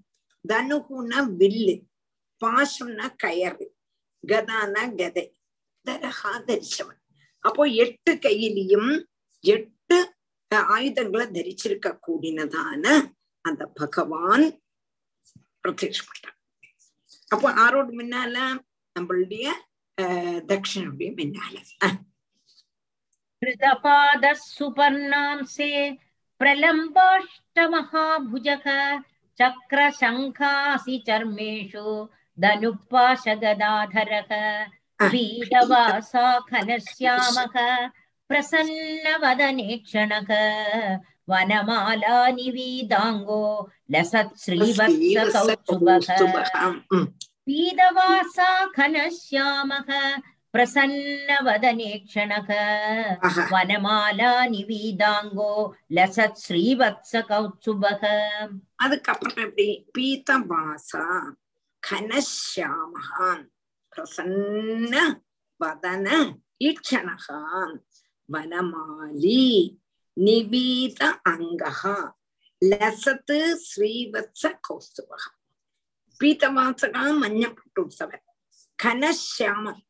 [0.46, 1.76] தனுகுனா வில்லு
[2.42, 3.68] பாசுன்னா கயறு
[4.24, 5.26] கதானா கதை
[5.86, 7.00] தரஹா தரிச்சவன்
[7.44, 8.92] அப்போ எட்டு கையிலையும்
[9.44, 9.98] எட்டு
[10.72, 12.86] ஆயுதங்களை தரிச்சிருக்க கூடினதான
[13.46, 14.46] அந்த பகவான்
[15.64, 16.38] பிரத்யட்சப்பட்டான்
[17.32, 18.36] அப்போ ஆரோடு முன்னால
[18.96, 19.46] நம்மளுடைய
[20.50, 21.56] தட்சிணுடைய முன்னால.
[23.42, 25.70] கிருதபாத சுபர்ணாம் சே
[26.43, 28.67] प्रलम्बाष्टमहाभुजः
[29.41, 31.87] चक्रशङ्खासि चर्मेषु
[32.39, 34.31] धनुःपाशगदाधरः
[35.01, 37.57] पीतवासा घनश्यामः
[38.31, 40.31] प्रसन्नवदने क्षणः
[41.31, 43.43] वनमाला निवीदाङ्गो
[43.95, 46.09] लसत् श्रीवत्सकौस्तुभः
[47.47, 49.91] पीतवासा घनश्यामः
[50.54, 52.50] प्रसन्नवदने क्षणः
[53.54, 55.52] वनमालानिवीदाङ्गो
[55.98, 58.04] लसत् श्रीवत्सकौत्सुभः।
[58.84, 59.68] அதுக்கப்புறம் எப்படி?
[59.96, 61.06] பீதவாசா
[61.84, 63.44] கனஷாமகான்
[63.94, 64.94] பிரசன்ன
[65.60, 66.08] வதன
[66.68, 67.76] ஈக்ஷணகான்
[68.30, 69.46] வனமாலி
[70.18, 71.00] நிபீத
[71.32, 71.96] அங்ககா
[72.62, 75.32] லசத்து ஸ்ரீவத்ச கௌஸ்துவகா
[76.20, 78.24] பீதவாசகா மஞ்சப்பட்டு உற்சவன்
[78.80, 79.82] கனஷாமன்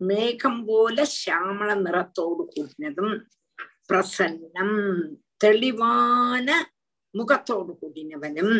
[0.00, 3.10] മേഘം പോലെ ശ്യാമള നിറത്തോട് കൂടിനതും
[3.88, 4.70] പ്രസന്നം
[5.40, 6.48] തെളിവാന
[7.14, 8.50] മുഖത്തോട് കൂടിനവനും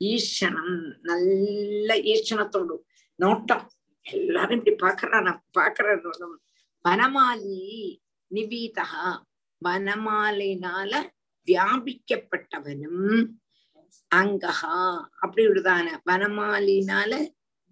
[0.00, 0.74] ஈஷணம்
[1.08, 2.76] நல்ல ஈஷணத்தோடு
[3.18, 3.66] நோட்டம்
[4.06, 5.28] எல்லாரும் இப்படி பாக்குறான
[5.58, 6.34] பாக்குறதும்
[6.84, 7.60] வனமாலி
[8.30, 8.88] நிவீதா
[9.62, 10.92] வனமாலினால
[11.48, 13.06] வியாபிக்கப்பட்டவனும்
[14.10, 14.78] அங்கஹா
[15.22, 17.12] அப்படி ஒருதான வனமாலினால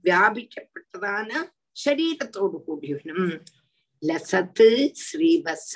[0.05, 1.31] வியாபிக்கப்பட்டதான
[1.78, 3.22] ശരീരത്തോട് കൂടിയവനും
[4.04, 4.70] லசத்து
[5.04, 5.74] ஸ்ரீவச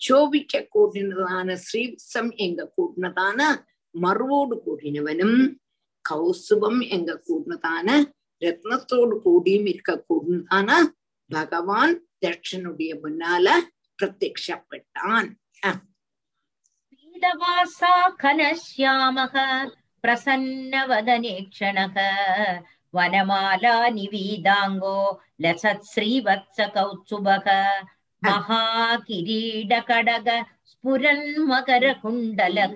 [0.00, 3.40] சோபிக்க கூடினதான ஸ்ரீவசம் எங்க கூடினதான
[3.94, 5.38] மருவோடு கூடினவனும்
[6.04, 7.88] கௌசுபம் எங்க கூடினதான
[8.42, 10.70] ரத்னத்தோடு கூடியும் இருக்க கூடினதான
[11.30, 13.48] பகவான் தட்சனுடைய முன்னால
[13.98, 15.30] பிரத்யப்பட்டான்
[20.04, 21.98] பிரசன்ன வதனேக்ஷணக
[22.93, 24.95] प्रसन्नवदने क्षणः वनमाला निवीदाङ्गो
[25.43, 27.47] लसत्श्रीवत्सकौत्सुभः
[28.25, 30.27] महाकिरीडकडग
[30.71, 32.75] स्फुरन्मकरकुण्डलः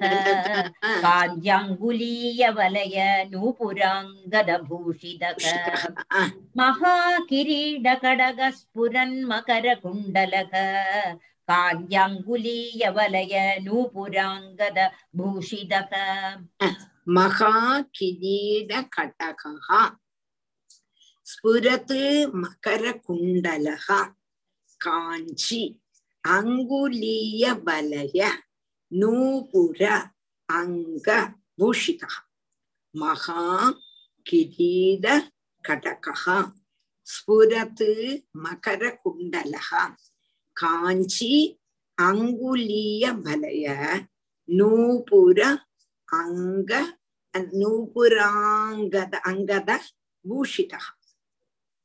[1.06, 2.98] काञ्जाङ्गुलीयवलय
[3.32, 5.38] नूपुराङ्गदभूषितः
[6.62, 10.54] महाकिरीडकडग स्फुरन्मकरकुण्डलः
[11.50, 13.34] काञ्जाङ्गुलीयवलय
[21.31, 22.03] ஸ்புரத்து
[22.43, 23.87] மகர குண்டலக
[24.81, 25.63] காஞ்சி
[26.25, 28.19] அங்குலீய வலய
[29.01, 29.81] நூபுர
[30.49, 31.09] அங்க
[31.59, 32.03] பூஷித.
[32.95, 33.43] மகா
[34.27, 35.07] கிரீட
[35.65, 36.27] கடக
[37.07, 37.91] ஸ்புரத்து
[38.45, 39.71] மகர குண்டலக
[40.57, 41.35] காஞ்சி
[41.99, 43.67] அங்குலீய வலய
[44.49, 45.41] நூபுர
[46.09, 46.73] அங்க
[47.61, 49.71] நூபுராங்கத அங்கத
[50.25, 50.81] பூஷிதா.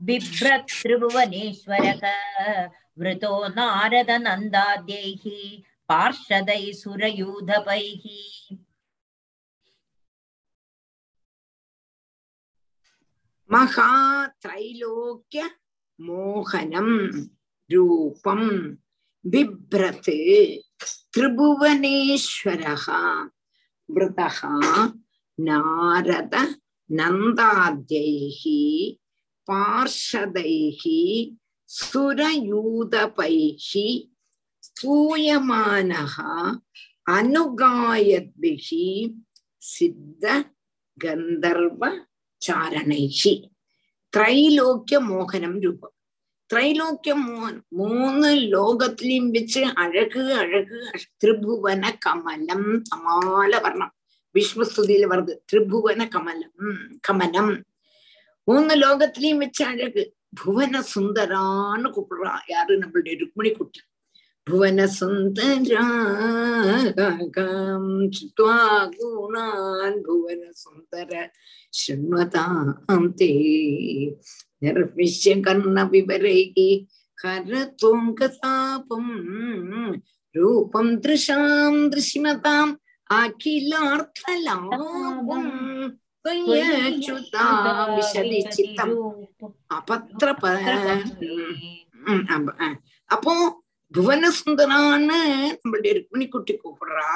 [0.08, 2.04] बिभ्रतृभुवनेश्वरः
[3.02, 5.24] वृतो नारदनन्दाद्यैः
[5.88, 8.04] पार्षदैः सुरयूधपैः
[13.50, 15.42] महात्रैलोक्य
[15.98, 16.88] मोहनं
[17.71, 18.79] ரூபம்
[19.31, 20.59] பிப்ரத்
[21.17, 23.29] திரிபுவனேஸ்வரகா
[23.95, 24.93] விரதகா
[25.33, 28.97] நாரத நந்தாத்யைஹி.
[29.51, 31.33] பார்ஷதைஹி.
[31.93, 34.09] சுரயூதபைஹி.
[34.59, 36.59] ஸ்தூயமானஹா
[37.11, 39.13] அனுகாயத்பிஹி.
[39.57, 40.53] சித்த
[41.03, 42.05] கந்தர்வ
[42.47, 43.49] சாரணைஹி.
[44.17, 45.93] திரைலோக்கிய மோகனம் ரூபம்.
[46.51, 50.77] ത്രൈലോക്യം മൂന്ന് മൂന്ന് ലോകത്തിലെയും വെച്ച് അഴക് അഴക്
[51.21, 53.91] ത്രിഭുവന കമലം സമാല വർണ്ണം
[54.35, 56.51] വിഷ്ണുസ്തുതിയിൽ വർഗ് ത്രിഭുവന കമലം
[57.07, 57.47] കമലം
[58.47, 60.03] മൂന്ന് ലോകത്തിലെയും വെച്ച് അഴക്
[60.39, 63.81] ഭുവന സുന്ദരാണ് கூப்பிடுறா யாரு നമ്മളുടെ ருக்மிணி குட்டி
[64.47, 66.23] ഭുവന സുന്ദരാകം
[68.95, 71.11] ഗുണാൻ ഭുവന സുന്ദര
[71.73, 73.31] ശൃണ്വതാം തേ
[74.61, 76.71] നിർവിശ്യ കർണ വിവരൈകി
[77.17, 78.01] ഹരത്വം
[80.35, 82.69] രൂപം ദൃശാം ദൃശ്യമതാം
[83.09, 84.65] അഖിലാർത്ഥലാഭം
[87.95, 88.91] വിശദിച്ചിത്തം
[89.71, 90.27] അപത്ര
[93.09, 93.33] அப்போ
[93.91, 95.21] புவனசுந்தரான்னு
[95.55, 97.09] நம்மளுடைய ருக்மிணி குட்டி கூப்பிடுறா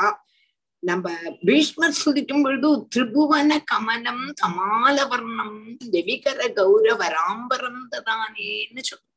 [0.86, 1.08] நம்ம
[1.46, 5.56] பீஷ்மர் சுதிக்கும் பொழுது திரிபுவன கமலம் கமாலவர்ணம்
[5.94, 9.14] ரவிகர கௌரவ ராம்பரந்ததானேன்னு சொல்லும்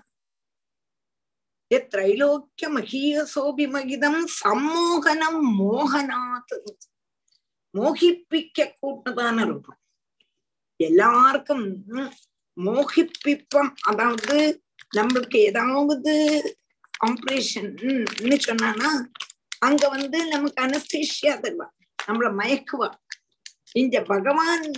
[1.89, 6.55] திரைலோக்கிய மகீயசோபி மகிதம் சம்மோகனம் மோகனாத்
[7.73, 9.79] மோகிப்பிக்க கூட்டதான ரூபம்
[10.79, 11.65] எல்லாருக்கும்
[12.57, 14.37] மோகிப்பிப்பம் அதாவது
[14.96, 16.12] நம்மளுக்கு ஏதாவது
[17.06, 17.70] ஆப்ரேஷன்
[18.46, 18.90] சொன்னானா
[19.58, 21.66] அங்க வந்து நமக்கு அனஸ்தீஷியா தருவா.
[22.06, 22.94] நம்மள மயக்குவா.
[23.72, 24.70] இந்த பகவான்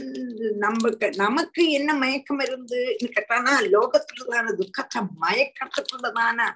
[0.59, 6.53] நமக்கு நமக்கு என்ன மயக்கம் இருந்துன்னு கேட்டானா லோகத்துலதான துக்கத்தை மயக்கத்துக்குள்ளதான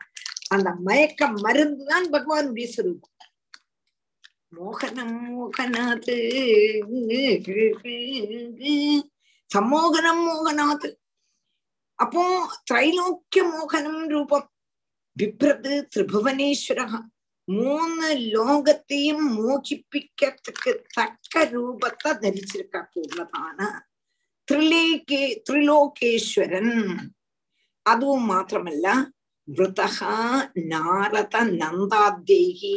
[0.49, 3.09] அந்த மயக்க மருந்துதான் பகவானுடைய சுரூபம்
[4.57, 6.17] மோகனம் மோகனாது.
[9.55, 10.89] சம்மோகனம் மோகனாது.
[12.01, 12.23] അപ്പോ
[12.71, 14.43] ത്രൈലോക്യമോഹനം രൂപം
[15.17, 16.81] ബിഭ്രത് ത്രിഭുവനേശ്വര
[17.49, 23.69] മൂന്ന് ലോകത്തെയും മോഹിപ്പിക്കത്തക്ക് തക്ക രൂപത്തെ ധരിച്ചിരിക്കാത്തുള്ളതാണ്
[24.49, 26.69] ത്രിലേകേ ത്രിലോകേശ്വരൻ
[27.87, 28.87] അതും മാത്രമല്ല
[29.49, 29.99] വൃതഹ
[30.73, 32.77] നാരദ നന്ദാദ്യൈഹി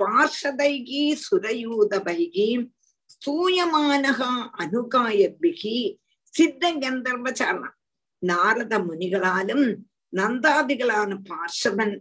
[0.00, 2.48] പാർഷദൈഹി സുരയൂതൈഹി
[3.10, 4.20] സ്ഥൂയമാനഹ
[4.60, 5.76] അനുകായദ്ഭിഹി
[6.34, 7.74] സിദ്ധഗന്ധർവചാരണം
[8.22, 9.66] நாரத முனிகளாலும்
[10.16, 11.94] நந்தாதிகளான பார்ஷதன்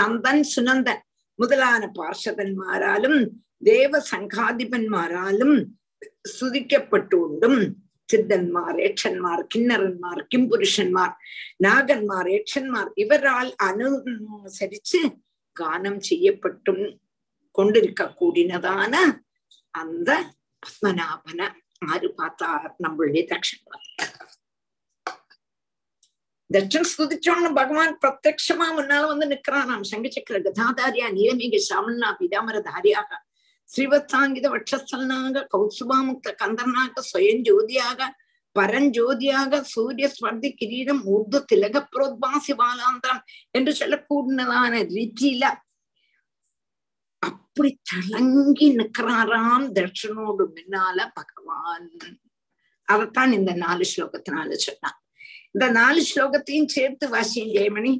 [0.00, 1.02] நந்தன் சுனந்தன்
[1.38, 3.20] முதலான பார்ஷதன்மாராலும்
[3.64, 5.56] தேவ சங்காதிபன்மாராலும்
[6.40, 7.60] சுதிக்கப்பட்டுண்டும்.
[8.08, 11.14] சித்தன்மார் ஏட்சன்மார் கிண்ணரன்மார் கிம்புருஷன்மார்
[11.64, 15.00] நாகன்மார் ஏட்சன்மார் இவரால் அனுசரிச்சு
[15.56, 16.84] கானம் செய்யப்பட்டும்
[17.50, 18.94] கொண்டிருக்க கூடினதான
[19.74, 20.10] அந்த
[20.62, 21.46] பத்மநாபனை
[21.88, 22.50] ஆறு பார்த்தா
[22.84, 23.60] நம்மளுடைய தட்சிண
[26.54, 29.64] தட்சன் ஸ்துதிச்சோன்னு பகவான் பிரத்யமா முன்னால வந்து நிக்கிறான்.
[29.64, 31.58] நாம் சங்கச்சக்கர கதாதாரியா நீலமேக
[32.20, 33.20] பிதாமர தாரியாக
[33.68, 38.08] ஸ்ரீவத்சாங்கித வட்சஸ்தலனாக கௌசுபாமுக்த கந்தர்னாக ஸ்வயம் ஜோதியாக
[38.56, 45.44] பரஞ்சோதியாக சூரிய ஸ்வர்தி கிரீடம் ஊர்து திலக புரோத்பாசி பாலாந்திரம் என்று சொல்லக்கூடியதான ரீதியில
[47.18, 51.88] அப்படி தளங்கி நிக்கிறாராம் தர்ஷனோடு முன்னால பகவான்.
[52.88, 55.01] அதத்தான் இந்த நாலு ஸ்லோகத்தினால சொன்னான்
[55.52, 57.92] இந்த நாலு ஸ்லோகத்தையும் சேர்த்து வாசியம் ஜெயமணி.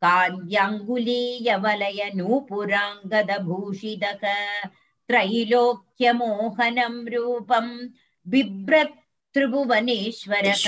[0.03, 4.25] काव्याङ्गुलीयवलय नूपुराङ्गदभूषितक
[5.09, 7.67] त्रैलोक्यमोहनं रूपं
[8.27, 10.67] बिभ्रतृभुवनेश्वरक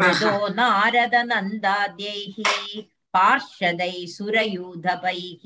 [0.00, 2.36] मृदो नारदनन्दाद्यैः
[3.14, 5.44] पार्षदैः सुरयूधपैः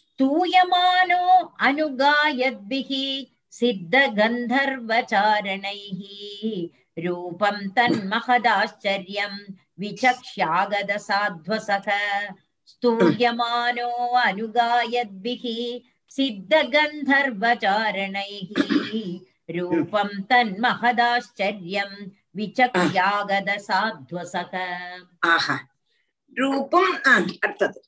[0.00, 1.22] स्तूयमानो
[1.68, 2.90] अनुगायद्भिः
[3.58, 6.00] सिद्धगन्धर्वचारणैः
[7.04, 9.34] रूपं तन्महदाश्चर्यं
[9.80, 11.88] विचक्ष्यागदसाध्वसः
[12.72, 13.90] स्तूयमानो
[14.26, 15.44] अनुगायद्भिः
[16.16, 18.50] सिद्धगन्धर्वचारणैः
[19.56, 21.92] रूपं तन्महदाश्चर्यं
[22.38, 24.52] விச்சக்யாகதசாத்வசக
[25.30, 25.56] ஆஹா
[26.36, 27.80] ரூபம் அடுத்தது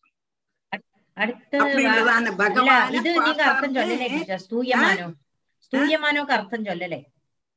[1.17, 5.15] அடுத்தது அப்படின்றதான பகவான இது நீங்க அர்த்தம் சொல்லலே டீச்சர் ஸ்தூயமானோ
[5.63, 7.05] ஸ்தூயமானோக்கு அர்த்தம் சொல்லலே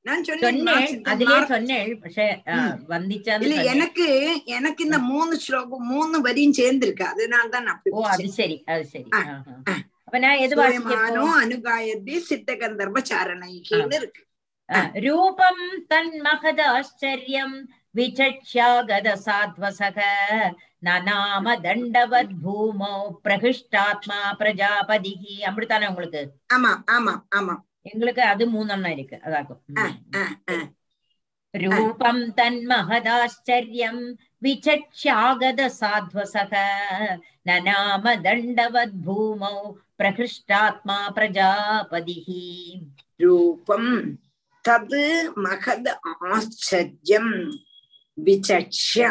[0.06, 2.42] நான் சொன்னேன் அதிலே சொன்னேன் പക്ഷെ
[2.88, 8.32] வந்திச்சான்னு இல்ல எனக்கு எனக்கு இந்த மூணு ஸ்லோகம் மூணு வரியும் சேர்ந்திருக்கு அதனால தான் நான் ஓ அது
[8.40, 9.06] சரி அது சரி
[10.04, 12.56] அப்ப நான் எது வாசிக்கோ அனுகாயத்தி சித்த
[15.05, 17.57] ரூபம் தன்மகதாச்சரியம்
[17.95, 19.99] விசக்ஷ்யாகதசாத்வசக
[20.83, 22.93] நநாம தண்டவத் பூமோ
[23.25, 26.23] பிரகிஷ்டாத்மா பிரஜாபதிகி அப்படித்தானே உங்களுக்கு
[26.55, 27.55] ஆமா ஆமா ஆமா
[27.91, 29.61] எங்களுக்கு அது மூணெண்ணம் இருக்கு அதாக்கும்
[31.55, 34.03] ரூபம் தன்மகதாச்சரியம்
[34.43, 36.55] விசக்ஷ்யாகதசாத்வசக
[37.47, 42.45] நநாம தண்டவத் பூமோ பிரகிஷ்டாத்மா பிரஜாபதிகி
[43.21, 43.91] ரூபம்
[44.67, 45.05] தது
[45.45, 45.89] மகத
[46.29, 47.35] ஆச்சரியம்
[48.19, 49.09] விசக்ஷ்ய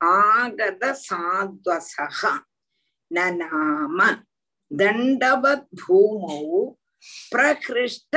[0.00, 2.20] ஆகத சாத்வசக
[3.10, 3.98] நநாம
[4.70, 6.44] தண்டவத் பூமௌ
[7.32, 8.14] பிரகிருஷ்ட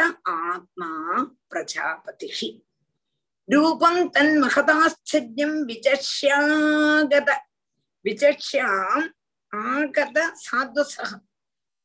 [0.47, 0.91] ஆத்மா
[1.51, 2.29] பிரஜாபதி
[3.49, 7.29] ரூபம் தன் மகதாச்சரியம் விசக்ஷ்யாகத
[8.05, 9.05] விசக்ஷ்யாம்
[9.53, 11.11] ஆகத சாத்வசக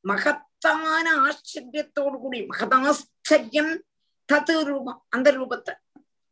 [0.04, 3.72] மகத்தான ஆச்சரியத்தோடு கூடி மகதாச்சரியம்
[4.32, 5.74] தது ரூபம் அந்த ரூபத்தை.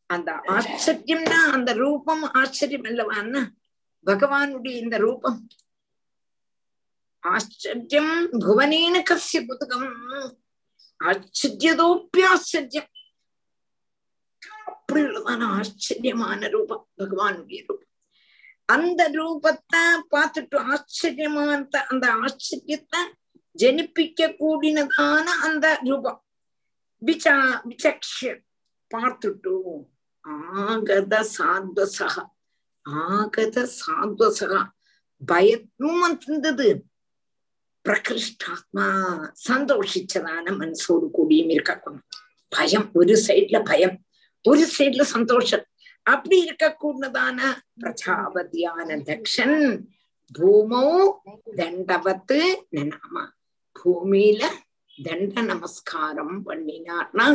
[0.07, 3.43] அந்த ஆச்சரியம்னா அந்த ரூபம் ஆச்சரியம் அல்லவான்னா
[4.07, 5.39] பகவானுடைய இந்த ரூபம்.
[7.21, 8.13] ஆச்சரியம்
[8.45, 9.89] புவனேன கசிய புதகம்.
[11.01, 12.93] ஆச்சரியதோப்பியாச்சரியம்
[14.73, 17.91] அப்படி உள்ளதான ஆச்சரியமான ரூபம் பகவானுடைய ரூபம்.
[18.75, 19.83] அந்த ரூபத்தை
[20.13, 23.01] பார்த்துட்டு ஆச்சரியமான அந்த ஆச்சரியத்தை
[23.59, 26.21] ஜனிப்பிக்க கூடினதான அந்த ரூபம்.
[27.03, 27.37] விசா
[27.69, 28.17] விசக்ஷ
[28.91, 29.83] பார்த்துட்டோம்.
[30.65, 32.25] ஆகத சாத்வசகா
[32.87, 34.61] ஆகத சாத்வசகா.
[35.23, 36.69] பயத்தும் வந்தது
[37.85, 38.87] பிரகிருஷ்டாத்மா
[39.49, 42.01] சந்தோஷிச்சதான மனசோடு கூடியும் இருக்கணும்
[42.53, 43.97] பயம் ஒரு சைட்ல பயம்
[44.45, 45.65] ஒரு சைட்ல சந்தோஷம்.
[46.03, 47.39] அப்படி இருக்கக்கூடதான
[47.81, 49.59] பிரஜாபதியான தக்ஷன்
[50.39, 50.85] பூமோ
[51.57, 52.41] தண்டவத்து
[52.77, 53.25] நினாமா
[53.77, 54.43] பூமியில
[54.99, 57.27] தண்ட நமஸ்காரம் பண்ணினார்னா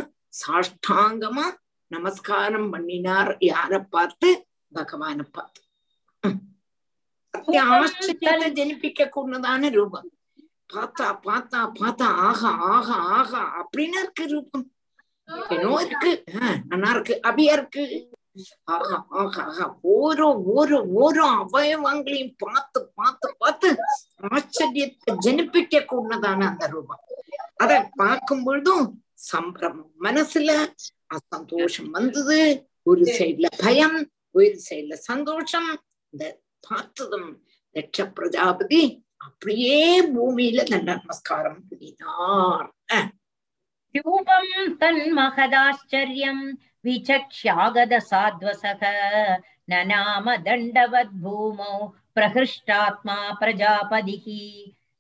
[0.42, 1.46] சாஷ்டாங்கமா
[1.92, 4.30] நமஸ்காரம் பண்ணினார் யார பார்த்து?
[4.72, 5.62] பகவான பார்த்து.
[7.76, 10.08] ஆச்சரியத்தை ஜனிப்பிக்க கூடதான ரூபம்.
[10.74, 14.66] பார்த்தா பார்த்தா பார்த்தா ஆஹா ஆஹா ஆஹா அப்படின்னு இருக்கு ரூபம்.
[15.50, 16.12] ಏನೋ இருக்கு.
[16.68, 17.16] நல்லா இருக்கு.
[17.30, 17.84] அபியா இருக்கு?
[18.68, 19.66] ஆஹா ஆஹா ஆஹா.
[19.96, 23.70] ஓரோ ஓரோ ஓரோ அவயவங்களையும் பார்த்து பார்த்து பார்த்து
[24.32, 27.02] ஆச்சரியத்தை ஜனிப்பிக்க கூடதான அந்த ரூபம்.
[27.62, 28.86] அத பார்க்கும் பொழுதும்
[29.32, 29.92] சம்பிரமம்.
[30.02, 30.52] மனசுல
[31.08, 32.40] அசந்தோஷம் வந்தது.
[32.84, 34.00] ஒரு சைட்ல பயம்
[34.32, 35.70] ஒரு சைட்ல சந்தோஷம்.
[36.10, 36.26] இந்த
[36.68, 37.30] பார்த்ததும்
[37.76, 38.84] லட்ச பிரஜாபதி
[39.18, 39.80] அப்படியே
[40.14, 42.68] பூமியில தண்ட நமஸ்காரம் பண்ணினார்
[43.96, 46.44] ரூபம் தன் மகதாச்சரியம்.
[46.84, 48.84] விசக்ஷாகத சாத்வசக.
[49.72, 51.76] நநாம தண்டவத் பூமௌ
[52.16, 54.44] பிரகிருஷ்டாத்மா பிரஜாபதிகி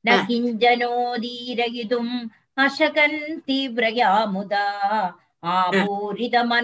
[0.05, 0.93] ந கிஞ்சனோ
[2.64, 4.66] अशकन् तीव्रया मुदा
[5.54, 6.56] आपूरितमनोद्वारैः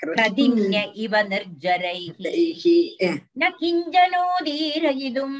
[0.00, 2.64] हृदिन्य इव निर्जरैः
[3.40, 5.38] न किञ्जनोदीरयितुम्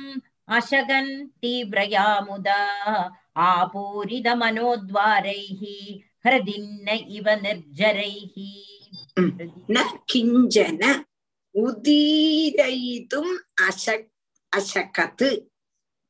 [0.56, 1.10] अशकन्
[1.42, 2.60] तीव्रया मुदा
[3.48, 4.92] आपूरितमनोद्वारैः
[6.26, 6.86] हृदिन्न
[7.18, 8.34] इव निर्जरैः
[9.70, 9.76] न
[10.10, 10.82] किञ्चन
[11.54, 13.32] उदीरयितुम्
[13.68, 14.08] अशक्
[14.52, 15.24] अशकत्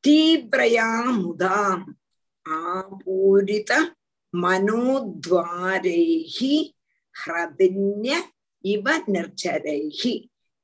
[0.04, 1.84] तीव्रया मुदाम्
[2.45, 3.71] ആപൂരിത
[5.13, 6.53] മനോദ്വാരൈഹി
[7.15, 8.11] ഹ്രദിന്യ
[8.63, 10.13] ഇവ നിർജരൈഹി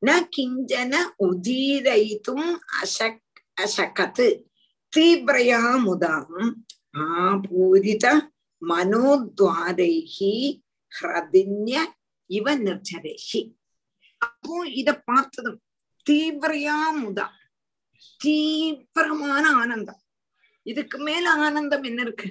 [0.01, 0.93] ന കിഞ്ചന
[1.25, 2.41] ഉദീരയിതും
[2.81, 4.27] അശക് അശകത്
[4.93, 6.27] തീവ്രയാമുദാം
[7.21, 8.05] ആപൂരിത
[8.61, 10.33] മനോദ്വാരൈഹി
[10.91, 11.75] ஹ்ரதின்ய
[12.29, 13.41] இவ நிர்ஜரேஷி
[14.21, 15.59] அப்போ இத பார்த்ததும்
[16.05, 17.25] தீவிரையா முதா
[18.21, 20.01] தீவிரமான ஆனந்தம்
[20.65, 22.29] இதுக்கு மேல ஆனந்தம் என்ன இருக்கு?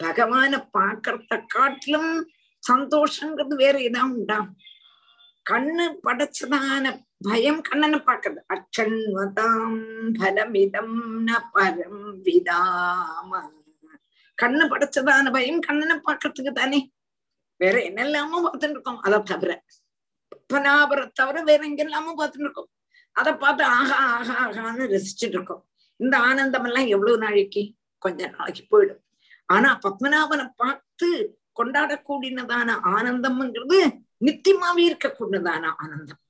[0.00, 2.10] பகவான பாக்கிறத காட்டிலும்
[2.62, 4.38] சந்தோஷங்கிறது வேற ஏதாவது உண்டா?
[5.46, 6.84] கண்ணு படைச்சதான
[7.26, 8.40] பயம் கண்ணனை பார்க்கறது.
[8.54, 9.78] அச்சன்வதாம்
[10.18, 13.30] பலமிதம் ந பரம் விதாம.
[14.38, 16.80] கண்ணு படைச்சதான பயம் கண்ணனை பாக்குறதுக்கு தானே?
[17.60, 19.52] வேற என்னெல்லாமோ பார்த்துட்டு இருக்கோம் அதை தவிர
[20.50, 22.70] பனாபரை தவிர வேற எங்கெல்லாமோ பார்த்துட்டு இருக்கோம்
[23.16, 25.62] அதை பார்த்து ஆகா ஆகா ஆகான்னு ரசிச்சுட்டு இருக்கோம்
[25.96, 27.62] இந்த ஆனந்தம் எல்லாம் எவ்வளவு நாளைக்கு?
[27.98, 29.02] கொஞ்ச நாளைக்கு போயிடும்.
[29.46, 31.08] ஆனா பத்மநாபனை பார்த்து
[31.60, 33.78] கொண்டாடக்கூடியதான ஆனந்தம்ங்கிறது
[34.26, 36.20] நித்தியமாவே இருக்கக்கூடியதான ஆனந்தம்.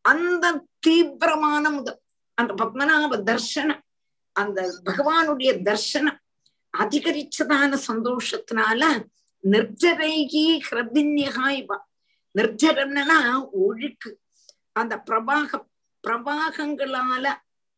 [0.00, 2.00] அந்த தீவிரமான முதல்
[2.34, 3.82] அந்த பத்மநாப தர்சனம்
[4.32, 6.18] அந்த பகவானுடைய தர்சனம்
[6.74, 8.82] அதிகரிச்சதான சந்தோஷத்தினால
[9.44, 11.86] நிர்ஜரைகி ஹிரதின்யகா இவ
[12.38, 13.18] நிர்ஜரம்னா
[13.64, 14.10] ஒழுக்கு.
[14.72, 15.60] அந்த பிரபாக
[16.04, 17.26] பிரபாகங்களால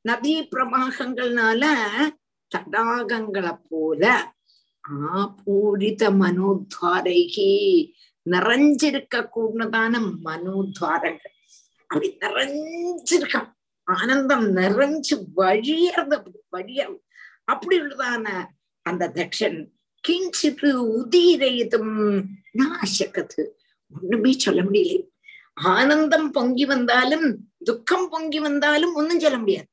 [0.08, 1.62] நதி பிரபாகங்கள்னால
[2.52, 4.02] தடாகங்களை போல
[5.14, 7.50] ஆபூரித மனோத்வாரைகி
[8.30, 9.94] நிறைஞ்சிருக்க கூடதான
[10.24, 11.34] மனோத்வாரங்கள்.
[11.80, 13.50] அப்படி நிறைஞ்சிருக்கான்
[13.84, 16.16] ஆனந்தம் நிறைஞ்சு வழியறது
[16.48, 16.80] வழிய
[17.44, 18.26] அப்படி உள்ளதான
[18.82, 19.58] அந்த தக்ஷன்
[20.04, 20.68] கிஞ்சிட்டு
[20.98, 21.94] உதீரயதும்
[22.58, 23.42] நாசக்கது.
[24.00, 24.96] ஒண்ணுமே சொல்ல முடியல.
[25.54, 27.26] ஆனந்தம் பொங்கி வந்தாலும்
[27.64, 29.68] துக்கம் பொங்கி வந்தாலும் ஒன்னும் சொல்ல முடியாது.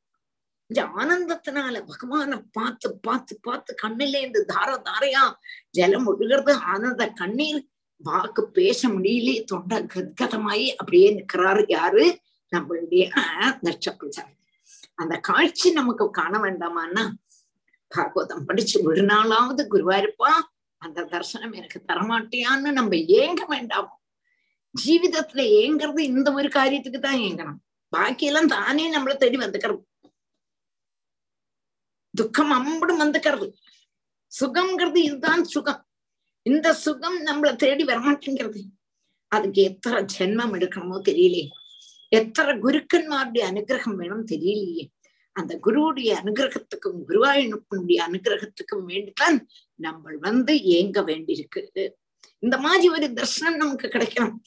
[0.70, 5.24] இந்த ஆனந்தத்தினால பகவான பார்த்து பார்த்து பார்த்து கண்ணில இருந்து தார தாரையா
[5.70, 7.60] ஜலம் ஒழுகிறது ஆனந்த கண்ணீர்
[8.02, 12.06] வாக்கு பேச முடியலே தொண்டை கத்கதமாயி அப்படியே நிக்கிறாரு யாரு?
[12.52, 13.04] நம்மளுடைய
[13.62, 14.34] நட்சப்பிரசார்
[14.98, 17.04] அந்த காட்சி நமக்கு காண வேண்டாமான்னா
[17.92, 20.32] பாகவதம் படிச்சு ஒரு நாளாவது குருவாயிருப்பா.
[20.82, 23.94] அந்த தர்சனம் எனக்கு தரமாட்டியான்னு நம்ம ஏங்க வேண்டாமோ.
[24.76, 27.60] ஜீவிதத்துல ஏங்கிறது இந்த ஒரு காரியத்துக்கு தான் ஏங்கணும்.
[27.94, 29.82] பாக்கியெல்லாம் தானே நம்மளை தேடி வந்துக்கிறது
[32.16, 33.48] துக்கம் அம்படும் வந்துக்கிறது
[34.32, 35.82] சுகம்ங்கிறது இதுதான் சுகம்.
[36.46, 38.62] இந்த சுகம் நம்மளை தேடி வரமாட்டேங்கிறது.
[39.32, 41.48] அதுக்கு எத்தனை ஜென்மம் எடுக்கணுமோ தெரியலையே.
[42.10, 44.84] எத்தனை குருக்கன்மாருடைய அனுகிரகம் வேணும் தெரியலையே.
[45.36, 49.38] அந்த குருவுடைய அனுகிரகத்துக்கும் குருவாயினுப்பனுடைய அனுகிரகத்துக்கும் வேண்டித்தான்
[49.76, 51.62] நம்ம வந்து ஏங்க வேண்டியிருக்கு.
[52.40, 54.38] இந்த மாதிரி ஒரு தர்சனம் நமக்கு கிடைக்கணும்.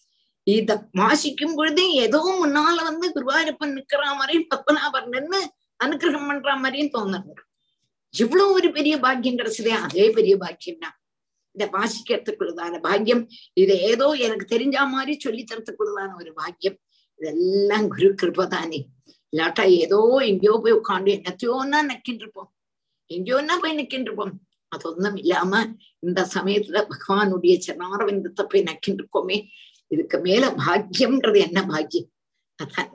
[0.43, 5.41] இத வாசிக்கும் பொழுதே ஏதோ முன்னால வந்து குருவாயூரப்பன் நிக்கிற மாதிரியும் பத்மநாபன் நின்று
[5.85, 7.33] அனுகிரகம் பண்ற மாதிரியும் தோணுது.
[8.15, 10.97] இவ்வளவு ஒரு பெரிய பாக்கியம் கிடைச்சதே அதே பெரிய பாக்கியம் தான்.
[11.55, 13.23] இத வாசிக்கிறதுக்குள்ளதான பாக்கியம்.
[13.63, 16.79] இது ஏதோ எனக்கு தெரிஞ்ச மாதிரி சொல்லி தரத்துக்குள்ளதான ஒரு பாக்கியம்.
[17.21, 18.81] இதெல்லாம் குரு கிருபதானே
[19.33, 22.51] இல்லாட்டா ஏதோ எங்கேயோ போய் உட்காந்து என்னத்தையோன்னா நிக்கின்றிருப்போம்
[23.11, 24.35] எங்கேயோன்னா போய் நிக்கின்றிருப்போம்
[24.73, 25.53] அதொன்னும் இல்லாம
[26.07, 29.39] இந்த சமயத்துல பகவானுடைய சரணாரவிந்தத்தை போய் நக்கின்றிருக்கோமே
[29.91, 32.09] இதுக்கு மேல பாக்கியம்ன்றது என்ன பாக்கியம்?
[32.59, 32.91] அதான்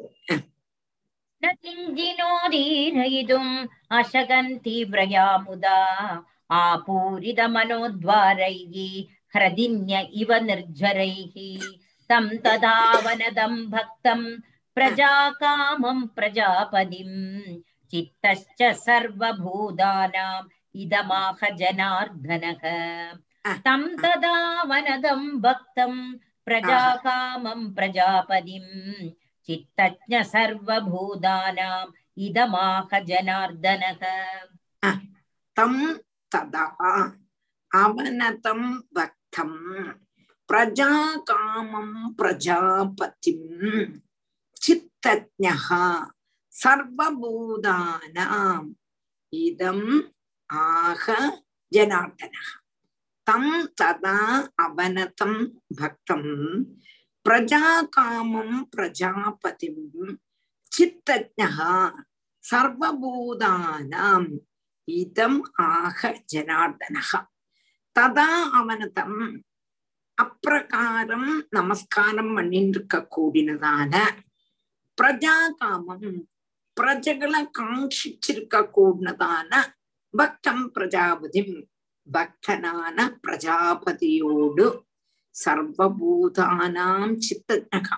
[1.45, 3.51] न किञ्चिनोदीरयितुम्
[3.99, 5.79] अशगन् तीव्रया मुदा
[6.61, 7.85] आपूरितमनोद्वारैः
[9.35, 11.37] ह्रदिन्य इव निर्झरैः
[12.11, 14.21] तं तदा वनदं भक्तं
[14.77, 17.19] प्रजाकामं प्रजापदिम्
[17.91, 20.51] चित्तश्च सर्वभूतानाम्
[20.83, 22.65] इदमाह जनार्दनः
[23.67, 24.37] तं तदा
[24.73, 25.95] वनदं भक्तं
[26.47, 28.73] प्रजाकामं प्रजापदिम्
[29.48, 34.04] சித்தஜ சர்வபூதானாம் இதமாக ஜனார்தனக.
[35.58, 36.06] தம்
[36.36, 36.66] ததா
[37.72, 39.60] அவனதம் பக்தம்
[40.50, 43.94] பிரஜா காமம் பிரஜாபதிம்
[44.64, 45.56] சித்தஜா
[46.54, 48.70] சர்வபூதானாம்
[49.34, 50.14] இதம்
[50.50, 51.40] ஆக
[51.72, 52.50] ஜனார்தனக.
[53.28, 56.32] தம் ததா அவனதம் பக்தம்
[57.26, 59.84] பிரஜாகாமம் பிரஜாபதிம்
[60.72, 61.58] சித்தஜ்ஞः
[62.44, 64.30] சர்வபூதானாம்
[64.88, 66.00] இதம் ஆக
[66.34, 67.20] ஜனார்தனகா
[67.96, 69.20] ததா அவனதம்
[70.18, 73.94] அப்பிரகாரம் நமஸ்காரம் பண்ணிருக்க கூடினதான
[74.98, 76.10] பிரஜாகாமம்
[76.78, 79.52] பிரஜகளை காங்கிச்சிருக்க கூடினதான
[80.14, 81.56] பக்தம் பிரஜாபதிம்
[82.08, 84.66] பக்தனான பிரஜாபதியோடு
[85.36, 87.98] சர்வபூதானாம் சித்தஜகா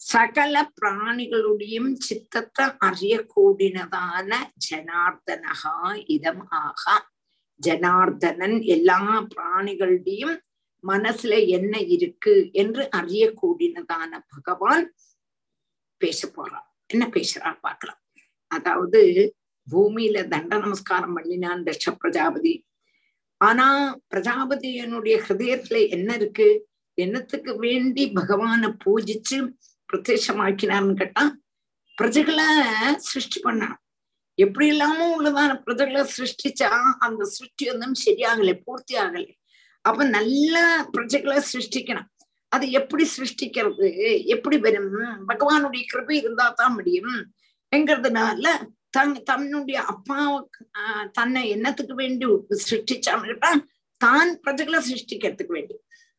[0.00, 4.30] சகல பிராணிகளுடையும் சித்தத்தை அறியக்கூடினதான
[4.66, 6.96] ஜனார்தனகா இதம் ஆகா.
[7.60, 8.98] ஜனார்தனன் எல்லா
[9.34, 10.36] பிராணிகளுடையும்
[10.84, 14.84] மனசுல என்ன இருக்கு என்று அறியக்கூடினதான பகவான்
[16.00, 18.00] பேச போறான் என்ன பேசுறான் பார்க்கலாம்.
[18.50, 19.00] அதாவது
[19.66, 22.54] பூமியில தண்ட நமஸ்காரம் பண்ணினான் தட்ச பிரஜாபதி.
[23.46, 23.66] ஆனா
[24.14, 26.48] பிரஜாபதியனுடைய ஹிருதயத்துல என்ன இருக்கு?
[26.98, 29.38] என்னத்துக்கு வேண்டி பகவான பூஜிச்சு
[29.88, 31.24] பிரத்யட்சமாக்கினார்னு கேட்டா
[31.98, 32.48] பிரஜைகளை
[33.08, 33.78] சிருஷ்டி பண்ணான்
[34.38, 39.32] எப்படி இல்லாம உள்ளதான பிரஜைகளை சிருஷ்டிச்சா அந்த சிருஷ்டி ஒன்றும் சரியாகலை பூர்த்தி ஆகலை
[39.84, 40.56] அப்ப நல்ல
[40.92, 42.08] பிரஜைகளை சிருஷ்டிக்கணும்.
[42.52, 43.86] அது எப்படி சிருஷ்டிக்கிறது?
[44.26, 44.92] எப்படி வரும்?
[45.28, 47.16] பகவானுடைய கிருபை இருந்தா தான் முடியும்.
[47.76, 48.46] என்கிறதுனால
[48.94, 50.60] தன் தன்னுடைய அப்பாவுக்கு
[51.18, 52.26] தன்னை என்னத்துக்கு வேண்டி
[52.68, 53.36] சிருஷ்டிச்சான்னு
[54.00, 55.74] தான் பிரஜைகளை சிருஷ்டிக்கிறதுக்கு வேண்டி.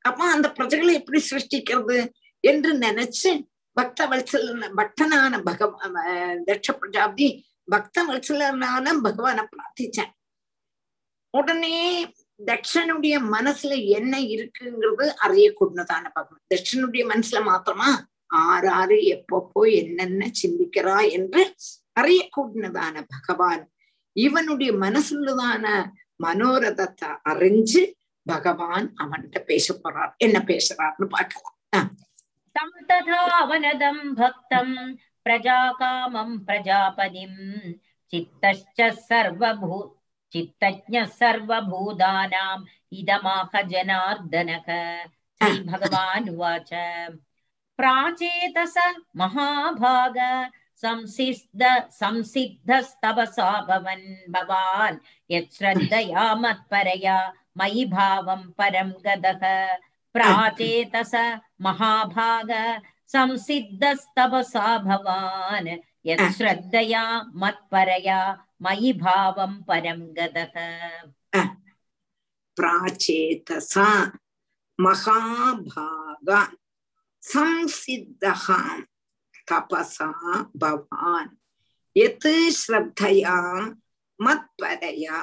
[0.06, 1.97] அப்ப அந்த பிரஜைகளை எப்படி சிருஷ்டிக்கிறது
[2.43, 3.31] என்று நினைச்சு
[3.77, 5.72] பக்த வல்சலன பக்தனான பகவ
[6.49, 7.27] தட்ச பிரஜாபதி
[7.68, 10.11] பக்த வல்சலனான பகவான பிரார்த்திச்சேன்.
[11.34, 11.80] உடனே
[12.49, 16.43] தட்சனுடைய மனசுல என்ன இருக்குங்கிறது அறியக்கூடியதான பகவான்.
[16.53, 17.89] தட்சனுடைய மனசுல மாத்திரமா
[18.45, 21.43] ஆறாறு எப்பப்போ என்னென்ன சிந்திக்கிறா என்று
[21.99, 23.63] அறியக்கூடியதான பகவான்.
[24.13, 25.65] இவனுடைய மனசுள்ளதான
[26.23, 27.84] மனோரதத்தை அறிஞ்சு
[28.26, 31.89] பகவான் அவன்கிட்ட பேச போறார் என்ன பேசுறார்னு பார்க்கலாம்.
[32.51, 34.76] தம் ததா அவனதம் பக்தம்
[35.26, 37.41] பிரஜாகாமம் பிரஜாபதிம்.
[38.13, 39.93] சித்தச்ச சர்வபூ
[40.34, 42.63] சித்தஜ சர்வபூதானாம்
[42.95, 44.67] இதமாக ஜனார்தனக.
[45.41, 46.73] ஸ்ரீ பகவான் உவாச்ச.
[47.80, 48.77] பிராச்சேதச
[49.17, 50.17] மகாபாக.
[50.82, 51.62] संसिद्ध
[51.93, 54.98] संसिद्धस्तपसा भवन् भवान्
[55.31, 57.16] यच्छ्रद्धया मत्परया
[57.59, 59.43] मयि भावं परं गतः
[60.14, 61.14] प्राचेतस
[61.62, 62.51] महाभाग
[63.14, 65.68] संसिद्धस्तपसा भवान्
[66.06, 67.05] यच्छ्रद्धया
[67.43, 68.20] मत्परया
[68.62, 70.56] मयि भावं परं गतः
[72.56, 73.90] प्राचेतसा
[74.78, 76.31] महाभाग
[77.22, 78.47] संसिद्धः
[79.51, 80.09] தபசா
[80.59, 81.31] பவான்.
[81.95, 83.38] எத்து ஸ்ரத்தையா
[84.19, 85.19] மத்பரையா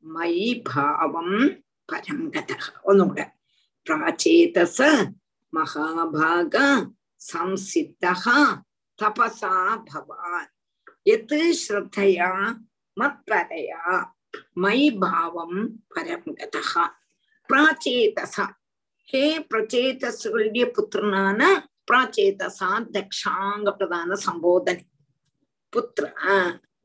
[0.00, 0.34] மை
[0.64, 1.36] பாவம்
[1.92, 2.50] பரங்கத
[2.82, 3.14] ஒன்னும்
[3.86, 4.78] பிராச்சேதச
[5.52, 6.56] மகாபாக
[7.32, 8.38] சம்சித்தகா
[8.98, 9.54] தபசா
[9.90, 10.50] பவான்.
[11.14, 12.30] எத்து ஸ்ரத்தையா
[13.00, 13.82] மத்பரையா
[14.52, 15.58] மை பாவம்
[15.94, 16.84] பரங்கதா
[17.48, 18.46] பிராச்சேதசா.
[19.08, 21.42] ஹே பிரச்சேதசுடைய புத்திரனான
[21.88, 24.84] பிரச்சேதசா தக்ஷாங்க பிரதான சம்போதனை.
[25.72, 26.04] புத்திர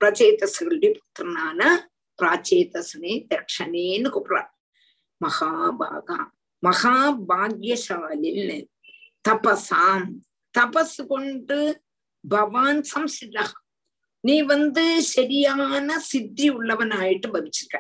[0.02, 1.62] பிரச்சேதசுகளுடைய புத்திரனான
[2.20, 4.52] பிராச்சேதசனே தக்ஷனேன்னு கூப்பிடுறார்.
[5.22, 6.20] மகாபாகா
[6.64, 8.60] மகாபாகியசாலின்னு
[9.28, 10.08] தபசாம்
[10.56, 11.60] தபஸ் கொண்டு
[12.24, 13.46] பவான் சம்சிதா
[14.24, 14.84] நீ வந்து
[15.16, 17.78] சரியான சித்தி உள்ளவன் ஆயிட்டு பவிச்சிருக்க.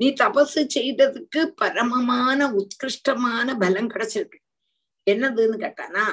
[0.00, 4.38] நீ தபஸ் செய்ததுக்கு பரமமான உத்கிருஷ்டமான பலம் கிடைச்சிருக்கு.
[5.06, 6.04] என்னதுன்னு கேட்டானா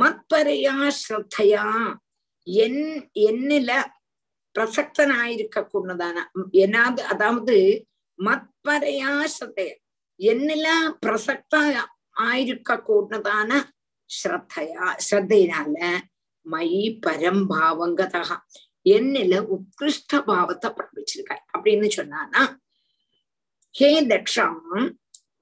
[0.00, 1.64] மத்பரையா ஸ்ரத்தையா.
[2.46, 2.82] என்
[3.28, 3.70] என்னில
[4.54, 6.16] பிரசக்தனாயிருக்க கூடதான?
[6.52, 7.56] என்னாது அதாவது
[8.18, 9.70] மத்பரையா ஸ்ரத்தைய.
[10.20, 10.66] என்னில
[11.06, 11.54] பிரசக்த
[12.20, 13.50] ஆயிருக்க கூடதான?
[14.10, 14.86] ஸ்ரத்தையா.
[15.06, 15.76] ஸ்ரத்தையினால
[16.46, 16.68] மை
[17.06, 18.24] பரம்பாவங்கதா
[18.86, 22.42] என்னில உத்கிருஷ்ட பாவத்தை படிச்சிருக்க அப்படின்னு சொன்னானா
[23.74, 24.58] ஹே தக்ஷம்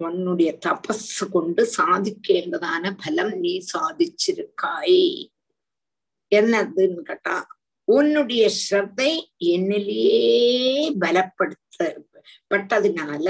[0.03, 5.03] உன்னுடைய தபஸ் கொண்டு சாதிக்கேண்டதான பலம் நீ சாதிச்சிருக்காய்.
[6.35, 7.37] என்னதுன்னு கேட்டா
[7.85, 9.11] உன்னுடைய ஸ்ரத்தை
[9.45, 11.81] என்னிலேயே பலப்படுத்த
[12.51, 13.27] பட்டதுனால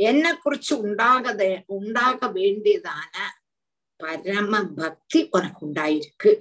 [0.00, 3.14] என்னை குறிச்சு உண்டாகத உண்டாக வேண்டியதான
[3.96, 6.32] பரம பக்தி உனக்கு உண்டாயிருக்கு.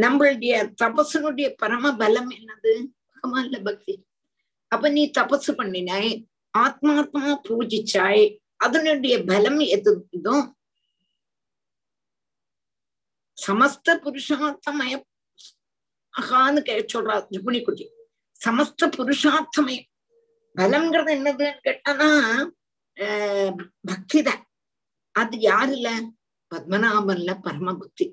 [0.00, 2.72] நம்மளுடைய தபசனுடைய பரம பலம் என்னது?
[3.12, 3.94] பகவான்ல பக்தி.
[4.72, 6.10] அப்ப நீ தபசு பண்ணினாய்
[6.54, 8.24] ஆத்மாத்மா பூஜிச்சாய்
[8.60, 9.92] அதனுடைய பலம் எது?
[10.10, 10.36] இதோ
[13.38, 14.94] சமஸ்த புருஷார்த்தமய
[16.14, 17.60] ஆகான்னு கே சொல்றா ருக்மிணி
[18.40, 19.86] சமஸ்த புருஷார்த்தமயம்
[20.56, 22.08] பலம்ங்கிறது என்னதுன்னு கேட்டானா
[22.96, 23.52] ஆஹ்
[23.88, 24.42] பக்திதான்.
[25.14, 25.88] அது யாருல
[26.52, 28.06] பத்மநாபன்ல பரம பக்தி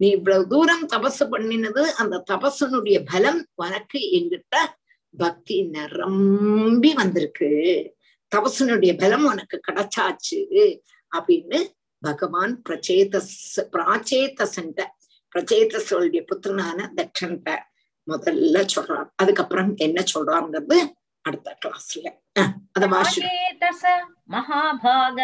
[0.00, 4.54] நீ இவ்வளவு தூரம் தபசு பண்ணினது அந்த தபசனுடைய பலம் உனக்கு எங்கிட்ட
[5.13, 7.49] பக்தி நிரம்பி வந்திருக்கு
[8.31, 10.39] தபசனுடைய பலம் உனக்கு கிடைச்சாச்சு
[11.11, 11.59] அப்படின்னு
[12.03, 13.33] பகவான் பிரச்சேதஸ்
[13.73, 14.81] பிராச்சேதசன்ட
[15.35, 17.49] பிரச்சேதசோடைய புத்திரனான தட்சன்ட்ட
[18.07, 20.79] முதல்ல சொல்றார் அதுக்கப்புறம் என்ன சொல்றாங்கிறது
[21.25, 22.07] அடுத்த கிளாஸ்ல
[22.75, 23.83] அத வாசி प्राचेतस
[24.27, 25.19] महाभाग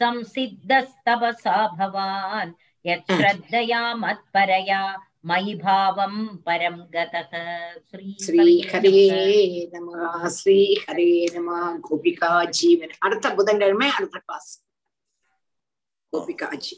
[0.00, 2.50] संसिद्धस्तपसा भवान्
[2.84, 4.80] यत् श्रद्धया मत्परया
[5.24, 6.14] मयि भावं
[6.46, 7.32] परं गतः
[8.24, 9.02] ஸ்ரீஹரே
[9.74, 9.88] நம
[10.36, 14.50] ஸ்ரீஹரே நம கோபிகா ஜீவன் அடுத்த புதன்கிழமை அடுத்த கிளாஸ்
[16.12, 16.76] கோபிகாஜி